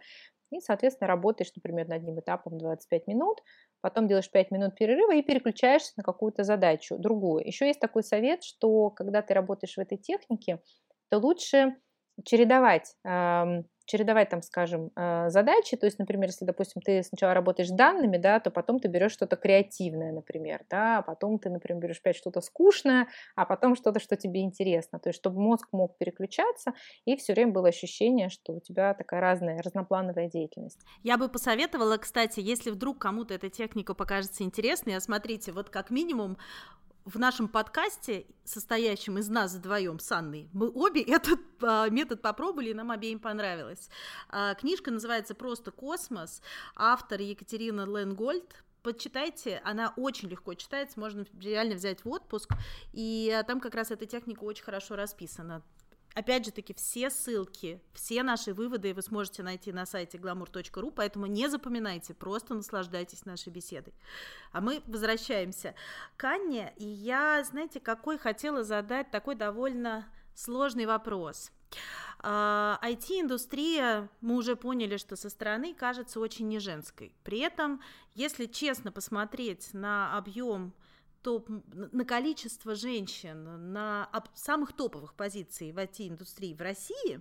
и, 0.51 0.61
соответственно, 0.61 1.09
работаешь, 1.09 1.53
например, 1.57 1.89
над 1.89 1.99
одним 1.99 2.21
этапом 2.21 2.59
25 2.59 3.07
минут, 3.07 3.43
потом 3.81 4.09
делаешь 4.09 4.31
5 4.31 4.51
минут 4.51 4.75
перерыва 4.77 5.15
и 5.15 5.23
переключаешься 5.23 5.93
на 5.97 6.03
какую-то 6.03 6.45
задачу, 6.45 6.97
другую. 6.99 7.47
Еще 7.47 7.67
есть 7.67 7.81
такой 7.81 8.03
совет, 8.03 8.43
что 8.45 8.91
когда 8.91 9.23
ты 9.23 9.35
работаешь 9.35 9.75
в 9.77 9.81
этой 9.81 9.99
технике, 9.99 10.61
то 11.11 11.19
лучше 11.19 11.77
чередовать 12.25 12.95
чередовать 13.89 14.29
там, 14.29 14.43
скажем, 14.43 14.91
э, 14.95 15.31
задачи, 15.31 15.77
то 15.77 15.87
есть, 15.87 15.99
например, 15.99 16.29
если, 16.29 16.45
допустим, 16.45 16.83
ты 16.83 17.03
сначала 17.03 17.33
работаешь 17.33 17.71
с 17.71 17.73
данными, 17.73 18.19
да, 18.19 18.39
то 18.39 18.51
потом 18.51 18.79
ты 18.79 18.89
берешь 18.89 19.13
что-то 19.13 19.37
креативное, 19.37 20.13
например, 20.13 20.61
да, 20.69 20.99
а 20.99 21.03
потом 21.03 21.39
ты, 21.39 21.49
например, 21.49 21.83
берешь 21.83 21.99
опять 21.99 22.17
что-то 22.17 22.43
скучное, 22.43 23.09
а 23.35 23.47
потом 23.47 23.75
что-то, 23.75 23.99
что 23.99 24.17
тебе 24.17 24.43
интересно, 24.43 24.99
то 24.99 25.09
есть, 25.09 25.19
чтобы 25.19 25.41
мозг 25.41 25.69
мог 25.73 25.97
переключаться, 25.97 26.75
и 27.07 27.17
все 27.17 27.33
время 27.33 27.53
было 27.53 27.69
ощущение, 27.69 28.29
что 28.29 28.53
у 28.53 28.61
тебя 28.61 28.93
такая 28.93 29.21
разная, 29.21 29.63
разноплановая 29.63 30.29
деятельность. 30.29 30.81
Я 31.03 31.17
бы 31.17 31.31
посоветовала, 31.31 31.97
кстати, 31.97 32.41
если 32.41 32.71
вдруг 32.71 32.99
кому-то 32.99 33.33
эта 33.33 33.49
техника 33.49 33.95
покажется 33.95 34.45
интересной, 34.45 34.97
а 34.97 35.01
смотрите, 35.01 35.53
вот 35.53 35.71
как 35.71 35.91
минимум 35.91 36.37
в 37.09 37.19
нашем 37.19 37.49
подкасте, 37.49 38.27
состоящем 38.45 39.17
из 39.17 39.29
нас 39.31 39.55
вдвоем 39.55 39.99
с 39.99 40.13
Анной, 40.13 40.51
мы 40.53 40.71
обе 40.71 41.01
этот 41.03 41.41
а, 41.63 41.89
метод 41.89 42.21
попробовали, 42.21 42.71
и 42.71 42.75
нам 42.75 42.91
обеим 42.91 43.19
понравилось. 43.19 43.89
А, 44.29 44.55
книжка 44.55 44.91
называется 44.91 45.35
«Просто 45.35 45.71
космос», 45.71 46.43
автор 46.77 47.21
Екатерина 47.21 47.87
Ленгольд, 47.87 48.63
почитайте, 48.83 49.63
она 49.65 49.95
очень 49.97 50.29
легко 50.29 50.53
читается, 50.53 51.01
можно 51.01 51.25
реально 51.41 51.77
взять 51.77 52.05
в 52.05 52.09
отпуск, 52.11 52.51
и 52.93 53.35
а, 53.35 53.43
там 53.43 53.61
как 53.61 53.75
раз 53.75 53.91
эта 53.91 54.05
техника 54.05 54.45
очень 54.45 54.65
хорошо 54.65 54.95
расписана. 54.95 55.63
Опять 56.19 56.47
же 56.47 56.51
таки, 56.51 56.75
все 56.75 57.11
ссылки, 57.11 57.81
все 57.93 58.25
наши 58.25 58.53
выводы 58.53 58.93
вы 58.93 59.03
сможете 59.03 59.45
найти 59.45 59.71
на 59.71 59.87
сайте 59.87 60.19
glamour.ru, 60.19 60.91
поэтому 60.91 61.27
не 61.27 61.47
запоминайте, 61.47 62.13
просто 62.13 62.55
наслаждайтесь 62.55 63.25
нашей 63.25 63.51
беседой. 63.53 63.95
А 64.51 64.61
мы 64.61 64.83
возвращаемся 64.89 65.77
к 66.17 66.25
Анне, 66.25 66.75
и 66.77 66.85
я, 66.85 67.45
знаете, 67.45 67.79
какой 67.79 68.19
хотела 68.19 68.65
задать 68.65 69.13
такой 69.13 69.37
довольно 69.37 70.09
сложный 70.35 70.87
вопрос. 70.87 71.53
IT-индустрия, 72.21 73.85
а, 73.85 74.09
мы 74.21 74.35
уже 74.35 74.57
поняли, 74.57 74.97
что 74.97 75.15
со 75.15 75.31
стороны 75.31 75.73
кажется 75.73 76.19
очень 76.19 76.49
не 76.49 76.59
женской. 76.59 77.15
При 77.23 77.39
этом, 77.39 77.81
если 78.17 78.47
честно 78.47 78.91
посмотреть 78.91 79.73
на 79.73 80.19
объем 80.19 80.75
топ, 81.23 81.49
на 81.49 82.05
количество 82.05 82.75
женщин 82.75 83.73
на 83.73 84.11
самых 84.35 84.73
топовых 84.73 85.15
позиций 85.15 85.73
в 85.73 85.79
IT-индустрии 85.79 86.55
в 86.55 86.61
России, 86.61 87.21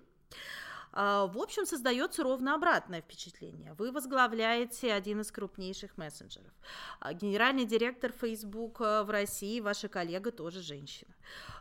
а, 0.99 1.27
в 1.27 1.37
общем, 1.37 1.65
создается 1.65 2.23
ровно 2.23 2.55
обратное 2.55 3.01
впечатление. 3.01 3.73
Вы 3.77 3.91
возглавляете 3.91 4.93
один 4.93 5.21
из 5.21 5.31
крупнейших 5.31 5.95
мессенджеров. 5.97 6.51
А, 6.99 7.13
генеральный 7.13 7.65
директор 7.65 8.11
Facebook 8.11 8.81
а, 8.81 9.03
в 9.03 9.09
России, 9.09 9.59
ваша 9.59 9.89
коллега, 9.89 10.31
тоже 10.31 10.61
женщина. 10.61 11.13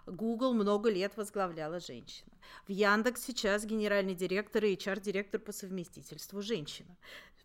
Google 0.06 0.54
много 0.54 0.88
лет 0.88 1.16
возглавляла 1.16 1.80
женщина. 1.80 2.30
В 2.66 2.70
Яндекс 2.70 3.24
сейчас 3.24 3.64
генеральный 3.66 4.14
директор 4.14 4.64
и 4.64 4.74
HR-директор 4.74 5.40
по 5.40 5.52
совместительству 5.52 6.40
женщина. 6.40 6.96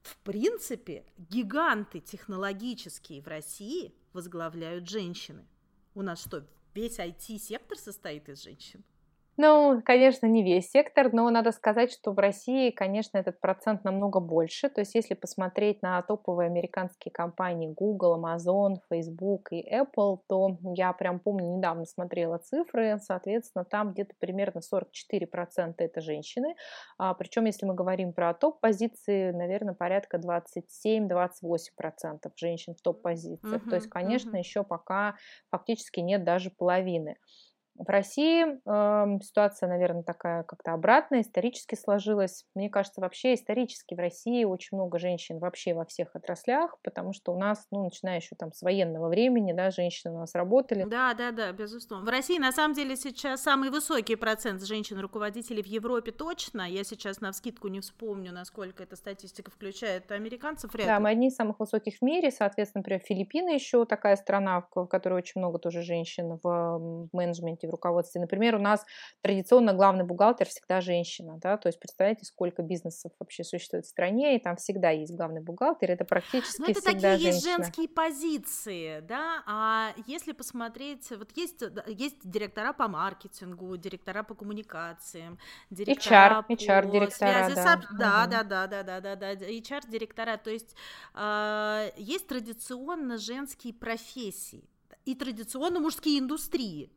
В 0.02 0.18
принципе, 0.18 1.06
гиганты 1.18 2.00
технологические 2.00 3.22
в 3.22 3.28
России 3.28 3.94
возглавляют 4.14 4.90
женщины. 4.90 5.46
У 5.94 6.02
нас 6.02 6.22
что, 6.22 6.48
весь 6.74 7.00
IT-сектор 7.00 7.78
состоит 7.78 8.28
из 8.30 8.42
женщин? 8.42 8.84
Ну, 9.44 9.82
конечно, 9.84 10.28
не 10.28 10.44
весь 10.44 10.70
сектор, 10.70 11.12
но 11.12 11.28
надо 11.32 11.52
сказать, 11.52 11.92
что 11.92 12.12
в 12.12 12.20
России, 12.20 12.70
конечно, 12.70 13.18
этот 13.18 13.40
процент 13.40 13.84
намного 13.84 14.20
больше. 14.20 14.70
То 14.70 14.82
есть, 14.82 14.94
если 14.94 15.16
посмотреть 15.16 15.82
на 15.82 16.00
топовые 16.04 16.46
американские 16.46 17.12
компании 17.12 17.74
Google, 17.76 18.24
Amazon, 18.24 18.76
Facebook 18.88 19.52
и 19.52 19.68
Apple, 19.68 20.20
то 20.28 20.60
я 20.76 20.94
прям 20.94 21.20
помню, 21.20 21.58
недавно 21.58 21.86
смотрела 21.86 22.38
цифры, 22.38 23.00
соответственно, 23.02 23.66
там 23.66 23.94
где-то 23.94 24.14
примерно 24.20 24.60
44% 24.60 25.74
это 25.76 26.02
женщины. 26.02 26.54
А, 27.00 27.16
причем, 27.16 27.46
если 27.46 27.66
мы 27.66 27.74
говорим 27.74 28.14
про 28.14 28.36
топ-позиции, 28.36 29.32
наверное, 29.32 29.74
порядка 29.74 30.18
27-28% 30.18 32.32
женщин 32.36 32.76
в 32.76 32.82
топ-позициях. 32.84 33.66
Uh-huh, 33.66 33.70
то 33.72 33.76
есть, 33.76 33.90
конечно, 33.90 34.36
uh-huh. 34.36 34.40
еще 34.40 34.64
пока 34.64 35.16
фактически 35.50 36.00
нет 36.00 36.24
даже 36.24 36.52
половины. 36.52 37.18
В 37.86 37.90
России 37.90 38.46
э, 38.46 39.20
ситуация, 39.22 39.68
наверное, 39.68 40.04
такая 40.04 40.44
как-то 40.44 40.74
обратная, 40.74 41.22
исторически 41.22 41.76
сложилась. 41.76 42.46
Мне 42.54 42.70
кажется, 42.70 43.02
вообще 43.02 43.34
исторически 43.34 43.96
в 43.96 44.00
России 44.00 44.44
очень 44.44 44.78
много 44.78 45.00
женщин 45.00 45.40
вообще 45.40 45.74
во 45.74 45.86
всех 45.86 46.16
отраслях, 46.16 46.78
потому 46.84 47.14
что 47.14 47.34
у 47.34 47.40
нас, 47.40 47.66
ну, 47.72 47.84
начиная 47.84 48.18
еще 48.18 48.36
там 48.38 48.54
с 48.54 48.62
военного 48.62 49.10
времени, 49.10 49.54
да, 49.54 49.72
женщины 49.72 50.14
у 50.14 50.20
нас 50.20 50.36
работали. 50.36 50.84
Да, 50.84 51.14
да, 51.16 51.32
да, 51.32 51.52
безусловно. 51.52 52.06
В 52.06 52.10
России, 52.10 52.38
на 52.38 52.52
самом 52.52 52.76
деле, 52.76 52.96
сейчас 52.96 53.42
самый 53.42 53.72
высокий 53.72 54.16
процент 54.16 54.64
женщин-руководителей 54.64 55.64
в 55.64 55.68
Европе 55.68 56.12
точно. 56.12 56.70
Я 56.70 56.84
сейчас 56.84 57.20
на 57.20 57.32
вскидку 57.32 57.68
не 57.68 57.80
вспомню, 57.80 58.32
насколько 58.32 58.84
эта 58.84 58.96
статистика 58.96 59.50
включает 59.50 60.12
американцев. 60.12 60.72
Вряд 60.74 60.86
да, 60.88 61.00
мы 61.00 61.10
одни 61.10 61.30
из 61.30 61.36
самых 61.36 61.60
высоких 61.60 61.98
в 61.98 62.02
мире, 62.04 62.30
соответственно, 62.30 62.82
например, 62.82 63.02
Филиппины 63.02 63.50
еще 63.50 63.86
такая 63.86 64.16
страна, 64.18 64.68
в 64.76 64.86
которой 64.86 65.16
очень 65.16 65.42
много 65.42 65.58
тоже 65.58 65.82
женщин 65.82 66.40
в 66.44 67.10
менеджменте, 67.12 67.71
в 67.72 67.74
руководстве. 67.74 68.22
Например, 68.22 68.56
у 68.56 68.60
нас 68.60 68.86
традиционно 69.22 69.74
главный 69.74 70.04
бухгалтер 70.04 70.48
всегда 70.48 70.82
женщина, 70.82 71.40
да, 71.42 71.58
то 71.58 71.70
есть 71.70 71.80
представляете, 71.80 72.26
сколько 72.26 72.62
бизнесов 72.62 73.12
вообще 73.20 73.44
существует 73.44 73.86
в 73.86 73.90
стране, 73.90 74.36
и 74.36 74.40
там 74.40 74.58
всегда 74.58 74.90
есть 74.90 75.16
главный 75.16 75.42
бухгалтер, 75.42 75.92
это 75.92 76.04
практически 76.06 76.60
Но 76.60 76.68
ну, 76.68 76.72
это 76.72 76.82
всегда 76.82 77.12
такие 77.14 77.32
женщина. 77.32 77.32
есть 77.32 77.44
женские 77.44 77.88
позиции, 77.88 79.00
да, 79.02 79.44
а 79.48 79.94
если 80.06 80.34
посмотреть, 80.34 81.10
вот 81.12 81.32
есть, 81.36 81.64
есть 81.88 82.30
директора 82.30 82.74
по 82.74 82.88
маркетингу, 82.88 83.78
директора 83.78 84.24
по 84.24 84.36
коммуникациям, 84.36 85.40
директора 85.70 86.42
HR, 86.42 86.48
по 86.48 86.52
HR 86.52 86.92
директора, 86.92 87.10
связи 87.10 87.56
да. 87.56 87.62
С... 87.62 87.88
Да, 87.98 88.28
да, 88.28 88.44
да, 88.44 88.68
да, 88.68 88.84
да, 88.84 89.00
да, 89.00 89.16
да, 89.16 89.34
HR 89.34 89.90
директора, 89.90 90.38
то 90.38 90.50
есть 90.50 90.76
э, 91.16 91.92
есть 91.98 92.28
традиционно 92.28 93.18
женские 93.18 93.74
профессии 93.74 94.70
и 95.06 95.16
традиционно 95.16 95.80
мужские 95.80 96.20
индустрии. 96.20 96.92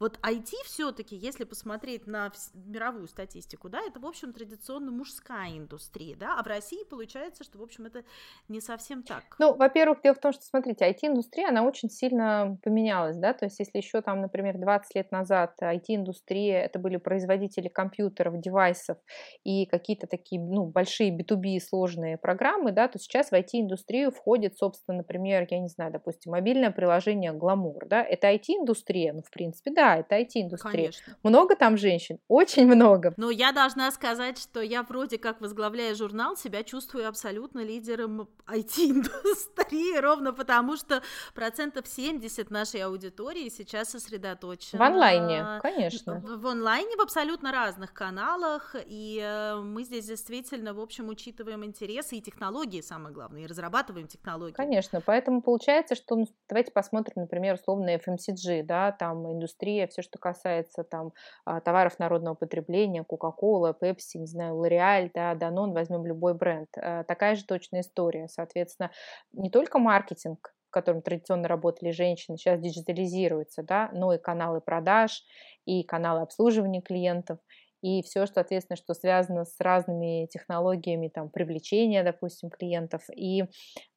Вот 0.00 0.18
IT 0.22 0.64
все-таки, 0.64 1.14
если 1.14 1.44
посмотреть 1.44 2.06
на 2.06 2.32
мировую 2.54 3.06
статистику, 3.06 3.68
да, 3.68 3.80
это, 3.86 4.00
в 4.00 4.06
общем, 4.06 4.32
традиционно 4.32 4.90
мужская 4.90 5.50
индустрия, 5.58 6.16
да, 6.16 6.38
а 6.38 6.42
в 6.42 6.46
России 6.46 6.84
получается, 6.88 7.44
что, 7.44 7.58
в 7.58 7.62
общем, 7.62 7.84
это 7.84 8.02
не 8.48 8.62
совсем 8.62 9.02
так. 9.02 9.22
Ну, 9.38 9.54
во-первых, 9.54 10.00
дело 10.02 10.14
в 10.14 10.20
том, 10.20 10.32
что, 10.32 10.42
смотрите, 10.42 10.88
IT-индустрия, 10.88 11.48
она 11.48 11.64
очень 11.64 11.90
сильно 11.90 12.58
поменялась, 12.62 13.18
да, 13.18 13.34
то 13.34 13.44
есть 13.44 13.58
если 13.58 13.76
еще 13.76 14.00
там, 14.00 14.22
например, 14.22 14.56
20 14.56 14.94
лет 14.94 15.12
назад 15.12 15.56
IT-индустрия, 15.60 16.62
это 16.62 16.78
были 16.78 16.96
производители 16.96 17.68
компьютеров, 17.68 18.40
девайсов 18.40 18.96
и 19.44 19.66
какие-то 19.66 20.06
такие, 20.06 20.40
ну, 20.40 20.64
большие 20.64 21.14
B2B 21.14 21.60
сложные 21.60 22.16
программы, 22.16 22.72
да, 22.72 22.88
то 22.88 22.98
сейчас 22.98 23.32
в 23.32 23.34
IT-индустрию 23.34 24.12
входит, 24.12 24.56
собственно, 24.56 24.96
например, 24.96 25.46
я 25.50 25.58
не 25.58 25.68
знаю, 25.68 25.92
допустим, 25.92 26.32
мобильное 26.32 26.70
приложение 26.70 27.32
Glamour, 27.32 27.86
да, 27.86 28.02
это 28.02 28.28
IT-индустрия, 28.32 29.12
ну, 29.12 29.20
в 29.20 29.30
принципе, 29.30 29.70
да, 29.70 29.89
Да, 29.90 29.96
это 29.96 30.20
IT-индустрия. 30.20 30.92
Много 31.22 31.56
там 31.56 31.76
женщин? 31.76 32.18
Очень 32.28 32.66
много. 32.66 33.12
Но 33.16 33.30
я 33.30 33.52
должна 33.52 33.90
сказать, 33.90 34.38
что 34.38 34.60
я 34.60 34.82
вроде 34.82 35.18
как 35.18 35.40
возглавляя 35.40 35.94
журнал, 35.94 36.36
себя 36.36 36.62
чувствую 36.62 37.08
абсолютно 37.08 37.60
лидером 37.60 38.28
IT-индустрии, 38.46 39.98
ровно 40.00 40.32
потому 40.32 40.76
что 40.76 41.02
процентов 41.34 41.86
70 41.88 42.50
нашей 42.50 42.82
аудитории 42.82 43.48
сейчас 43.48 43.90
сосредоточено... 43.90 44.78
В 44.78 44.82
онлайне, 44.82 45.44
конечно. 45.60 46.20
В, 46.20 46.46
онлайне, 46.46 46.96
в 46.96 47.00
абсолютно 47.00 47.50
разных 47.50 47.92
каналах, 47.92 48.76
и 48.86 49.20
э, 49.20 49.56
мы 49.56 49.82
здесь 49.82 50.06
действительно, 50.06 50.72
в 50.72 50.80
общем, 50.80 51.08
учитываем 51.08 51.64
интересы 51.64 52.16
и 52.16 52.20
технологии, 52.20 52.80
самое 52.80 53.12
главное, 53.12 53.42
и 53.42 53.46
разрабатываем 53.46 54.06
технологии. 54.06 54.52
Конечно, 54.52 55.00
поэтому 55.00 55.42
получается, 55.42 55.94
что, 55.96 56.14
ну, 56.14 56.26
давайте 56.48 56.70
посмотрим, 56.70 57.14
например, 57.16 57.54
условно 57.54 57.96
FMCG, 57.96 58.62
да, 58.62 58.92
там 58.92 59.26
индустрия, 59.32 59.79
все, 59.86 60.02
что 60.02 60.18
касается 60.18 60.84
там 60.84 61.12
а, 61.44 61.60
товаров 61.60 61.98
народного 61.98 62.34
потребления, 62.34 63.04
Coca-Cola, 63.08 63.74
Pepsi, 63.80 64.16
не 64.18 64.26
знаю, 64.26 64.54
L'Oreal, 64.56 65.10
да, 65.14 65.34
Danone, 65.34 65.72
возьмем 65.72 66.06
любой 66.06 66.34
бренд. 66.34 66.68
Э, 66.76 67.04
такая 67.06 67.36
же 67.36 67.44
точная 67.44 67.80
история. 67.80 68.28
Соответственно, 68.28 68.90
не 69.32 69.50
только 69.50 69.78
маркетинг, 69.78 70.54
в 70.68 70.70
котором 70.70 71.02
традиционно 71.02 71.48
работали 71.48 71.90
женщины, 71.90 72.36
сейчас 72.36 72.60
диджитализируется, 72.60 73.62
да, 73.62 73.90
но 73.92 74.14
и 74.14 74.18
каналы 74.18 74.60
продаж, 74.60 75.24
и 75.64 75.82
каналы 75.82 76.20
обслуживания 76.20 76.80
клиентов, 76.80 77.38
и 77.82 78.02
все, 78.02 78.26
что, 78.26 78.34
соответственно, 78.34 78.76
что 78.76 78.94
связано 78.94 79.44
с 79.44 79.58
разными 79.58 80.26
технологиями 80.26 81.08
там, 81.08 81.30
привлечения, 81.30 82.04
допустим, 82.04 82.50
клиентов. 82.50 83.02
И 83.14 83.44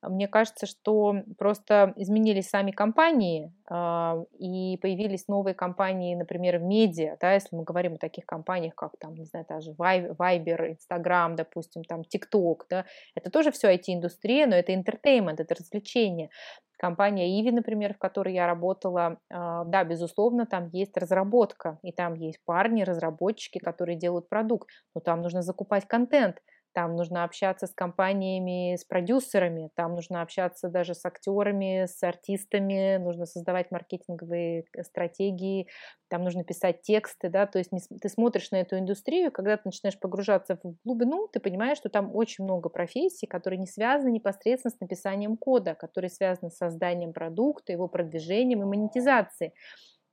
мне 0.09 0.27
кажется, 0.27 0.65
что 0.65 1.15
просто 1.37 1.93
изменились 1.95 2.49
сами 2.49 2.71
компании, 2.71 3.53
э, 3.69 4.25
и 4.39 4.77
появились 4.81 5.27
новые 5.27 5.53
компании, 5.53 6.15
например, 6.15 6.59
в 6.59 6.63
медиа, 6.63 7.17
да, 7.19 7.33
если 7.33 7.55
мы 7.55 7.63
говорим 7.63 7.93
о 7.95 7.97
таких 7.97 8.25
компаниях, 8.25 8.75
как 8.75 8.97
там, 8.99 9.15
не 9.15 9.25
знаю, 9.25 9.45
даже 9.47 9.71
Viber, 9.71 10.75
Instagram, 10.75 11.35
допустим, 11.35 11.83
там 11.83 12.01
TikTok, 12.01 12.61
да, 12.69 12.85
это 13.15 13.29
тоже 13.29 13.51
все 13.51 13.73
IT-индустрия, 13.73 14.47
но 14.47 14.55
это 14.55 14.73
entertainment, 14.73 15.35
это 15.37 15.55
развлечение. 15.55 16.29
Компания 16.77 17.39
Иви, 17.39 17.51
например, 17.51 17.93
в 17.93 17.97
которой 17.97 18.33
я 18.33 18.45
работала, 18.45 19.17
а, 19.31 19.63
да, 19.63 19.83
безусловно, 19.85 20.45
там 20.45 20.67
есть 20.73 20.97
разработка, 20.97 21.79
и 21.81 21.93
там 21.93 22.15
есть 22.15 22.39
парни, 22.45 22.83
разработчики, 22.83 23.59
которые 23.59 23.97
делают 23.97 24.27
продукт, 24.27 24.67
но 24.93 24.99
там 24.99 25.21
нужно 25.21 25.41
закупать 25.43 25.87
контент, 25.87 26.41
там 26.73 26.95
нужно 26.95 27.23
общаться 27.23 27.67
с 27.67 27.73
компаниями, 27.73 28.75
с 28.75 28.83
продюсерами, 28.85 29.69
там 29.75 29.95
нужно 29.95 30.21
общаться 30.21 30.69
даже 30.69 30.93
с 30.95 31.05
актерами, 31.05 31.85
с 31.85 32.01
артистами, 32.03 32.97
нужно 32.97 33.25
создавать 33.25 33.71
маркетинговые 33.71 34.65
э, 34.75 34.83
стратегии, 34.83 35.67
там 36.09 36.23
нужно 36.23 36.43
писать 36.43 36.81
тексты, 36.81 37.29
да, 37.29 37.47
то 37.47 37.57
есть 37.59 37.71
ты 38.01 38.09
смотришь 38.09 38.51
на 38.51 38.57
эту 38.57 38.77
индустрию, 38.77 39.31
когда 39.31 39.57
ты 39.57 39.63
начинаешь 39.65 39.99
погружаться 39.99 40.59
в 40.61 40.75
глубину, 40.83 41.27
ты 41.27 41.39
понимаешь, 41.39 41.77
что 41.77 41.89
там 41.89 42.15
очень 42.15 42.43
много 42.43 42.69
профессий, 42.69 43.25
которые 43.25 43.59
не 43.59 43.67
связаны 43.67 44.11
непосредственно 44.11 44.71
с 44.71 44.79
написанием 44.79 45.37
кода, 45.37 45.75
которые 45.75 46.09
связаны 46.11 46.51
с 46.51 46.57
созданием 46.57 47.13
продукта, 47.13 47.71
его 47.71 47.87
продвижением 47.87 48.61
и 48.61 48.65
монетизацией. 48.65 49.53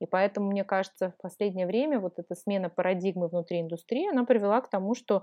И 0.01 0.07
поэтому, 0.07 0.49
мне 0.49 0.63
кажется, 0.63 1.11
в 1.11 1.21
последнее 1.21 1.67
время 1.67 1.99
вот 1.99 2.17
эта 2.17 2.33
смена 2.33 2.69
парадигмы 2.69 3.27
внутри 3.27 3.61
индустрии, 3.61 4.09
она 4.09 4.25
привела 4.25 4.59
к 4.61 4.69
тому, 4.69 4.95
что 4.95 5.17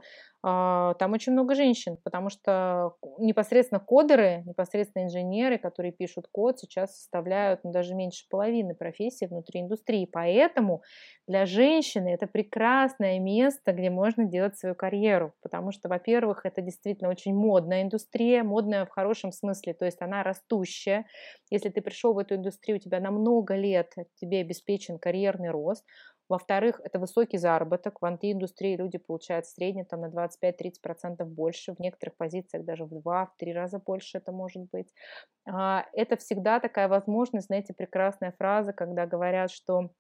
э, 0.44 0.94
там 0.98 1.12
очень 1.12 1.32
много 1.32 1.56
женщин, 1.56 1.96
потому 2.04 2.30
что 2.30 2.94
непосредственно 3.18 3.80
кодеры, 3.80 4.44
непосредственно 4.46 5.04
инженеры, 5.04 5.58
которые 5.58 5.90
пишут 5.90 6.28
код, 6.30 6.60
сейчас 6.60 6.96
составляют 6.96 7.64
ну, 7.64 7.72
даже 7.72 7.94
меньше 7.94 8.26
половины 8.30 8.76
профессий 8.76 9.26
внутри 9.26 9.62
индустрии. 9.62 10.08
Поэтому 10.10 10.82
для 11.26 11.44
женщины 11.44 12.08
это 12.08 12.28
прекрасное 12.28 13.18
место, 13.18 13.72
где 13.72 13.90
можно 13.90 14.24
делать 14.24 14.56
свою 14.56 14.76
карьеру, 14.76 15.34
потому 15.42 15.72
что, 15.72 15.88
во-первых, 15.88 16.46
это 16.46 16.62
действительно 16.62 17.10
очень 17.10 17.34
модная 17.34 17.82
индустрия, 17.82 18.44
модная 18.44 18.86
в 18.86 18.90
хорошем 18.90 19.32
смысле, 19.32 19.74
то 19.74 19.84
есть 19.84 20.00
она 20.00 20.22
растущая. 20.22 21.04
Если 21.50 21.68
ты 21.68 21.80
пришел 21.82 22.14
в 22.14 22.18
эту 22.18 22.36
индустрию, 22.36 22.78
у 22.78 22.80
тебя 22.80 23.00
на 23.00 23.10
много 23.10 23.56
лет 23.56 23.92
тебе 24.20 24.44
обеспечен 24.68 24.98
карьерный 24.98 25.50
рост. 25.50 25.84
Во-вторых, 26.28 26.80
это 26.84 26.98
высокий 26.98 27.38
заработок. 27.38 28.02
В 28.02 28.04
антииндустрии 28.04 28.76
люди 28.76 28.98
получают 28.98 29.46
в 29.46 29.50
среднем 29.50 29.86
там, 29.86 30.02
на 30.02 30.10
25-30% 30.10 31.30
больше, 31.30 31.74
в 31.74 31.80
некоторых 31.80 32.16
позициях 32.16 32.64
даже 32.64 32.84
в 32.84 32.92
2-3 32.92 33.52
раза 33.54 33.78
больше 33.78 34.18
это 34.18 34.30
может 34.30 34.64
быть. 34.70 34.92
А, 35.50 35.86
это 35.94 36.16
всегда 36.18 36.60
такая 36.60 36.88
возможность, 36.88 37.46
знаете, 37.46 37.72
прекрасная 37.72 38.32
фраза, 38.38 38.72
когда 38.74 39.06
говорят, 39.06 39.50
что 39.50 39.90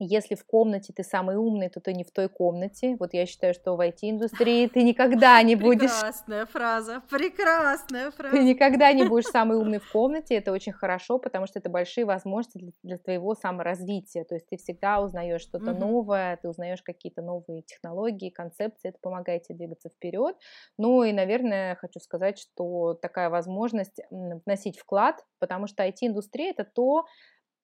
если 0.00 0.34
в 0.34 0.44
комнате 0.46 0.94
ты 0.96 1.04
самый 1.04 1.36
умный, 1.36 1.68
то 1.68 1.78
ты 1.78 1.92
не 1.92 2.04
в 2.04 2.10
той 2.10 2.30
комнате. 2.30 2.96
Вот 2.98 3.12
я 3.12 3.26
считаю, 3.26 3.52
что 3.52 3.76
в 3.76 3.80
IT-индустрии 3.80 4.66
ты 4.66 4.82
никогда 4.82 5.40
не 5.42 5.56
будешь... 5.56 5.90
Прекрасная 5.90 6.46
фраза, 6.46 7.02
прекрасная 7.10 8.10
фраза. 8.16 8.34
Ты 8.34 8.42
никогда 8.42 8.92
не 8.92 9.04
будешь 9.04 9.26
самый 9.26 9.58
умный 9.60 9.78
в 9.78 9.92
комнате, 9.92 10.36
это 10.36 10.52
очень 10.52 10.72
хорошо, 10.72 11.18
потому 11.18 11.46
что 11.46 11.58
это 11.58 11.68
большие 11.68 12.06
возможности 12.06 12.56
для, 12.58 12.72
для 12.82 12.98
твоего 12.98 13.34
саморазвития. 13.34 14.24
То 14.24 14.34
есть 14.36 14.48
ты 14.48 14.56
всегда 14.56 15.02
узнаешь 15.02 15.42
что-то 15.42 15.72
mm-hmm. 15.72 15.78
новое, 15.78 16.36
ты 16.38 16.48
узнаешь 16.48 16.82
какие-то 16.82 17.20
новые 17.20 17.62
технологии, 17.62 18.30
концепции, 18.30 18.88
это 18.88 18.98
помогает 19.02 19.42
тебе 19.42 19.58
двигаться 19.58 19.90
вперед. 19.90 20.34
Ну 20.78 21.04
и, 21.04 21.12
наверное, 21.12 21.76
хочу 21.76 22.00
сказать, 22.00 22.38
что 22.38 22.94
такая 22.94 23.28
возможность 23.28 24.00
вносить 24.10 24.78
вклад, 24.78 25.22
потому 25.38 25.66
что 25.66 25.86
IT-индустрия 25.86 26.50
это 26.50 26.64
то, 26.64 27.04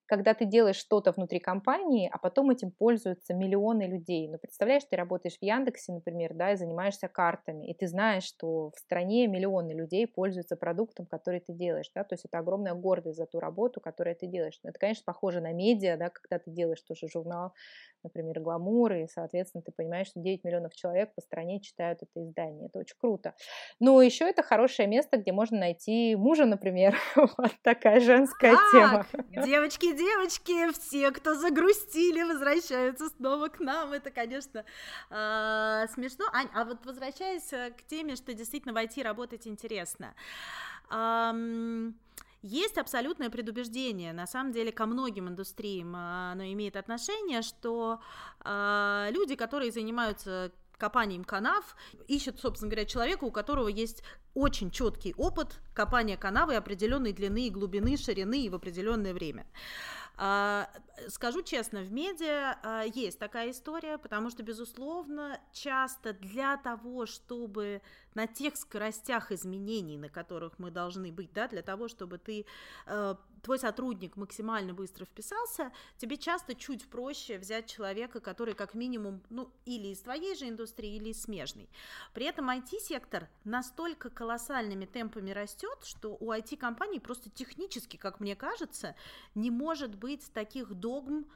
когда 0.07 0.35
ты 0.35 0.45
делаешь 0.45 0.77
что-то 0.77 1.13
внутри 1.13 1.41
компании, 1.41 2.09
а 2.13 2.19
потом 2.19 2.51
этим 2.51 2.71
пользуются 2.71 3.35
миллионы 3.35 3.83
людей. 3.83 4.29
Ну, 4.29 4.39
представляешь, 4.39 4.85
ты 4.85 4.97
работаешь 4.97 5.39
в 5.39 5.43
Яндексе, 5.43 5.93
например, 5.93 6.35
да, 6.35 6.53
и 6.53 6.57
занимаешься 6.57 7.09
картами, 7.09 7.69
и 7.69 7.75
ты 7.75 7.87
знаешь, 7.87 8.25
что 8.25 8.71
в 8.71 8.79
стране 8.79 9.27
миллионы 9.27 9.73
людей 9.73 10.07
пользуются 10.07 10.57
продуктом, 10.57 11.07
который 11.07 11.41
ты 11.41 11.53
делаешь, 11.53 11.91
да, 11.95 12.05
то 12.05 12.15
есть 12.15 12.25
это 12.25 12.39
огромная 12.39 12.75
гордость 12.75 13.19
за 13.19 13.27
ту 13.27 13.41
работу, 13.41 13.81
которую 13.81 14.17
ты 14.17 14.27
делаешь. 14.27 14.59
Это, 14.63 14.79
конечно, 14.79 15.03
похоже 15.05 15.41
на 15.41 15.53
медиа, 15.53 15.97
да, 15.97 16.11
когда 16.11 16.39
ты 16.39 16.51
делаешь 16.51 16.83
тоже 16.83 17.09
журнал, 17.09 17.53
например, 18.07 18.41
«Гламур», 18.41 18.93
и, 18.93 19.07
соответственно, 19.09 19.63
ты 19.63 19.73
понимаешь, 19.73 20.09
что 20.09 20.21
9 20.21 20.45
миллионов 20.45 20.75
человек 20.75 21.15
по 21.15 21.21
стране 21.21 21.61
читают 21.61 22.03
это 22.03 22.25
издание. 22.25 22.67
Это 22.67 22.79
очень 22.79 22.97
круто. 22.99 23.35
Но 23.81 24.01
еще 24.01 24.25
это 24.25 24.43
хорошее 24.43 24.89
место, 24.89 25.17
где 25.17 25.33
можно 25.33 25.59
найти 25.59 26.15
мужа, 26.17 26.45
например. 26.45 26.97
вот 27.17 27.53
такая 27.63 28.01
женская 28.01 28.57
тема. 28.73 29.07
Девочки, 29.45 29.96
девочки, 29.97 30.73
все, 30.73 31.11
кто 31.11 31.35
загрустили, 31.35 32.23
возвращаются 32.23 33.09
снова 33.09 33.49
к 33.49 33.61
нам. 33.61 33.93
Это, 33.93 34.11
конечно, 34.11 34.65
э, 35.11 35.87
смешно. 35.95 36.27
Ань, 36.33 36.49
а 36.55 36.65
вот 36.65 36.85
возвращаясь 36.85 37.53
э, 37.53 37.71
к 37.71 37.83
теме, 37.87 38.17
что 38.17 38.35
действительно 38.35 38.75
в 38.75 38.77
IT 38.77 39.03
работать 39.03 39.47
интересно. 39.47 40.15
Эм, 40.91 41.99
есть 42.43 42.79
абсолютное 42.79 43.31
предубеждение, 43.31 44.13
на 44.13 44.27
самом 44.27 44.53
деле, 44.53 44.71
ко 44.71 44.87
многим 44.87 45.29
индустриям 45.29 45.97
э, 45.97 46.33
оно 46.33 46.45
имеет 46.45 46.77
отношение, 46.77 47.43
что 47.43 48.01
э, 48.45 49.09
люди, 49.11 49.35
которые 49.35 49.73
занимаются 49.73 50.53
копанием 50.79 51.25
канав, 51.25 51.77
ищут, 52.09 52.41
собственно 52.41 52.71
говоря, 52.71 52.87
человека, 52.87 53.25
у 53.25 53.31
которого 53.31 53.69
есть 53.69 54.03
очень 54.35 54.71
четкий 54.71 55.15
опыт 55.17 55.61
копания 55.75 56.17
канавы 56.17 56.57
определенной 56.57 57.13
длины 57.13 57.47
и 57.47 57.51
глубины, 57.51 57.97
ширины 57.97 58.45
и 58.45 58.51
в 58.51 58.55
определенное 58.55 59.15
время. 59.15 59.47
А, 60.19 60.71
скажу 61.09 61.43
честно, 61.43 61.81
в 61.83 61.93
медиа 61.93 62.59
а, 62.63 62.85
есть 62.85 63.19
такая 63.19 63.51
история, 63.51 63.99
потому 63.99 64.31
что, 64.31 64.43
безусловно, 64.43 65.39
часто 65.53 66.15
для 66.15 66.57
того, 66.57 67.05
чтобы 67.05 67.83
на 68.15 68.27
тех 68.27 68.57
скоростях 68.57 69.31
изменений, 69.31 69.99
на 69.99 70.09
которых 70.09 70.59
мы 70.59 70.71
должны 70.71 71.13
быть, 71.13 71.33
да, 71.35 71.49
для 71.49 71.61
того, 71.61 71.87
чтобы 71.87 72.17
ты, 72.17 72.47
э, 72.87 73.15
твой 73.43 73.59
сотрудник 73.59 74.17
максимально 74.17 74.73
быстро 74.73 75.05
вписался, 75.05 75.71
тебе 75.99 76.17
часто 76.17 76.55
чуть 76.55 76.89
проще 76.89 77.37
взять 77.37 77.67
человека, 77.71 78.21
который 78.21 78.55
как 78.55 78.73
минимум, 78.73 79.23
ну, 79.29 79.51
или 79.67 79.89
из 79.89 80.01
твоей 80.01 80.35
же 80.35 80.49
индустрии, 80.49 80.97
или 80.97 81.11
из 81.11 81.23
смежной. 81.23 81.69
При 82.15 82.25
этом 82.25 82.49
IT-сектор 82.49 83.29
настолько 83.45 84.09
колоссальными 84.09 84.87
темпами 84.87 85.31
растет, 85.33 85.85
что 85.85 86.17
у 86.19 86.33
IT-компаний 86.33 87.01
просто 87.01 87.29
технически, 87.29 87.99
как 87.99 88.19
мне 88.19 88.35
кажется, 88.35 88.97
не 89.35 89.51
может 89.51 89.95
быть 89.95 90.06
таких 90.33 90.75
догм 90.75 91.27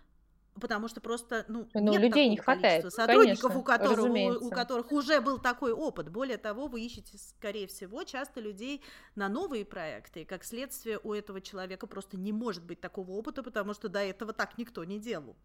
потому 0.61 0.89
что 0.89 1.01
просто 1.01 1.45
ну, 1.49 1.68
ну 1.75 1.93
нет 1.93 2.03
людей 2.03 2.29
не 2.29 2.37
хватает 2.37 2.93
сотрудников, 2.93 3.43
конечно, 3.43 3.59
у, 3.59 3.62
которых, 3.62 4.43
у, 4.43 4.47
у 4.47 4.51
которых 4.51 4.93
уже 4.93 5.21
был 5.21 5.39
такой 5.39 5.73
опыт. 5.73 6.11
Более 6.11 6.37
того, 6.37 6.66
вы 6.66 6.83
ищете, 6.83 7.18
скорее 7.18 7.66
всего, 7.66 8.05
часто 8.05 8.41
людей 8.41 8.83
на 9.14 9.29
новые 9.29 9.64
проекты, 9.64 10.23
и 10.23 10.25
как 10.25 10.45
следствие 10.45 11.01
у 11.03 11.12
этого 11.14 11.41
человека 11.41 11.87
просто 11.87 12.16
не 12.16 12.33
может 12.33 12.64
быть 12.64 12.81
такого 12.81 13.12
опыта, 13.12 13.43
потому 13.43 13.75
что 13.75 13.89
до 13.89 14.01
этого 14.01 14.33
так 14.33 14.59
никто 14.59 14.85
не 14.85 14.99
делал. 14.99 15.37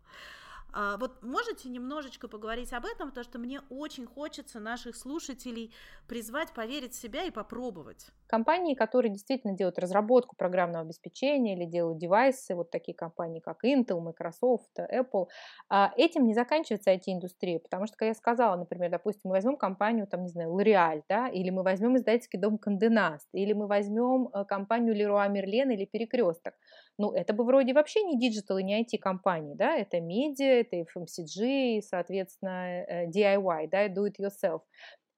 А, 0.77 0.97
вот 0.97 1.23
можете 1.23 1.69
немножечко 1.69 2.27
поговорить 2.27 2.73
об 2.73 2.83
этом, 2.85 3.07
потому 3.07 3.23
что 3.23 3.39
мне 3.39 3.61
очень 3.69 4.05
хочется 4.05 4.59
наших 4.59 4.97
слушателей 4.97 5.73
призвать 6.05 6.51
поверить 6.51 6.91
в 6.91 7.01
себя 7.01 7.23
и 7.23 7.31
попробовать. 7.31 8.07
Компании, 8.27 8.75
которые 8.75 9.09
действительно 9.09 9.53
делают 9.53 9.79
разработку 9.79 10.35
программного 10.35 10.83
обеспечения 10.83 11.55
или 11.55 11.63
делают 11.63 11.97
девайсы, 11.97 12.55
вот 12.55 12.71
такие 12.71 12.93
компании, 12.93 13.39
как 13.39 13.63
Intel, 13.63 14.01
Microsoft, 14.01 14.77
Apple, 14.77 15.27
а, 15.69 15.93
этим 15.95 16.25
не 16.25 16.33
заканчивается 16.33 16.91
IT-индустрия, 16.91 17.59
потому 17.59 17.87
что, 17.87 17.95
как 17.95 18.09
я 18.09 18.13
сказала, 18.13 18.57
например, 18.57 18.91
допустим, 18.91 19.29
мы 19.29 19.35
возьмем 19.35 19.55
компанию, 19.55 20.07
там, 20.07 20.23
не 20.23 20.29
знаю, 20.29 20.51
L'Oreal, 20.51 21.03
да, 21.07 21.29
или 21.29 21.51
мы 21.51 21.63
возьмем 21.63 21.95
издательский 21.95 22.37
дом 22.37 22.57
Конденаст, 22.57 23.29
или 23.31 23.53
мы 23.53 23.67
возьмем 23.67 24.27
э, 24.33 24.43
компанию 24.43 24.93
Leroy 24.93 25.29
Merlin 25.31 25.73
или 25.73 25.85
Перекресток. 25.85 26.53
Ну, 26.97 27.11
это 27.11 27.33
бы 27.33 27.43
вроде 27.43 27.73
вообще 27.73 28.03
не 28.03 28.17
диджитал 28.17 28.57
и 28.57 28.63
не 28.63 28.81
IT-компании, 28.81 29.55
да, 29.55 29.75
это 29.75 29.99
медиа, 29.99 30.61
это 30.61 30.77
FMCG, 30.77 31.81
соответственно, 31.81 32.83
э, 32.87 33.07
DIY, 33.07 33.67
да, 33.69 33.87
do 33.87 34.05
it 34.07 34.15
yourself. 34.19 34.61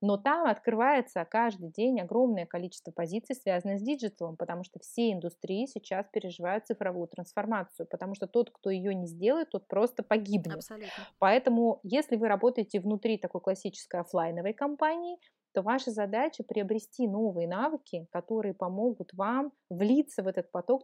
Но 0.01 0.17
там 0.17 0.47
открывается 0.47 1.25
каждый 1.25 1.71
день 1.71 1.99
огромное 1.99 2.45
количество 2.45 2.91
позиций, 2.91 3.35
связанных 3.35 3.79
с 3.79 3.83
диджиталом, 3.83 4.37
потому 4.37 4.63
что 4.63 4.79
все 4.79 5.11
индустрии 5.11 5.65
сейчас 5.65 6.05
переживают 6.11 6.67
цифровую 6.67 7.07
трансформацию, 7.07 7.87
потому 7.87 8.13
что 8.13 8.27
тот, 8.27 8.51
кто 8.51 8.69
ее 8.69 8.93
не 8.93 9.07
сделает, 9.07 9.49
тот 9.49 9.67
просто 9.67 10.03
погибнет. 10.03 10.57
Абсолютно. 10.57 11.07
Поэтому, 11.17 11.79
если 11.81 12.15
вы 12.15 12.27
работаете 12.27 12.79
внутри 12.79 13.17
такой 13.17 13.41
классической 13.41 14.01
офлайновой 14.01 14.53
компании, 14.53 15.17
то 15.57 15.63
ваша 15.63 15.89
задача 15.89 16.43
приобрести 16.43 17.07
новые 17.07 17.47
навыки, 17.47 18.05
которые 18.11 18.53
помогут 18.53 19.11
вам 19.13 19.53
влиться 19.71 20.21
в 20.21 20.27
этот 20.27 20.51
поток 20.51 20.83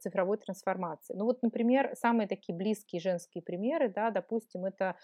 цифровой 0.00 0.38
трансформации. 0.38 1.12
Ну 1.14 1.26
вот, 1.26 1.42
например, 1.42 1.90
самые 1.94 2.26
такие 2.26 2.56
близкие 2.56 3.02
женские 3.02 3.42
примеры, 3.42 3.92
да, 3.94 4.10
допустим, 4.10 4.64
это 4.64 4.96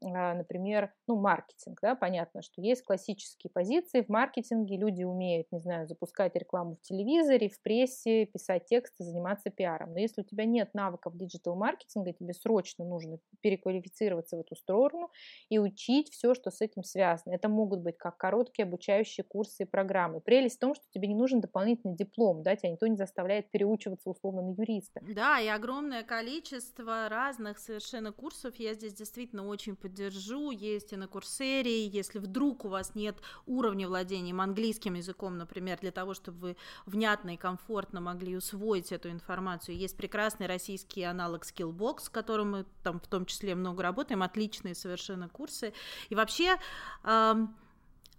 например, 0.00 0.92
ну, 1.06 1.16
маркетинг, 1.16 1.78
да, 1.82 1.94
понятно, 1.94 2.42
что 2.42 2.60
есть 2.62 2.82
классические 2.82 3.50
позиции 3.50 4.02
в 4.02 4.08
маркетинге, 4.08 4.76
люди 4.76 5.02
умеют, 5.04 5.48
не 5.50 5.58
знаю, 5.60 5.86
запускать 5.86 6.36
рекламу 6.36 6.76
в 6.76 6.82
телевизоре, 6.82 7.48
в 7.48 7.60
прессе, 7.62 8.26
писать 8.26 8.66
тексты, 8.66 9.04
заниматься 9.04 9.50
пиаром. 9.50 9.92
Но 9.92 9.98
если 9.98 10.22
у 10.22 10.24
тебя 10.24 10.44
нет 10.44 10.74
навыков 10.74 11.16
диджитал-маркетинга, 11.16 12.12
тебе 12.12 12.32
срочно 12.34 12.84
нужно 12.84 13.18
переквалифицироваться 13.40 14.36
в 14.36 14.40
эту 14.40 14.56
сторону 14.56 15.10
и 15.48 15.58
учить 15.58 16.10
все, 16.10 16.34
что 16.34 16.50
с 16.50 16.60
этим 16.60 16.84
связано. 16.84 17.34
Это 17.34 17.48
могут 17.48 17.80
быть 17.80 17.98
как 17.98 18.16
короткие 18.16 18.64
обучающие 18.64 19.24
курсы 19.24 19.64
и 19.64 19.66
программы. 19.66 20.20
Прелесть 20.20 20.56
в 20.56 20.60
том, 20.60 20.74
что 20.74 20.84
тебе 20.90 21.08
не 21.08 21.14
нужен 21.14 21.40
дополнительный 21.40 21.96
диплом, 21.96 22.42
да, 22.42 22.56
тебя 22.56 22.70
никто 22.70 22.86
не 22.86 22.96
заставляет 22.96 23.50
переучиваться 23.50 24.10
условно 24.10 24.42
на 24.42 24.50
юриста. 24.50 25.00
Да, 25.00 25.38
и 25.40 25.46
огромное 25.46 26.02
количество 26.02 27.08
разных 27.08 27.58
совершенно 27.58 28.12
курсов. 28.12 28.56
Я 28.56 28.74
здесь 28.74 28.94
действительно 28.94 29.46
очень 29.46 29.76
поддержу, 29.88 30.50
есть 30.50 30.92
и 30.92 30.96
на 30.96 31.08
Курсере, 31.08 31.86
если 31.86 32.18
вдруг 32.18 32.64
у 32.64 32.68
вас 32.68 32.94
нет 32.94 33.16
уровня 33.46 33.88
владения 33.88 34.34
английским 34.38 34.94
языком, 34.94 35.38
например, 35.38 35.78
для 35.80 35.90
того, 35.90 36.14
чтобы 36.14 36.38
вы 36.38 36.56
внятно 36.86 37.34
и 37.34 37.36
комфортно 37.36 38.00
могли 38.00 38.36
усвоить 38.36 38.92
эту 38.92 39.10
информацию, 39.10 39.76
есть 39.76 39.96
прекрасный 39.96 40.46
российский 40.46 41.02
аналог 41.02 41.44
Skillbox, 41.44 42.02
с 42.02 42.08
которым 42.10 42.50
мы 42.50 42.66
там 42.82 43.00
в 43.00 43.06
том 43.06 43.24
числе 43.24 43.54
много 43.54 43.82
работаем, 43.82 44.22
отличные 44.22 44.74
совершенно 44.74 45.28
курсы. 45.28 45.72
И 46.10 46.14
вообще... 46.14 46.56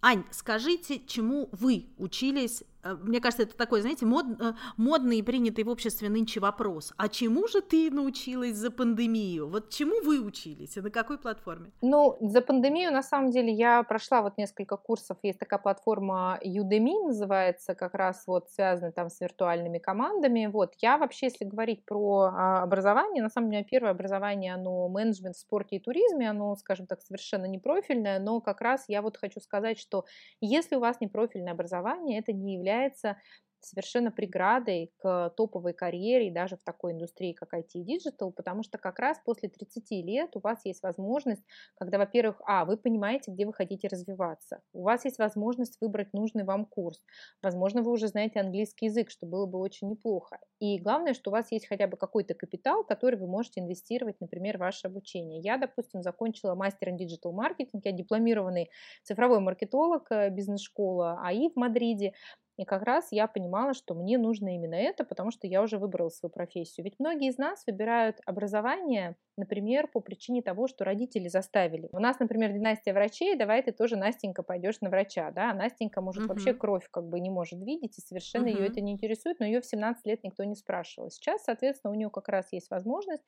Ань, 0.02 0.24
скажите, 0.30 0.98
чему 1.06 1.50
вы 1.52 1.90
учились 1.98 2.64
мне 2.82 3.20
кажется, 3.20 3.42
это 3.42 3.56
такой, 3.56 3.80
знаете, 3.82 4.06
мод, 4.06 4.26
э, 4.40 4.52
модный 4.76 5.18
и 5.18 5.22
принятый 5.22 5.64
в 5.64 5.68
обществе 5.68 6.08
нынче 6.08 6.40
вопрос. 6.40 6.92
А 6.96 7.08
чему 7.08 7.46
же 7.46 7.60
ты 7.60 7.90
научилась 7.90 8.56
за 8.56 8.70
пандемию? 8.70 9.48
Вот 9.48 9.70
чему 9.70 10.00
вы 10.02 10.20
учились 10.20 10.76
и 10.76 10.80
на 10.80 10.90
какой 10.90 11.18
платформе? 11.18 11.72
Ну, 11.82 12.16
за 12.20 12.40
пандемию, 12.40 12.92
на 12.92 13.02
самом 13.02 13.30
деле, 13.30 13.52
я 13.52 13.82
прошла 13.82 14.22
вот 14.22 14.38
несколько 14.38 14.76
курсов. 14.76 15.18
Есть 15.22 15.38
такая 15.38 15.58
платформа 15.58 16.38
Udemy, 16.42 17.06
называется, 17.06 17.74
как 17.74 17.94
раз 17.94 18.24
вот 18.26 18.50
связана 18.50 18.92
там 18.92 19.10
с 19.10 19.20
виртуальными 19.20 19.78
командами. 19.78 20.46
Вот, 20.46 20.74
я 20.80 20.96
вообще, 20.96 21.26
если 21.26 21.44
говорить 21.44 21.84
про 21.84 22.30
а, 22.32 22.62
образование, 22.62 23.22
на 23.22 23.28
самом 23.30 23.50
деле, 23.50 23.64
первое 23.64 23.90
образование, 23.90 24.54
оно 24.54 24.88
менеджмент 24.88 25.36
в 25.36 25.40
спорте 25.40 25.76
и 25.76 25.80
туризме, 25.80 26.30
оно, 26.30 26.56
скажем 26.56 26.86
так, 26.86 27.02
совершенно 27.02 27.44
не 27.44 27.58
профильное, 27.58 28.18
но 28.18 28.40
как 28.40 28.60
раз 28.60 28.84
я 28.88 29.02
вот 29.02 29.16
хочу 29.18 29.40
сказать, 29.40 29.78
что 29.78 30.04
если 30.40 30.76
у 30.76 30.80
вас 30.80 31.00
не 31.00 31.08
профильное 31.08 31.52
образование, 31.52 32.18
это 32.18 32.32
не 32.32 32.54
является 32.54 32.69
является 32.70 33.16
совершенно 33.62 34.10
преградой 34.10 34.92
к 34.96 35.34
топовой 35.36 35.74
карьере 35.74 36.28
и 36.28 36.30
даже 36.30 36.56
в 36.56 36.62
такой 36.62 36.92
индустрии, 36.92 37.32
как 37.32 37.52
IT 37.52 37.72
и 37.74 37.96
Digital, 37.96 38.32
потому 38.32 38.62
что 38.62 38.78
как 38.78 38.98
раз 38.98 39.20
после 39.24 39.48
30 39.48 40.02
лет 40.02 40.34
у 40.34 40.40
вас 40.40 40.64
есть 40.64 40.82
возможность, 40.82 41.44
когда, 41.74 41.98
во-первых, 41.98 42.40
а, 42.46 42.64
вы 42.64 42.76
понимаете, 42.78 43.30
где 43.30 43.44
вы 43.46 43.52
хотите 43.52 43.88
развиваться, 43.88 44.62
у 44.72 44.82
вас 44.82 45.04
есть 45.04 45.18
возможность 45.18 45.76
выбрать 45.80 46.12
нужный 46.12 46.44
вам 46.44 46.64
курс, 46.64 47.02
возможно, 47.42 47.82
вы 47.82 47.92
уже 47.92 48.08
знаете 48.08 48.40
английский 48.40 48.86
язык, 48.86 49.10
что 49.10 49.26
было 49.26 49.44
бы 49.46 49.58
очень 49.58 49.90
неплохо, 49.90 50.38
и 50.58 50.78
главное, 50.78 51.12
что 51.12 51.30
у 51.30 51.32
вас 51.32 51.52
есть 51.52 51.66
хотя 51.66 51.86
бы 51.86 51.96
какой-то 51.96 52.34
капитал, 52.34 52.82
который 52.84 53.18
вы 53.18 53.26
можете 53.26 53.60
инвестировать, 53.60 54.20
например, 54.20 54.56
в 54.56 54.60
ваше 54.60 54.86
обучение. 54.86 55.40
Я, 55.40 55.58
допустим, 55.58 56.02
закончила 56.02 56.54
мастер 56.54 56.90
диджитал 56.92 57.32
маркетинг, 57.32 57.84
я 57.84 57.92
дипломированный 57.92 58.70
цифровой 59.02 59.40
маркетолог, 59.40 60.10
э, 60.10 60.30
бизнес-школа 60.30 61.20
IE 61.22 61.50
в 61.50 61.56
Мадриде, 61.56 62.14
и 62.60 62.66
как 62.66 62.82
раз 62.82 63.08
я 63.10 63.26
понимала, 63.26 63.72
что 63.72 63.94
мне 63.94 64.18
нужно 64.18 64.54
именно 64.54 64.74
это, 64.74 65.02
потому 65.02 65.30
что 65.30 65.46
я 65.46 65.62
уже 65.62 65.78
выбрала 65.78 66.10
свою 66.10 66.30
профессию. 66.30 66.84
Ведь 66.84 66.98
многие 66.98 67.30
из 67.30 67.38
нас 67.38 67.64
выбирают 67.66 68.20
образование 68.26 69.16
например, 69.40 69.88
по 69.88 70.00
причине 70.00 70.42
того, 70.42 70.68
что 70.68 70.84
родители 70.84 71.28
заставили. 71.28 71.88
У 71.92 71.98
нас, 71.98 72.18
например, 72.20 72.52
династия 72.52 72.92
врачей, 72.92 73.36
давай 73.36 73.62
ты 73.62 73.72
тоже, 73.72 73.96
Настенька, 73.96 74.42
пойдешь 74.42 74.80
на 74.80 74.90
врача, 74.90 75.30
да, 75.32 75.50
а 75.50 75.54
Настенька, 75.54 76.00
может, 76.00 76.24
uh-huh. 76.24 76.28
вообще 76.28 76.54
кровь 76.54 76.88
как 76.90 77.08
бы 77.08 77.20
не 77.20 77.30
может 77.30 77.60
видеть, 77.60 77.98
и 77.98 78.02
совершенно 78.02 78.46
uh-huh. 78.46 78.60
ее 78.60 78.66
это 78.66 78.80
не 78.80 78.92
интересует, 78.92 79.40
но 79.40 79.46
ее 79.46 79.60
в 79.60 79.66
17 79.66 80.06
лет 80.06 80.22
никто 80.22 80.44
не 80.44 80.54
спрашивал. 80.54 81.10
Сейчас, 81.10 81.44
соответственно, 81.44 81.92
у 81.92 81.96
нее 81.96 82.10
как 82.10 82.28
раз 82.28 82.52
есть 82.52 82.70
возможность, 82.70 83.24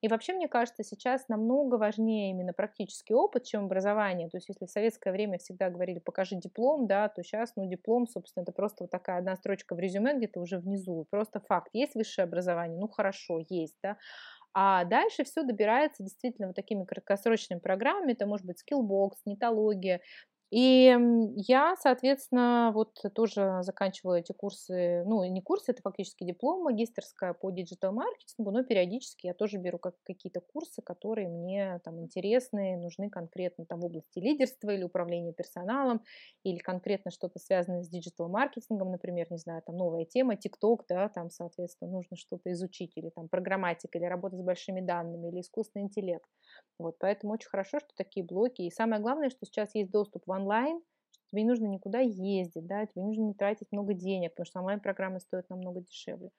и 0.00 0.08
вообще, 0.08 0.34
мне 0.34 0.48
кажется, 0.48 0.84
сейчас 0.84 1.28
намного 1.28 1.76
важнее 1.76 2.30
именно 2.30 2.52
практический 2.52 3.14
опыт, 3.14 3.44
чем 3.44 3.64
образование, 3.64 4.28
то 4.28 4.36
есть 4.36 4.48
если 4.48 4.66
в 4.66 4.70
советское 4.70 5.12
время 5.12 5.38
всегда 5.38 5.70
говорили, 5.70 5.98
покажи 5.98 6.36
диплом, 6.36 6.86
да, 6.86 7.08
то 7.08 7.22
сейчас, 7.22 7.52
ну, 7.56 7.66
диплом, 7.66 8.06
собственно, 8.06 8.42
это 8.42 8.52
просто 8.52 8.73
вот 8.80 8.90
такая 8.90 9.18
одна 9.18 9.36
строчка 9.36 9.74
в 9.74 9.78
резюме 9.78 10.16
где-то 10.16 10.40
уже 10.40 10.58
внизу, 10.58 11.06
просто 11.10 11.40
факт, 11.40 11.70
есть 11.72 11.94
высшее 11.94 12.24
образование, 12.24 12.78
ну, 12.78 12.88
хорошо, 12.88 13.40
есть, 13.48 13.76
да, 13.82 13.96
а 14.54 14.84
дальше 14.84 15.24
все 15.24 15.42
добирается 15.42 16.02
действительно 16.04 16.46
вот 16.48 16.56
такими 16.56 16.84
краткосрочными 16.84 17.58
программами. 17.58 18.12
Это 18.12 18.26
может 18.26 18.46
быть 18.46 18.62
Skillbox, 18.62 19.10
нетология, 19.26 20.00
и 20.50 20.96
я, 21.36 21.74
соответственно, 21.80 22.70
вот 22.74 23.00
тоже 23.14 23.58
заканчивала 23.62 24.14
эти 24.20 24.32
курсы, 24.32 25.02
ну, 25.04 25.24
не 25.24 25.42
курсы, 25.42 25.72
это 25.72 25.82
фактически 25.82 26.24
диплом 26.24 26.62
магистрская 26.62 27.34
по 27.34 27.50
диджитал-маркетингу, 27.50 28.50
но 28.52 28.62
периодически 28.62 29.26
я 29.26 29.34
тоже 29.34 29.58
беру 29.58 29.78
как 29.78 29.94
какие-то 30.04 30.40
курсы, 30.40 30.82
которые 30.82 31.28
мне 31.28 31.80
там 31.84 32.00
интересны, 32.00 32.76
нужны 32.76 33.10
конкретно 33.10 33.64
там 33.66 33.80
в 33.80 33.86
области 33.86 34.18
лидерства 34.20 34.70
или 34.70 34.84
управления 34.84 35.32
персоналом, 35.32 36.02
или 36.44 36.58
конкретно 36.58 37.10
что-то 37.10 37.38
связанное 37.38 37.82
с 37.82 37.88
диджитал-маркетингом, 37.88 38.90
например, 38.92 39.26
не 39.30 39.38
знаю, 39.38 39.62
там 39.66 39.76
новая 39.76 40.04
тема, 40.04 40.36
ТикТок, 40.36 40.84
да, 40.88 41.08
там, 41.08 41.30
соответственно, 41.30 41.90
нужно 41.90 42.16
что-то 42.16 42.52
изучить, 42.52 42.92
или 42.96 43.10
там 43.10 43.28
программатика, 43.28 43.98
или 43.98 44.04
работа 44.04 44.36
с 44.36 44.42
большими 44.42 44.80
данными, 44.80 45.28
или 45.30 45.40
искусственный 45.40 45.84
интеллект. 45.86 46.28
Вот, 46.78 46.96
поэтому 46.98 47.32
очень 47.32 47.48
хорошо, 47.48 47.78
что 47.80 47.90
такие 47.96 48.24
блоки. 48.24 48.62
И 48.62 48.70
самое 48.70 49.00
главное, 49.00 49.30
что 49.30 49.46
сейчас 49.46 49.74
есть 49.74 49.90
доступ 49.90 50.24
в 50.26 50.30
онлайн, 50.30 50.80
что 51.12 51.22
тебе 51.30 51.42
не 51.42 51.48
нужно 51.48 51.66
никуда 51.66 52.00
ездить, 52.00 52.66
да, 52.66 52.86
тебе 52.86 53.02
не 53.02 53.08
нужно 53.08 53.22
не 53.22 53.34
тратить 53.34 53.68
много 53.70 53.94
денег, 53.94 54.32
потому 54.32 54.46
что 54.46 54.60
онлайн-программы 54.60 55.20
стоят 55.20 55.48
намного 55.50 55.80
дешевле. 55.82 56.30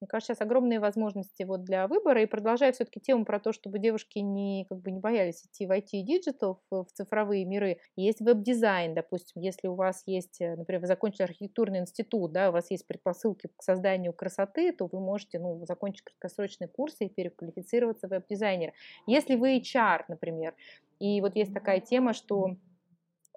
Мне 0.00 0.08
кажется, 0.08 0.34
сейчас 0.34 0.42
огромные 0.42 0.78
возможности 0.78 1.42
вот 1.44 1.64
для 1.64 1.86
выбора. 1.88 2.22
И 2.22 2.26
продолжая 2.26 2.72
все-таки 2.72 3.00
тему 3.00 3.24
про 3.24 3.40
то, 3.40 3.52
чтобы 3.52 3.78
девушки 3.78 4.18
не, 4.18 4.66
как 4.68 4.80
бы 4.80 4.90
не 4.90 5.00
боялись 5.00 5.44
идти 5.44 5.66
в 5.66 5.70
IT 5.70 5.88
и 5.92 6.02
диджитал, 6.02 6.60
в, 6.70 6.84
в 6.84 6.92
цифровые 6.92 7.44
миры. 7.46 7.78
Есть 7.96 8.20
веб-дизайн, 8.20 8.94
допустим, 8.94 9.40
если 9.40 9.68
у 9.68 9.74
вас 9.74 10.02
есть, 10.06 10.40
э, 10.40 10.56
например, 10.56 10.82
вы 10.82 10.86
закончили 10.86 11.22
архитектурный 11.22 11.78
институт, 11.78 12.32
да, 12.32 12.50
у 12.50 12.52
вас 12.52 12.70
есть 12.70 12.86
предпосылки 12.86 13.48
к 13.56 13.62
созданию 13.62 14.12
красоты, 14.12 14.72
то 14.72 14.86
вы 14.86 15.00
можете 15.00 15.38
ну, 15.38 15.64
закончить 15.64 16.04
краткосрочные 16.04 16.68
курсы 16.68 17.06
и 17.06 17.08
переквалифицироваться 17.08 18.06
в 18.06 18.10
веб-дизайнера. 18.10 18.72
Если 19.06 19.36
вы 19.36 19.58
HR, 19.58 20.04
например, 20.08 20.54
и 20.98 21.20
вот 21.20 21.36
есть 21.36 21.54
такая 21.54 21.80
тема, 21.80 22.12
что 22.12 22.56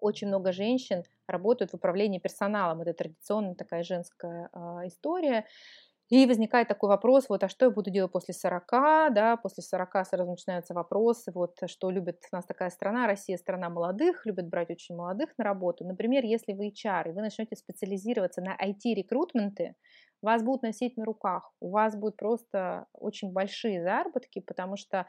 очень 0.01 0.27
много 0.27 0.51
женщин 0.51 1.03
работают 1.27 1.71
в 1.71 1.75
управлении 1.75 2.19
персоналом. 2.19 2.81
Это 2.81 2.93
традиционная 2.93 3.55
такая 3.55 3.83
женская 3.83 4.49
э, 4.53 4.87
история. 4.87 5.45
И 6.09 6.25
возникает 6.25 6.67
такой 6.67 6.89
вопрос, 6.89 7.29
вот, 7.29 7.43
а 7.43 7.49
что 7.49 7.65
я 7.65 7.71
буду 7.71 7.91
делать 7.91 8.11
после 8.11 8.33
40, 8.33 9.11
да, 9.11 9.37
после 9.37 9.61
40 9.61 10.03
сразу 10.05 10.29
начинаются 10.31 10.73
вопросы, 10.73 11.31
вот, 11.31 11.55
что 11.67 11.91
любит 11.91 12.23
у 12.31 12.35
нас 12.35 12.45
такая 12.45 12.71
страна, 12.71 13.05
Россия 13.05 13.37
страна 13.37 13.69
молодых, 13.69 14.25
любит 14.25 14.47
брать 14.49 14.71
очень 14.71 14.95
молодых 14.95 15.29
на 15.37 15.43
работу. 15.43 15.85
Например, 15.85 16.23
если 16.25 16.53
вы 16.53 16.69
HR, 16.69 17.09
и 17.09 17.11
вы 17.13 17.21
начнете 17.21 17.55
специализироваться 17.55 18.41
на 18.41 18.55
IT-рекрутменты, 18.55 19.75
вас 20.23 20.41
будут 20.43 20.63
носить 20.63 20.97
на 20.97 21.05
руках, 21.05 21.51
у 21.59 21.69
вас 21.69 21.95
будут 21.95 22.17
просто 22.17 22.87
очень 22.93 23.31
большие 23.31 23.81
заработки, 23.83 24.39
потому 24.39 24.77
что 24.77 25.05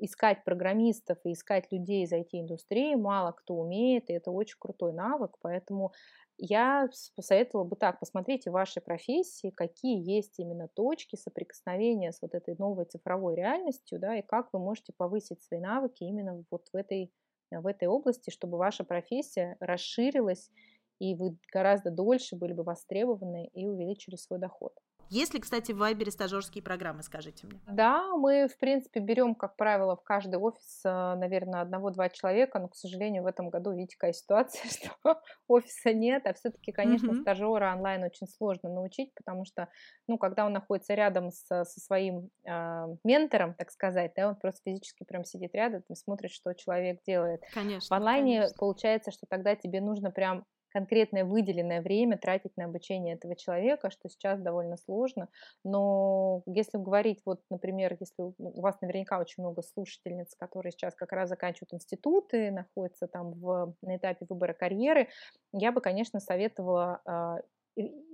искать 0.00 0.44
программистов 0.44 1.18
и 1.24 1.32
искать 1.32 1.72
людей 1.72 2.04
из 2.04 2.12
IT-индустрии 2.12 2.94
мало 2.94 3.32
кто 3.32 3.54
умеет, 3.54 4.10
и 4.10 4.12
это 4.12 4.30
очень 4.30 4.56
крутой 4.60 4.92
навык, 4.92 5.36
поэтому 5.40 5.92
я 6.38 6.88
посоветовала 7.16 7.64
бы 7.64 7.76
так, 7.76 8.00
посмотрите 8.00 8.50
в 8.50 8.54
вашей 8.54 8.80
профессии, 8.82 9.50
какие 9.50 9.98
есть 10.00 10.38
именно 10.38 10.68
точки 10.68 11.16
соприкосновения 11.16 12.12
с 12.12 12.22
вот 12.22 12.34
этой 12.34 12.56
новой 12.58 12.84
цифровой 12.86 13.34
реальностью, 13.36 13.98
да, 13.98 14.16
и 14.16 14.22
как 14.22 14.48
вы 14.52 14.58
можете 14.60 14.92
повысить 14.96 15.42
свои 15.42 15.60
навыки 15.60 16.04
именно 16.04 16.44
вот 16.50 16.68
в 16.72 16.76
этой, 16.76 17.12
в 17.50 17.66
этой 17.66 17.88
области, 17.88 18.30
чтобы 18.30 18.58
ваша 18.58 18.84
профессия 18.84 19.56
расширилась, 19.60 20.50
и 20.98 21.14
вы 21.14 21.36
гораздо 21.52 21.90
дольше 21.90 22.36
были 22.36 22.52
бы 22.52 22.62
востребованы 22.62 23.48
и 23.54 23.66
увеличили 23.66 24.16
свой 24.16 24.38
доход. 24.38 24.72
Есть 25.10 25.34
ли, 25.34 25.40
кстати, 25.40 25.72
в 25.72 25.78
Вайбере 25.78 26.10
стажерские 26.10 26.62
программы, 26.62 27.02
скажите 27.02 27.46
мне? 27.46 27.60
Да, 27.66 28.14
мы, 28.16 28.48
в 28.48 28.58
принципе, 28.58 29.00
берем, 29.00 29.34
как 29.34 29.56
правило, 29.56 29.96
в 29.96 30.02
каждый 30.02 30.36
офис, 30.36 30.80
э, 30.84 30.88
наверное, 30.88 31.62
одного-два 31.62 32.08
человека, 32.10 32.58
но, 32.58 32.68
к 32.68 32.76
сожалению, 32.76 33.22
в 33.22 33.26
этом 33.26 33.48
году, 33.48 33.72
видите, 33.72 33.96
какая 33.96 34.12
ситуация, 34.12 34.68
что 34.70 35.20
офиса 35.46 35.92
нет, 35.92 36.26
а 36.26 36.34
все-таки, 36.34 36.72
конечно, 36.72 37.12
mm-hmm. 37.12 37.22
стажера 37.22 37.74
онлайн 37.74 38.02
очень 38.04 38.26
сложно 38.26 38.68
научить, 38.68 39.14
потому 39.14 39.44
что, 39.44 39.68
ну, 40.06 40.18
когда 40.18 40.44
он 40.44 40.52
находится 40.52 40.94
рядом 40.94 41.30
со, 41.30 41.64
со 41.64 41.80
своим 41.80 42.30
э, 42.44 42.96
ментором, 43.04 43.54
так 43.54 43.70
сказать, 43.70 44.12
да, 44.16 44.28
он 44.28 44.36
просто 44.36 44.60
физически 44.64 45.04
прям 45.04 45.24
сидит 45.24 45.54
рядом 45.54 45.82
и 45.88 45.94
смотрит, 45.94 46.30
что 46.30 46.52
человек 46.52 47.02
делает. 47.06 47.42
Конечно. 47.54 47.94
В 47.94 47.98
онлайне 47.98 48.40
конечно. 48.40 48.56
получается, 48.58 49.10
что 49.10 49.26
тогда 49.26 49.56
тебе 49.56 49.80
нужно 49.80 50.10
прям 50.10 50.44
конкретное 50.70 51.24
выделенное 51.24 51.80
время 51.82 52.18
тратить 52.18 52.56
на 52.56 52.64
обучение 52.64 53.14
этого 53.14 53.36
человека, 53.36 53.90
что 53.90 54.08
сейчас 54.08 54.40
довольно 54.40 54.76
сложно. 54.76 55.28
Но 55.64 56.42
если 56.46 56.78
говорить, 56.78 57.20
вот, 57.24 57.40
например, 57.50 57.96
если 57.98 58.22
у 58.22 58.60
вас 58.60 58.80
наверняка 58.80 59.18
очень 59.18 59.42
много 59.42 59.62
слушательниц, 59.62 60.34
которые 60.36 60.72
сейчас 60.72 60.94
как 60.94 61.12
раз 61.12 61.28
заканчивают 61.28 61.74
институты, 61.74 62.50
находятся 62.50 63.06
там 63.06 63.32
в, 63.32 63.74
на 63.82 63.96
этапе 63.96 64.26
выбора 64.28 64.54
карьеры, 64.54 65.08
я 65.52 65.72
бы, 65.72 65.80
конечно, 65.80 66.20
советовала 66.20 67.00
а, 67.06 67.38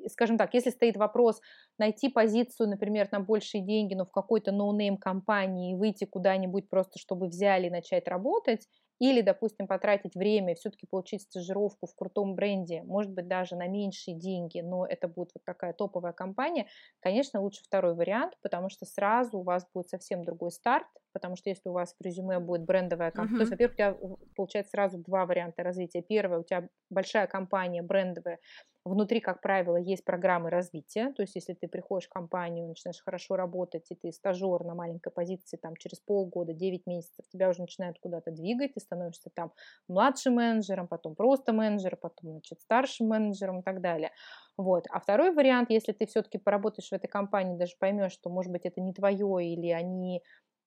скажем 0.08 0.36
так, 0.36 0.54
если 0.54 0.70
стоит 0.70 0.96
вопрос 0.96 1.40
найти 1.78 2.08
позицию, 2.08 2.68
например, 2.68 3.08
на 3.12 3.20
большие 3.20 3.62
деньги, 3.62 3.94
но 3.94 4.04
в 4.04 4.10
какой-то 4.10 4.52
ноунейм 4.52 4.96
компании, 4.96 5.74
выйти 5.74 6.04
куда-нибудь 6.04 6.68
просто, 6.68 6.98
чтобы 6.98 7.28
взяли 7.28 7.66
и 7.66 7.70
начать 7.70 8.06
работать, 8.08 8.68
или, 8.98 9.20
допустим, 9.20 9.66
потратить 9.66 10.14
время 10.14 10.54
все-таки 10.54 10.86
получить 10.86 11.22
стажировку 11.22 11.86
в 11.86 11.94
крутом 11.94 12.34
бренде, 12.34 12.82
может 12.82 13.12
быть, 13.12 13.28
даже 13.28 13.56
на 13.56 13.66
меньшие 13.68 14.16
деньги, 14.16 14.60
но 14.60 14.86
это 14.86 15.08
будет 15.08 15.30
вот 15.34 15.44
такая 15.44 15.72
топовая 15.72 16.12
компания, 16.12 16.66
конечно, 17.00 17.40
лучше 17.40 17.62
второй 17.64 17.94
вариант, 17.94 18.34
потому 18.42 18.68
что 18.68 18.86
сразу 18.86 19.38
у 19.38 19.42
вас 19.42 19.66
будет 19.72 19.88
совсем 19.88 20.24
другой 20.24 20.50
старт, 20.52 20.86
потому 21.14 21.36
что 21.36 21.48
если 21.48 21.70
у 21.70 21.72
вас 21.72 21.94
в 21.98 22.04
резюме 22.04 22.38
будет 22.40 22.66
брендовая 22.66 23.10
компания, 23.10 23.44
uh-huh. 23.44 23.48
то 23.48 23.56
есть, 23.56 23.72
во-первых, 23.72 24.02
у 24.02 24.16
тебя 24.16 24.18
получается 24.36 24.70
сразу 24.72 24.98
два 24.98 25.24
варианта 25.24 25.62
развития. 25.62 26.02
Первое, 26.02 26.40
у 26.40 26.44
тебя 26.44 26.68
большая 26.90 27.26
компания 27.26 27.80
брендовая, 27.80 28.38
Внутри, 28.86 29.20
как 29.20 29.40
правило, 29.40 29.76
есть 29.78 30.04
программы 30.04 30.50
развития, 30.50 31.10
то 31.16 31.22
есть 31.22 31.34
если 31.36 31.54
ты 31.54 31.68
приходишь 31.68 32.06
в 32.06 32.12
компанию, 32.12 32.68
начинаешь 32.68 33.00
хорошо 33.02 33.34
работать, 33.34 33.86
и 33.90 33.94
ты 33.94 34.12
стажер 34.12 34.62
на 34.62 34.74
маленькой 34.74 35.10
позиции, 35.10 35.56
там 35.56 35.74
через 35.76 36.00
полгода, 36.00 36.52
9 36.52 36.86
месяцев, 36.86 37.24
тебя 37.30 37.48
уже 37.48 37.62
начинают 37.62 37.98
куда-то 37.98 38.30
двигать, 38.30 38.74
ты 38.74 38.80
становишься 38.80 39.30
там 39.34 39.52
младшим 39.88 40.34
менеджером, 40.34 40.86
потом 40.86 41.14
просто 41.14 41.54
менеджером, 41.54 41.98
потом, 42.02 42.32
значит, 42.32 42.60
старшим 42.60 43.08
менеджером 43.08 43.60
и 43.60 43.62
так 43.62 43.80
далее. 43.80 44.10
Вот. 44.58 44.84
А 44.90 45.00
второй 45.00 45.32
вариант, 45.32 45.70
если 45.70 45.92
ты 45.92 46.04
все-таки 46.04 46.36
поработаешь 46.36 46.90
в 46.90 46.92
этой 46.92 47.08
компании, 47.08 47.56
даже 47.56 47.72
поймешь, 47.80 48.12
что, 48.12 48.28
может 48.28 48.52
быть, 48.52 48.66
это 48.66 48.82
не 48.82 48.92
твое, 48.92 49.46
или 49.46 49.70
они 49.70 50.22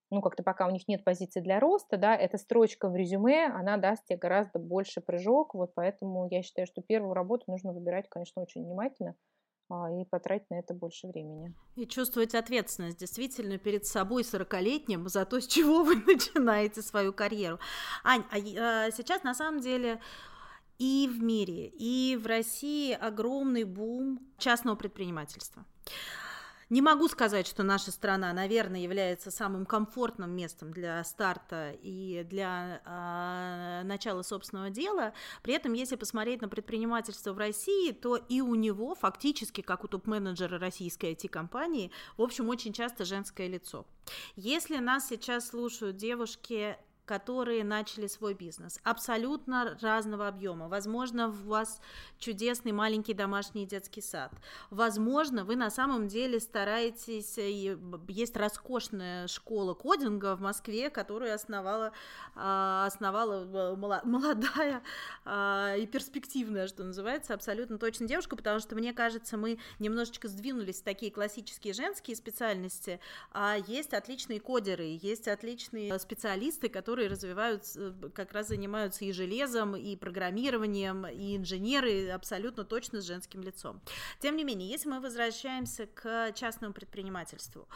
ну, 0.09 0.21
как-то 0.21 0.43
пока 0.43 0.67
у 0.67 0.71
них 0.71 0.87
нет 0.87 1.03
позиции 1.03 1.41
для 1.41 1.59
роста, 1.59 1.97
да, 1.97 2.15
эта 2.15 2.37
строчка 2.37 2.89
в 2.89 2.95
резюме, 2.95 3.47
она 3.47 3.77
даст 3.77 4.05
тебе 4.05 4.17
гораздо 4.17 4.59
больше 4.59 5.01
прыжок, 5.01 5.53
вот 5.53 5.73
поэтому 5.73 6.27
я 6.29 6.43
считаю, 6.43 6.67
что 6.67 6.81
первую 6.81 7.13
работу 7.13 7.45
нужно 7.47 7.73
выбирать, 7.73 8.07
конечно, 8.09 8.41
очень 8.41 8.63
внимательно 8.63 9.15
а, 9.69 9.91
и 9.91 10.05
потратить 10.05 10.49
на 10.49 10.55
это 10.59 10.73
больше 10.73 11.07
времени. 11.07 11.53
И 11.75 11.85
чувствовать 11.85 12.35
ответственность 12.35 12.99
действительно 12.99 13.57
перед 13.57 13.85
собой 13.85 14.23
40-летним 14.23 15.09
за 15.09 15.25
то, 15.25 15.41
с 15.41 15.47
чего 15.47 15.83
вы 15.83 15.95
начинаете 16.07 16.81
свою 16.81 17.11
карьеру. 17.11 17.59
Ань, 18.03 18.23
а, 18.31 18.85
а 18.85 18.91
сейчас 18.91 19.23
на 19.23 19.33
самом 19.33 19.59
деле 19.59 19.99
и 20.79 21.09
в 21.11 21.21
мире, 21.21 21.67
и 21.67 22.15
в 22.15 22.27
России 22.27 22.93
огромный 22.93 23.63
бум 23.63 24.19
частного 24.37 24.75
предпринимательства. 24.75 25.65
Не 26.69 26.81
могу 26.81 27.07
сказать, 27.07 27.47
что 27.47 27.63
наша 27.63 27.91
страна, 27.91 28.33
наверное, 28.33 28.81
является 28.81 29.31
самым 29.31 29.65
комфортным 29.65 30.31
местом 30.31 30.73
для 30.73 31.01
старта 31.05 31.71
и 31.81 32.25
для 32.29 32.81
э, 32.83 33.87
начала 33.87 34.21
собственного 34.21 34.69
дела. 34.69 35.13
При 35.43 35.53
этом, 35.53 35.71
если 35.71 35.95
посмотреть 35.95 36.41
на 36.41 36.49
предпринимательство 36.49 37.31
в 37.31 37.37
России, 37.37 37.93
то 37.93 38.17
и 38.17 38.41
у 38.41 38.55
него 38.55 38.95
фактически, 38.95 39.61
как 39.61 39.85
у 39.85 39.87
топ-менеджера 39.87 40.59
российской 40.59 41.13
IT-компании, 41.13 41.91
в 42.17 42.21
общем, 42.21 42.49
очень 42.49 42.73
часто 42.73 43.05
женское 43.05 43.47
лицо. 43.47 43.85
Если 44.35 44.77
нас 44.77 45.07
сейчас 45.07 45.47
слушают 45.47 45.95
девушки 45.95 46.77
которые 47.07 47.63
начали 47.63 48.05
свой 48.07 48.33
бизнес, 48.33 48.79
абсолютно 48.83 49.77
разного 49.81 50.27
объема. 50.27 50.67
Возможно, 50.67 51.29
у 51.29 51.31
вас 51.31 51.81
чудесный 52.19 52.73
маленький 52.73 53.13
домашний 53.13 53.65
детский 53.65 54.01
сад. 54.01 54.31
Возможно, 54.69 55.45
вы 55.45 55.55
на 55.55 55.69
самом 55.69 56.09
деле 56.09 56.39
стараетесь, 56.41 57.37
есть 58.09 58.35
роскошная 58.35 59.27
школа 59.27 59.73
кодинга 59.73 60.35
в 60.35 60.41
Москве, 60.41 60.89
которую 60.89 61.33
основала, 61.33 61.93
а, 62.35 62.85
основала 62.85 63.45
э, 63.45 63.75
молодая 64.03 64.83
а, 65.23 65.75
и 65.75 65.87
перспективная, 65.87 66.67
что 66.67 66.83
называется, 66.83 67.33
абсолютно 67.33 67.77
точно 67.77 68.05
девушка, 68.05 68.35
потому 68.35 68.59
что, 68.59 68.75
мне 68.75 68.93
кажется, 68.93 69.37
мы 69.37 69.59
немножечко 69.79 70.27
сдвинулись 70.27 70.81
в 70.81 70.83
такие 70.83 71.11
классические 71.11 71.73
женские 71.73 72.17
специальности, 72.17 72.99
а 73.31 73.55
есть 73.67 73.93
отличные 73.93 74.41
кодеры, 74.41 74.99
есть 75.01 75.29
отличные 75.29 75.97
специалисты, 75.99 76.67
которые 76.67 76.96
которые 76.97 77.11
развиваются, 77.11 77.93
как 78.15 78.33
раз 78.33 78.47
занимаются 78.47 79.05
и 79.05 79.11
железом, 79.11 79.75
и 79.75 79.95
программированием, 79.95 81.05
и 81.05 81.37
инженеры 81.37 82.09
абсолютно 82.09 82.65
точно 82.65 83.01
с 83.01 83.05
женским 83.05 83.43
лицом. 83.43 83.81
Тем 84.19 84.35
не 84.35 84.43
менее, 84.43 84.67
если 84.67 84.89
мы 84.89 84.99
возвращаемся 84.99 85.85
к 85.85 86.31
частному 86.33 86.73
предпринимательству, 86.73 87.67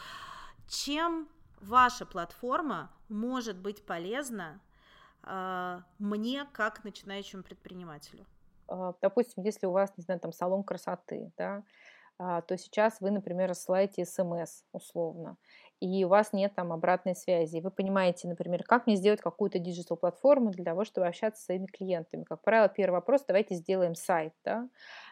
чем 0.67 1.29
ваша 1.59 2.07
платформа 2.07 2.89
может 3.09 3.57
быть 3.57 3.85
полезна 3.85 4.59
э, 5.21 5.81
мне 5.99 6.47
как 6.51 6.83
начинающему 6.83 7.43
предпринимателю? 7.43 8.25
А, 8.67 8.95
допустим, 9.03 9.43
если 9.43 9.67
у 9.67 9.71
вас, 9.71 9.95
не 9.97 10.03
знаю, 10.03 10.19
там 10.19 10.33
салон 10.33 10.63
красоты, 10.63 11.31
да, 11.37 11.63
а, 12.17 12.41
то 12.41 12.57
сейчас 12.57 13.01
вы, 13.01 13.11
например, 13.11 13.49
рассылаете 13.49 14.03
смс 14.03 14.63
условно, 14.71 15.37
и 15.81 16.05
у 16.05 16.07
вас 16.09 16.31
нет 16.31 16.53
там 16.55 16.71
обратной 16.71 17.15
связи. 17.15 17.59
Вы 17.59 17.71
понимаете, 17.71 18.27
например, 18.27 18.63
как 18.63 18.87
мне 18.87 18.95
сделать 18.95 19.19
какую-то 19.21 19.59
диджитал-платформу 19.59 20.51
для 20.51 20.63
того, 20.63 20.85
чтобы 20.85 21.07
общаться 21.07 21.41
с 21.41 21.45
своими 21.45 21.65
клиентами. 21.65 22.23
Как 22.23 22.41
правило, 22.43 22.69
первый 22.69 22.95
вопрос, 22.95 23.25
давайте 23.27 23.55
сделаем 23.55 23.95
сайт, 23.95 24.33
да, 24.45 24.69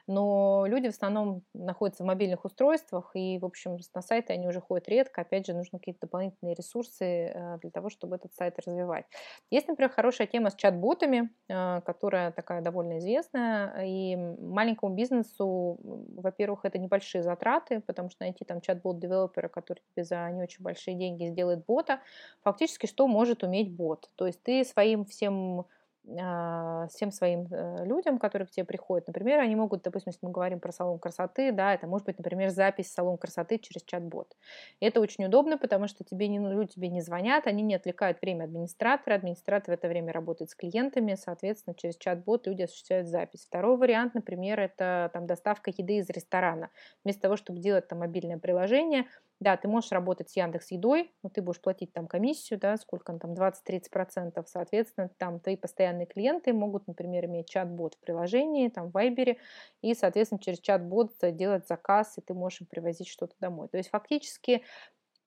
но 0.10 0.66
люди 0.68 0.88
в 0.88 0.90
основном 0.90 1.44
находятся 1.54 2.04
в 2.04 2.08
мобильных 2.08 2.44
устройствах, 2.44 3.12
и, 3.14 3.38
в 3.38 3.46
общем, 3.46 3.78
на 3.94 4.02
сайты 4.02 4.34
они 4.34 4.48
уже 4.48 4.60
ходят 4.60 4.90
редко, 4.90 5.22
опять 5.22 5.46
же, 5.46 5.54
нужны 5.54 5.78
какие-то 5.78 6.02
дополнительные 6.02 6.56
ресурсы 6.56 7.06
э, 7.06 7.58
для 7.62 7.70
того, 7.70 7.90
чтобы 7.90 8.16
этот 8.16 8.34
сайт 8.34 8.58
развивать. 8.66 9.06
Есть, 9.52 9.68
например, 9.68 9.92
хорошая 9.92 10.26
тема 10.26 10.50
с 10.50 10.56
чат-ботами, 10.56 11.30
э, 11.48 11.82
которая 11.86 12.32
такая 12.32 12.62
довольно 12.62 12.98
известная, 12.98 13.86
и 13.86 14.16
маленькому 14.16 14.96
бизнесу, 14.96 15.78
во-первых, 15.84 16.66
это 16.66 16.80
небольшие 16.80 17.22
затраты, 17.22 17.82
потому 17.82 18.10
что 18.10 18.24
найти 18.24 18.44
там 18.46 18.62
чат-бот-девелопера, 18.62 19.48
который 19.48 19.82
тебе 19.94 20.04
за 20.04 20.28
не 20.32 20.42
очень 20.42 20.64
большие 20.64 20.98
деньги 20.98 21.26
сделает 21.26 21.64
бота, 21.66 22.00
фактически 22.42 22.88
что 22.88 23.08
может 23.08 23.44
уметь 23.44 23.72
бот? 23.72 24.10
То 24.16 24.26
есть 24.26 24.42
ты 24.42 24.64
своим 24.64 25.06
всем 25.06 25.68
всем 26.04 27.12
своим 27.12 27.48
э, 27.52 27.86
людям, 27.86 28.18
которые 28.18 28.48
к 28.48 28.52
тебе 28.52 28.66
приходят. 28.66 29.08
Например, 29.08 29.40
они 29.40 29.56
могут, 29.56 29.84
допустим, 29.84 30.12
если 30.12 30.26
мы 30.26 30.32
говорим 30.32 30.60
про 30.60 30.72
салон 30.72 30.98
красоты, 30.98 31.52
да, 31.52 31.74
это 31.74 31.88
может 31.88 32.06
быть, 32.06 32.18
например, 32.18 32.50
запись 32.50 32.92
салон 32.92 33.18
красоты 33.18 33.60
через 33.60 33.84
чат-бот. 33.84 34.36
Это 34.80 35.02
очень 35.02 35.26
удобно, 35.26 35.58
потому 35.58 35.88
что 35.88 36.04
тебе 36.04 36.28
не, 36.28 36.40
люди 36.40 36.72
тебе 36.74 36.90
не 36.90 37.02
звонят, 37.02 37.48
они 37.48 37.62
не 37.62 37.76
отвлекают 37.76 38.22
время 38.22 38.46
администратора, 38.46 39.16
администратор 39.16 39.76
в 39.76 39.78
это 39.78 39.88
время 39.88 40.14
работает 40.14 40.50
с 40.50 40.56
клиентами, 40.56 41.16
соответственно, 41.16 41.76
через 41.76 41.98
чат-бот 41.98 42.48
люди 42.48 42.64
осуществляют 42.64 43.08
запись. 43.08 43.46
Второй 43.46 43.78
вариант, 43.78 44.16
например, 44.16 44.60
это 44.60 45.10
там 45.14 45.28
доставка 45.28 45.72
еды 45.76 45.98
из 45.98 46.10
ресторана. 46.10 46.70
Вместо 47.04 47.24
того, 47.24 47.36
чтобы 47.36 47.60
делать 47.60 47.88
там 47.88 48.00
мобильное 48.00 48.38
приложение, 48.38 49.06
да, 49.40 49.56
ты 49.58 49.68
можешь 49.68 49.92
работать 49.92 50.30
с 50.30 50.36
Яндекс 50.36 50.72
Едой, 50.72 51.14
но 51.24 51.30
ты 51.30 51.42
будешь 51.42 51.62
платить 51.62 51.94
там 51.94 52.08
комиссию, 52.08 52.60
да, 52.60 52.76
сколько 52.78 53.14
там, 53.18 53.34
20-30%, 53.34 54.48
соответственно, 54.50 55.10
там 55.18 55.40
твои 55.40 55.56
постоянные 55.56 56.08
клиенты 56.08 56.54
могут, 56.54 56.88
например, 56.88 57.26
иметь 57.26 57.50
чат-бот 57.50 57.96
в 57.96 58.00
приложении, 58.00 58.68
там 58.70 58.90
в 58.90 58.92
Вайбере, 58.94 59.38
и, 59.82 59.94
соответственно, 59.94 60.40
через 60.42 60.60
чат-бот 60.60 61.14
делать 61.22 61.68
заказ, 61.68 62.18
и 62.18 62.22
ты 62.22 62.34
можешь 62.34 62.62
им 62.62 62.68
привозить 62.68 63.08
что-то 63.08 63.36
домой. 63.40 63.68
То 63.70 63.78
есть 63.78 63.90
фактически 63.90 64.64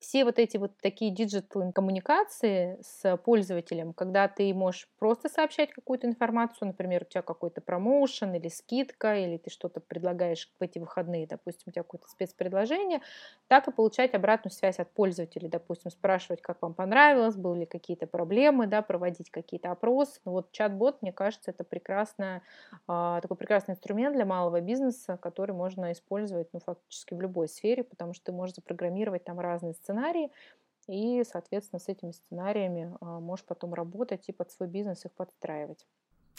все 0.03 0.25
вот 0.25 0.39
эти 0.39 0.57
вот 0.57 0.73
такие 0.83 1.13
диджитал 1.13 1.73
коммуникации 1.73 2.79
с 2.83 3.17
пользователем, 3.19 3.95
когда 3.95 4.27
ты 4.27 4.53
можешь 4.53 4.89
просто 4.99 5.29
сообщать 5.29 5.73
какую-то 5.73 6.09
информацию, 6.09 6.67
например, 6.69 7.03
у 7.03 7.05
тебя 7.05 7.23
какой-то 7.23 7.61
промоушен 7.61 8.35
или 8.35 8.49
скидка, 8.49 9.17
или 9.17 9.37
ты 9.39 9.49
что-то 9.49 9.81
предлагаешь 9.81 10.51
в 10.59 10.63
эти 10.63 10.81
выходные, 10.81 11.29
допустим, 11.29 11.65
у 11.69 11.71
тебя 11.71 11.85
какое-то 11.85 12.09
спецпредложение, 12.09 13.01
так 13.47 13.69
и 13.69 13.73
получать 13.73 14.13
обратную 14.15 14.53
связь 14.53 14.81
от 14.81 14.93
пользователей, 14.93 15.49
допустим, 15.49 15.91
спрашивать, 15.91 16.43
как 16.43 16.61
вам 16.63 16.75
понравилось, 16.75 17.37
были 17.37 17.61
ли 17.61 17.67
какие-то 17.67 18.07
проблемы, 18.09 18.67
да, 18.67 18.83
проводить 18.83 19.31
какие-то 19.31 19.71
опросы. 19.71 20.21
Ну, 20.25 20.33
вот 20.33 20.51
чат-бот, 20.51 21.01
мне 21.03 21.13
кажется, 21.13 21.53
это 21.53 21.63
прекрасная, 21.63 22.43
такой 22.87 23.37
прекрасный 23.37 23.73
инструмент 23.73 24.17
для 24.17 24.25
малого 24.25 24.61
бизнеса, 24.61 25.17
который 25.17 25.53
можно 25.55 25.93
использовать 25.93 26.49
ну, 26.53 26.61
фактически 26.61 27.15
в 27.15 27.21
любой 27.21 27.49
сфере, 27.49 27.85
потому 27.85 28.15
что 28.15 28.25
ты 28.25 28.33
можешь 28.33 28.57
запрограммировать 28.57 29.25
там 29.25 29.39
разные 29.39 29.75
сценарии, 29.75 29.92
сценарии, 29.93 30.31
и, 30.89 31.23
соответственно, 31.25 31.79
с 31.79 31.89
этими 31.89 32.11
сценариями 32.11 32.97
а, 33.01 33.21
можешь 33.21 33.45
потом 33.45 33.75
работать 33.75 34.29
и 34.29 34.33
под 34.33 34.51
свой 34.51 34.69
бизнес 34.69 35.05
их 35.05 35.13
подстраивать. 35.13 35.87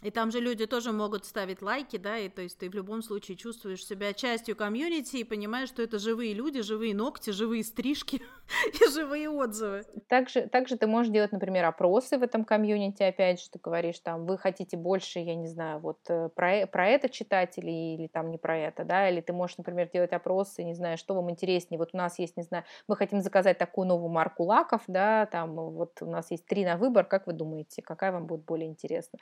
И 0.04 0.12
там 0.12 0.32
же 0.32 0.40
люди 0.40 0.66
тоже 0.66 0.92
могут 0.92 1.26
ставить 1.26 1.62
лайки, 1.62 1.98
да, 1.98 2.18
и 2.18 2.28
то 2.28 2.42
есть 2.42 2.58
ты 2.58 2.70
в 2.70 2.74
любом 2.74 3.02
случае 3.02 3.38
чувствуешь 3.38 3.86
себя 3.86 4.14
частью 4.14 4.56
комьюнити 4.56 5.18
и 5.18 5.24
понимаешь, 5.24 5.70
что 5.70 5.82
это 5.82 5.98
живые 5.98 6.34
люди, 6.34 6.62
живые 6.62 6.94
ногти, 6.94 7.30
живые 7.30 7.64
стрижки 7.64 8.22
и 8.82 8.90
живые 8.92 9.30
отзывы. 9.30 9.84
Также, 10.10 10.42
также 10.42 10.78
ты 10.78 10.88
можешь 10.88 11.12
делать, 11.12 11.32
например, 11.32 11.66
опросы 11.66 12.18
в 12.18 12.24
этом 12.24 12.44
комьюнити, 12.44 13.02
опять 13.02 13.42
же, 13.42 13.50
ты 13.50 13.60
говоришь, 13.60 14.00
там, 14.00 14.26
вы 14.26 14.38
хотите 14.38 14.76
больше, 14.76 15.20
я 15.20 15.36
не 15.36 15.48
знаю, 15.48 15.80
вот 15.80 16.00
э, 16.10 16.30
про, 16.36 16.68
про 16.68 16.90
это 16.90 17.08
читать 17.08 17.58
или, 17.58 17.72
или 17.72 18.08
там 18.08 18.30
не 18.30 18.38
про 18.38 18.58
это, 18.58 18.84
да, 18.84 19.10
или 19.10 19.22
ты 19.22 19.32
можешь, 19.32 19.58
например, 19.58 19.90
делать 19.90 20.12
опросы, 20.12 20.64
не 20.64 20.74
знаю, 20.74 20.98
что 20.98 21.16
вам 21.16 21.32
интереснее, 21.32 21.80
вот 21.80 21.92
у 21.94 21.98
нас 21.98 22.20
есть, 22.20 22.36
не 22.36 22.44
знаю, 22.44 22.66
мы 22.88 22.98
хотим 22.98 23.22
заказать 23.22 23.58
такую 23.58 23.88
новую 23.88 24.10
марку 24.10 24.44
лаков, 24.44 24.82
да, 24.88 25.28
там, 25.28 25.56
вот 25.56 26.02
у 26.02 26.06
нас 26.06 26.30
есть 26.32 26.46
три 26.46 26.66
на 26.66 26.76
выбор, 26.76 27.06
как 27.06 27.26
вы 27.26 27.34
думаете, 27.34 27.82
какая 27.82 28.12
вам 28.12 28.28
будет 28.28 28.44
более 28.44 28.68
интересна? 28.68 29.18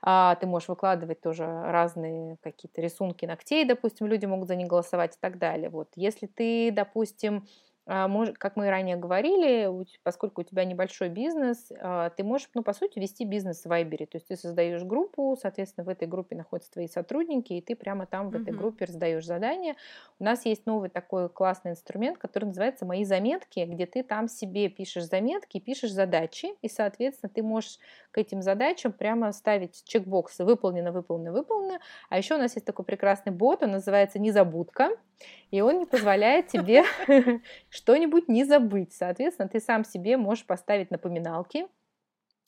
А, 0.00 0.21
а, 0.30 0.34
ты 0.36 0.46
можешь 0.46 0.68
выкладывать 0.68 1.20
тоже 1.20 1.44
разные 1.46 2.36
какие-то 2.42 2.80
рисунки 2.80 3.26
ногтей, 3.26 3.64
допустим, 3.64 4.06
люди 4.06 4.26
могут 4.26 4.48
за 4.48 4.56
них 4.56 4.68
голосовать 4.68 5.16
и 5.16 5.18
так 5.20 5.38
далее. 5.38 5.68
Вот. 5.70 5.88
Если 5.96 6.26
ты, 6.26 6.70
допустим, 6.72 7.46
как 7.84 8.56
мы 8.56 8.70
ранее 8.70 8.96
говорили, 8.96 9.68
поскольку 10.04 10.42
у 10.42 10.44
тебя 10.44 10.64
небольшой 10.64 11.08
бизнес, 11.08 11.72
а, 11.80 12.10
ты 12.10 12.22
можешь, 12.22 12.48
ну, 12.54 12.62
по 12.62 12.72
сути, 12.72 13.00
вести 13.00 13.24
бизнес 13.24 13.62
в 13.62 13.66
Вайбере. 13.66 14.06
То 14.06 14.16
есть 14.16 14.28
ты 14.28 14.36
создаешь 14.36 14.84
группу, 14.84 15.36
соответственно, 15.40 15.84
в 15.84 15.88
этой 15.88 16.06
группе 16.06 16.36
находятся 16.36 16.72
твои 16.72 16.86
сотрудники, 16.86 17.54
и 17.54 17.60
ты 17.60 17.74
прямо 17.74 18.06
там 18.06 18.30
в 18.30 18.36
этой 18.36 18.54
группе 18.54 18.84
раздаешь 18.84 19.24
задания. 19.24 19.76
У 20.20 20.24
нас 20.24 20.46
есть 20.46 20.64
новый 20.64 20.90
такой 20.90 21.28
классный 21.28 21.72
инструмент, 21.72 22.18
который 22.18 22.46
называется 22.46 22.86
«Мои 22.86 23.04
заметки», 23.04 23.60
где 23.60 23.86
ты 23.86 24.04
там 24.04 24.28
себе 24.28 24.68
пишешь 24.68 25.04
заметки, 25.04 25.58
пишешь 25.58 25.90
задачи, 25.90 26.54
и, 26.62 26.68
соответственно, 26.68 27.30
ты 27.34 27.42
можешь 27.42 27.78
к 28.12 28.18
этим 28.18 28.42
задачам 28.42 28.92
прямо 28.92 29.32
ставить 29.32 29.82
чекбоксы 29.84 30.44
«Выполнено, 30.44 30.92
выполнено, 30.92 31.32
выполнено». 31.32 31.80
А 32.10 32.18
еще 32.18 32.36
у 32.36 32.38
нас 32.38 32.54
есть 32.54 32.66
такой 32.66 32.84
прекрасный 32.84 33.32
бот, 33.32 33.62
он 33.64 33.72
называется 33.72 34.20
«Незабудка», 34.20 34.90
и 35.50 35.60
он 35.60 35.78
не 35.78 35.86
позволяет 35.86 36.48
тебе 36.48 36.84
что-нибудь 37.72 38.28
не 38.28 38.44
забыть. 38.44 38.92
Соответственно, 38.92 39.48
ты 39.48 39.58
сам 39.58 39.84
себе 39.84 40.18
можешь 40.18 40.44
поставить 40.44 40.90
напоминалки, 40.90 41.66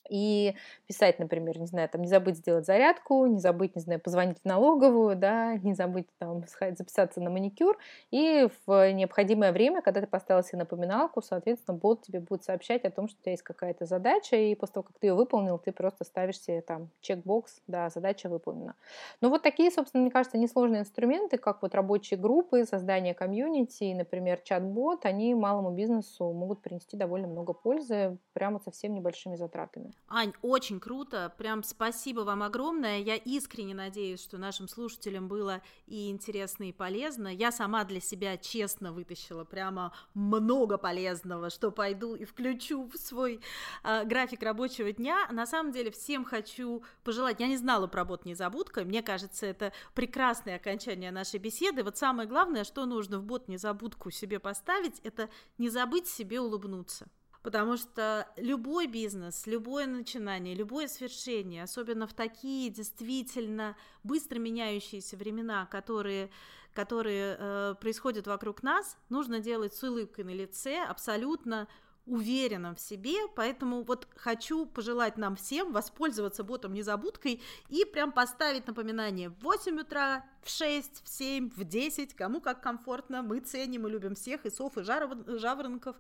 и 0.09 0.55
писать, 0.87 1.19
например, 1.19 1.59
не 1.59 1.67
знаю, 1.67 1.89
там 1.89 2.03
не 2.03 2.09
забыть 2.09 2.37
сделать 2.37 2.67
зарядку, 2.67 3.27
не 3.27 3.39
забыть, 3.39 3.75
не 3.77 3.83
знаю, 3.83 4.01
позвонить 4.01 4.39
в 4.43 4.45
налоговую, 4.45 5.17
да, 5.17 5.57
не 5.59 5.75
забыть 5.75 6.07
там 6.19 6.45
записаться 6.77 7.21
на 7.21 7.31
маникюр, 7.31 7.79
и 8.11 8.49
в 8.67 8.93
необходимое 8.93 9.53
время, 9.53 9.83
когда 9.83 10.01
ты 10.01 10.07
поставил 10.07 10.43
себе 10.43 10.59
напоминалку, 10.59 11.23
соответственно, 11.23 11.77
бот 11.79 12.03
тебе 12.03 12.21
будет 12.21 12.45
сообщать 12.45 12.85
о 12.85 12.91
том, 12.91 13.09
что 13.09 13.19
у 13.21 13.23
тебя 13.23 13.33
есть 13.33 13.43
какая-то 13.43 13.87
задача, 13.87 14.37
и 14.37 14.55
после 14.55 14.75
того, 14.75 14.85
как 14.85 14.99
ты 14.99 15.07
ее 15.09 15.15
выполнил, 15.15 15.59
ты 15.59 15.73
просто 15.73 16.05
ставишь 16.05 16.41
себе 16.41 16.61
там 16.61 16.91
чекбокс, 17.01 17.61
да, 17.67 17.89
задача 17.91 18.29
выполнена. 18.29 18.75
Ну 19.21 19.31
вот 19.31 19.43
такие, 19.43 19.71
собственно, 19.71 20.03
мне 20.03 20.11
кажется, 20.11 20.39
несложные 20.39 20.83
инструменты, 20.83 21.39
как 21.39 21.63
вот 21.63 21.75
рабочие 21.75 22.19
группы, 22.19 22.65
создание 22.65 23.15
комьюнити, 23.15 23.93
например, 23.95 24.41
чат-бот, 24.45 25.07
они 25.07 25.35
малому 25.35 25.71
бизнесу 25.71 26.33
могут 26.33 26.63
принести 26.63 26.97
довольно 26.97 27.29
много 27.29 27.53
пользы 27.53 28.19
прямо 28.33 28.59
совсем 28.61 28.95
небольшими 28.95 29.37
затратами. 29.37 29.94
Ань, 30.07 30.35
очень 30.43 30.81
круто, 30.81 31.35
прям 31.39 31.63
спасибо 31.63 32.21
вам 32.21 32.43
огромное. 32.43 33.01
Я 33.01 33.17
искренне 33.17 33.75
надеюсь, 33.75 34.23
что 34.23 34.37
нашим 34.37 34.69
слушателям 34.69 35.29
было 35.29 35.63
и 35.87 36.11
интересно, 36.11 36.69
и 36.69 36.73
полезно. 36.73 37.27
Я 37.29 37.51
сама 37.51 37.85
для 37.85 38.01
себя 38.01 38.37
честно 38.37 38.93
вытащила 38.93 39.45
прямо 39.45 39.93
много 40.13 40.77
полезного, 40.77 41.49
что 41.49 41.71
пойду 41.73 42.15
и 42.15 42.27
включу 42.27 42.85
в 42.85 42.97
свой 42.97 43.41
э, 43.83 44.05
график 44.05 44.43
рабочего 44.43 44.93
дня. 44.93 45.27
На 45.33 45.47
самом 45.47 45.73
деле 45.73 45.91
всем 45.91 46.25
хочу 46.25 46.85
пожелать, 47.03 47.41
я 47.41 47.49
не 47.49 47.57
знала 47.57 47.87
про 47.87 48.05
бот 48.05 48.25
«Незабудка», 48.25 48.85
мне 48.85 49.03
кажется, 49.03 49.47
это 49.47 49.73
прекрасное 49.95 50.57
окончание 50.57 51.11
нашей 51.11 51.41
беседы. 51.41 51.83
Вот 51.83 51.97
самое 51.97 52.29
главное, 52.29 52.65
что 52.65 52.85
нужно 52.85 53.19
в 53.19 53.25
бот 53.25 53.49
«Незабудку» 53.49 54.11
себе 54.11 54.39
поставить, 54.39 55.01
это 55.01 55.31
не 55.57 55.71
забыть 55.71 56.07
себе 56.07 56.41
улыбнуться. 56.41 57.09
Потому 57.45 57.77
что 57.77 58.27
любой 58.39 58.87
бизнес, 58.87 59.47
любое 59.47 59.87
начинание, 59.87 60.55
любое 60.55 60.89
свершение, 60.89 61.65
особенно 61.65 62.07
в 62.07 62.15
такие 62.15 62.71
действительно 62.71 63.77
быстро 64.03 64.39
меняющиеся 64.39 65.19
времена, 65.19 65.67
которые, 65.67 66.31
которые 66.73 67.37
э, 67.39 67.75
происходят 67.79 68.27
вокруг 68.27 68.63
нас, 68.63 68.97
нужно 69.11 69.41
делать 69.41 69.75
с 69.75 69.83
улыбкой 69.83 70.25
на 70.25 70.31
лице, 70.31 70.83
абсолютно 70.85 71.69
уверенным 72.07 72.75
в 72.75 72.81
себе, 72.81 73.17
поэтому 73.35 73.83
вот 73.83 74.07
хочу 74.17 74.67
пожелать 74.67 75.17
нам 75.17 75.37
всем 75.37 75.73
воспользоваться 75.73 76.45
ботом 76.45 76.75
незабудкой 76.75 77.41
и 77.71 77.85
прям 77.85 78.13
поставить 78.13 78.67
напоминание 78.67 79.31
в 79.31 79.43
8 79.43 79.81
утра, 79.81 80.25
в 80.43 80.51
6, 80.51 81.03
в 81.05 81.09
7, 81.09 81.51
в 81.51 81.65
10, 81.65 82.15
кому 82.15 82.41
как 82.41 82.63
комфортно, 82.63 83.23
мы 83.23 83.41
ценим 83.41 83.87
и 83.87 83.91
любим 83.91 84.15
всех, 84.15 84.45
и 84.45 84.51
сов, 84.51 84.77
и 84.77 84.83
жаворонков, 84.83 85.97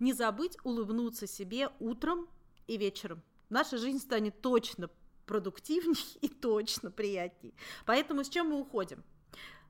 не 0.00 0.12
забыть 0.12 0.58
улыбнуться 0.64 1.26
себе 1.26 1.70
утром 1.80 2.28
и 2.66 2.76
вечером. 2.76 3.22
Наша 3.48 3.78
жизнь 3.78 4.00
станет 4.00 4.40
точно 4.42 4.90
продуктивней 5.26 6.04
и 6.20 6.28
точно 6.28 6.90
приятней. 6.90 7.54
Поэтому 7.86 8.24
с 8.24 8.28
чем 8.28 8.48
мы 8.48 8.60
уходим? 8.60 9.02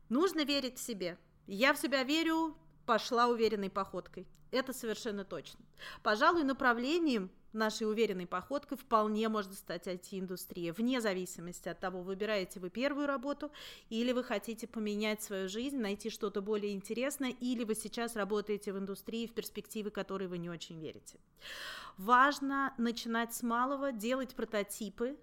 Нужно 0.08 0.44
верить 0.44 0.78
в 0.78 0.82
себе. 0.82 1.18
Я 1.46 1.72
в 1.72 1.78
себя 1.78 2.02
верю, 2.02 2.56
пошла 2.88 3.26
уверенной 3.26 3.68
походкой. 3.68 4.26
Это 4.50 4.72
совершенно 4.72 5.22
точно. 5.22 5.60
Пожалуй, 6.02 6.42
направлением 6.42 7.30
нашей 7.52 7.86
уверенной 7.86 8.26
походкой 8.26 8.78
вполне 8.78 9.28
может 9.28 9.52
стать 9.52 9.86
IT-индустрия, 9.86 10.72
вне 10.72 11.02
зависимости 11.02 11.68
от 11.68 11.78
того, 11.80 12.00
выбираете 12.00 12.60
вы 12.60 12.70
первую 12.70 13.06
работу, 13.06 13.50
или 13.90 14.12
вы 14.12 14.24
хотите 14.24 14.66
поменять 14.66 15.22
свою 15.22 15.50
жизнь, 15.50 15.76
найти 15.76 16.08
что-то 16.08 16.40
более 16.40 16.72
интересное, 16.72 17.30
или 17.30 17.62
вы 17.62 17.74
сейчас 17.74 18.16
работаете 18.16 18.72
в 18.72 18.78
индустрии 18.78 19.26
в 19.26 19.34
перспективы, 19.34 19.90
которые 19.90 20.28
вы 20.28 20.38
не 20.38 20.48
очень 20.48 20.80
верите. 20.80 21.18
Важно 21.98 22.72
начинать 22.78 23.34
с 23.34 23.42
малого, 23.42 23.92
делать 23.92 24.34
прототипы, 24.34 25.18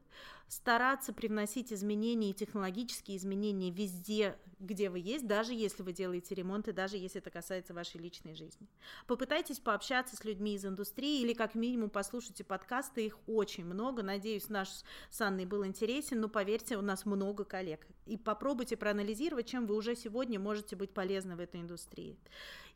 стараться 0.48 1.12
привносить 1.12 1.74
изменения 1.74 2.30
и 2.30 2.34
технологические 2.34 3.18
изменения 3.18 3.72
везде, 3.72 4.38
где 4.60 4.90
вы 4.90 5.00
есть, 5.00 5.28
даже 5.28 5.54
если 5.54 5.84
вы 5.84 5.92
делаете 5.92 6.36
ремонт 6.36 6.68
и 6.68 6.72
даже 6.72 6.98
если 6.98 7.20
это 7.20 7.30
касается 7.30 7.74
вашей 7.74 8.00
личной 8.00 8.36
жизни. 8.36 8.68
Попытайтесь 9.08 9.60
пообщаться 9.60 10.16
с 10.16 10.24
людьми 10.24 10.56
из 10.56 10.66
индустрии 10.66 11.22
или 11.22 11.34
как 11.34 11.56
минимум 11.56 11.90
послушайте 11.90 12.44
подкасты, 12.44 13.06
их 13.06 13.18
очень 13.28 13.66
много. 13.66 14.04
Надеюсь, 14.04 14.50
наш 14.50 14.70
с 15.10 15.22
Анной 15.22 15.46
был 15.46 15.66
интересен, 15.66 16.22
но 16.22 16.30
поверьте, 16.30 16.78
у 16.78 16.82
нас 16.82 17.06
много 17.06 17.44
коллег. 17.44 17.88
И 18.06 18.18
попробуйте 18.18 18.78
проанализировать, 18.78 19.48
чем 19.48 19.66
вы 19.66 19.76
уже 19.76 19.96
сегодня 19.96 20.40
можете 20.40 20.76
быть 20.76 20.94
полезны 20.94 21.36
в 21.36 21.40
этой 21.40 21.62
индустрии. 21.62 22.18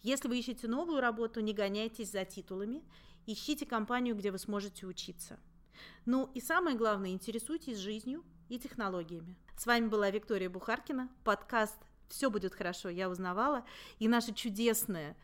Если 0.01 0.27
вы 0.27 0.39
ищете 0.39 0.67
новую 0.67 1.01
работу, 1.01 1.39
не 1.39 1.53
гоняйтесь 1.53 2.11
за 2.11 2.25
титулами, 2.25 2.83
ищите 3.25 3.65
компанию, 3.65 4.15
где 4.15 4.31
вы 4.31 4.39
сможете 4.39 4.87
учиться– 4.87 5.39
ну 6.05 6.29
и 6.33 6.41
самое 6.41 6.77
главное, 6.77 7.11
интересуйтесь 7.11 7.77
жизнью 7.77 8.23
и 8.49 8.59
технологиями. 8.59 9.35
С 9.57 9.65
вами 9.65 9.87
была 9.87 10.09
Виктория 10.09 10.49
Бухаркина, 10.49 11.09
подкаст 11.23 11.77
«Все 12.07 12.29
будет 12.29 12.55
хорошо, 12.55 12.89
я 12.89 13.09
узнавала» 13.09 13.65
и 13.99 14.07
наша 14.07 14.33
чудесная 14.33 15.15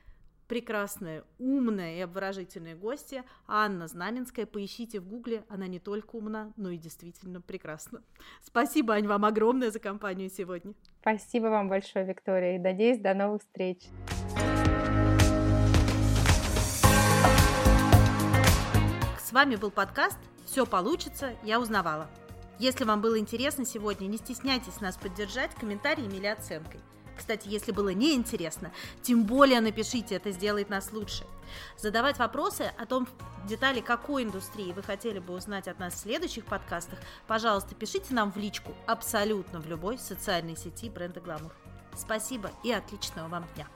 прекрасная, 0.47 1.24
умная 1.39 1.97
и 1.97 2.01
обворожительная 2.01 2.76
гостья 2.76 3.24
Анна 3.47 3.88
Знаменская. 3.88 4.45
Поищите 4.45 4.99
в 4.99 5.08
гугле, 5.08 5.43
она 5.49 5.68
не 5.68 5.80
только 5.80 6.16
умна, 6.16 6.53
но 6.56 6.70
и 6.70 6.78
действительно 6.78 7.41
прекрасна. 7.41 8.01
Спасибо, 8.43 8.93
Ань, 8.93 9.08
вам 9.08 9.26
огромное 9.26 9.72
за 9.72 9.80
компанию 9.80 10.30
сегодня. 10.30 10.74
Спасибо 11.01 11.47
вам 11.47 11.70
большое, 11.70 12.06
Виктория, 12.06 12.56
и 12.56 12.60
надеюсь, 12.60 12.99
до 12.99 13.14
новых 13.14 13.41
встреч. 13.41 13.80
Вами 19.36 19.58
был 19.58 19.70
подкаст 19.70 20.18
все 20.46 20.66
получится, 20.66 21.36
я 21.44 21.60
узнавала. 21.60 22.08
Если 22.58 22.86
вам 22.86 23.02
было 23.02 23.20
интересно 23.20 23.66
сегодня, 23.66 24.08
не 24.08 24.18
стесняйтесь 24.18 24.80
нас 24.80 24.96
поддержать 24.96 25.54
комментариями 25.56 26.16
или 26.16 26.28
оценкой. 26.28 26.80
Кстати, 27.18 27.50
если 27.50 27.74
было 27.74 27.90
неинтересно, 27.90 28.72
тем 29.02 29.26
более 29.26 29.60
напишите, 29.60 30.16
это 30.16 30.32
сделает 30.32 30.70
нас 30.70 30.94
лучше. 30.94 31.26
Задавать 31.78 32.18
вопросы 32.18 32.72
о 32.78 32.86
том, 32.86 33.10
детали 33.46 33.82
какой 33.82 34.24
индустрии 34.24 34.72
вы 34.72 34.84
хотели 34.84 35.20
бы 35.20 35.34
узнать 35.34 35.68
от 35.68 35.80
нас 35.80 35.96
в 35.96 36.00
следующих 36.00 36.46
подкастах, 36.46 37.00
пожалуйста, 37.28 37.76
пишите 37.76 38.14
нам 38.14 38.32
в 38.32 38.38
личку 38.38 38.74
абсолютно 38.88 39.60
в 39.60 39.68
любой 39.68 39.98
социальной 39.98 40.56
сети 40.56 40.90
бренда 40.90 41.20
Гламур. 41.20 41.52
Спасибо 41.98 42.52
и 42.64 42.72
отличного 42.72 43.28
вам 43.28 43.46
дня! 43.54 43.68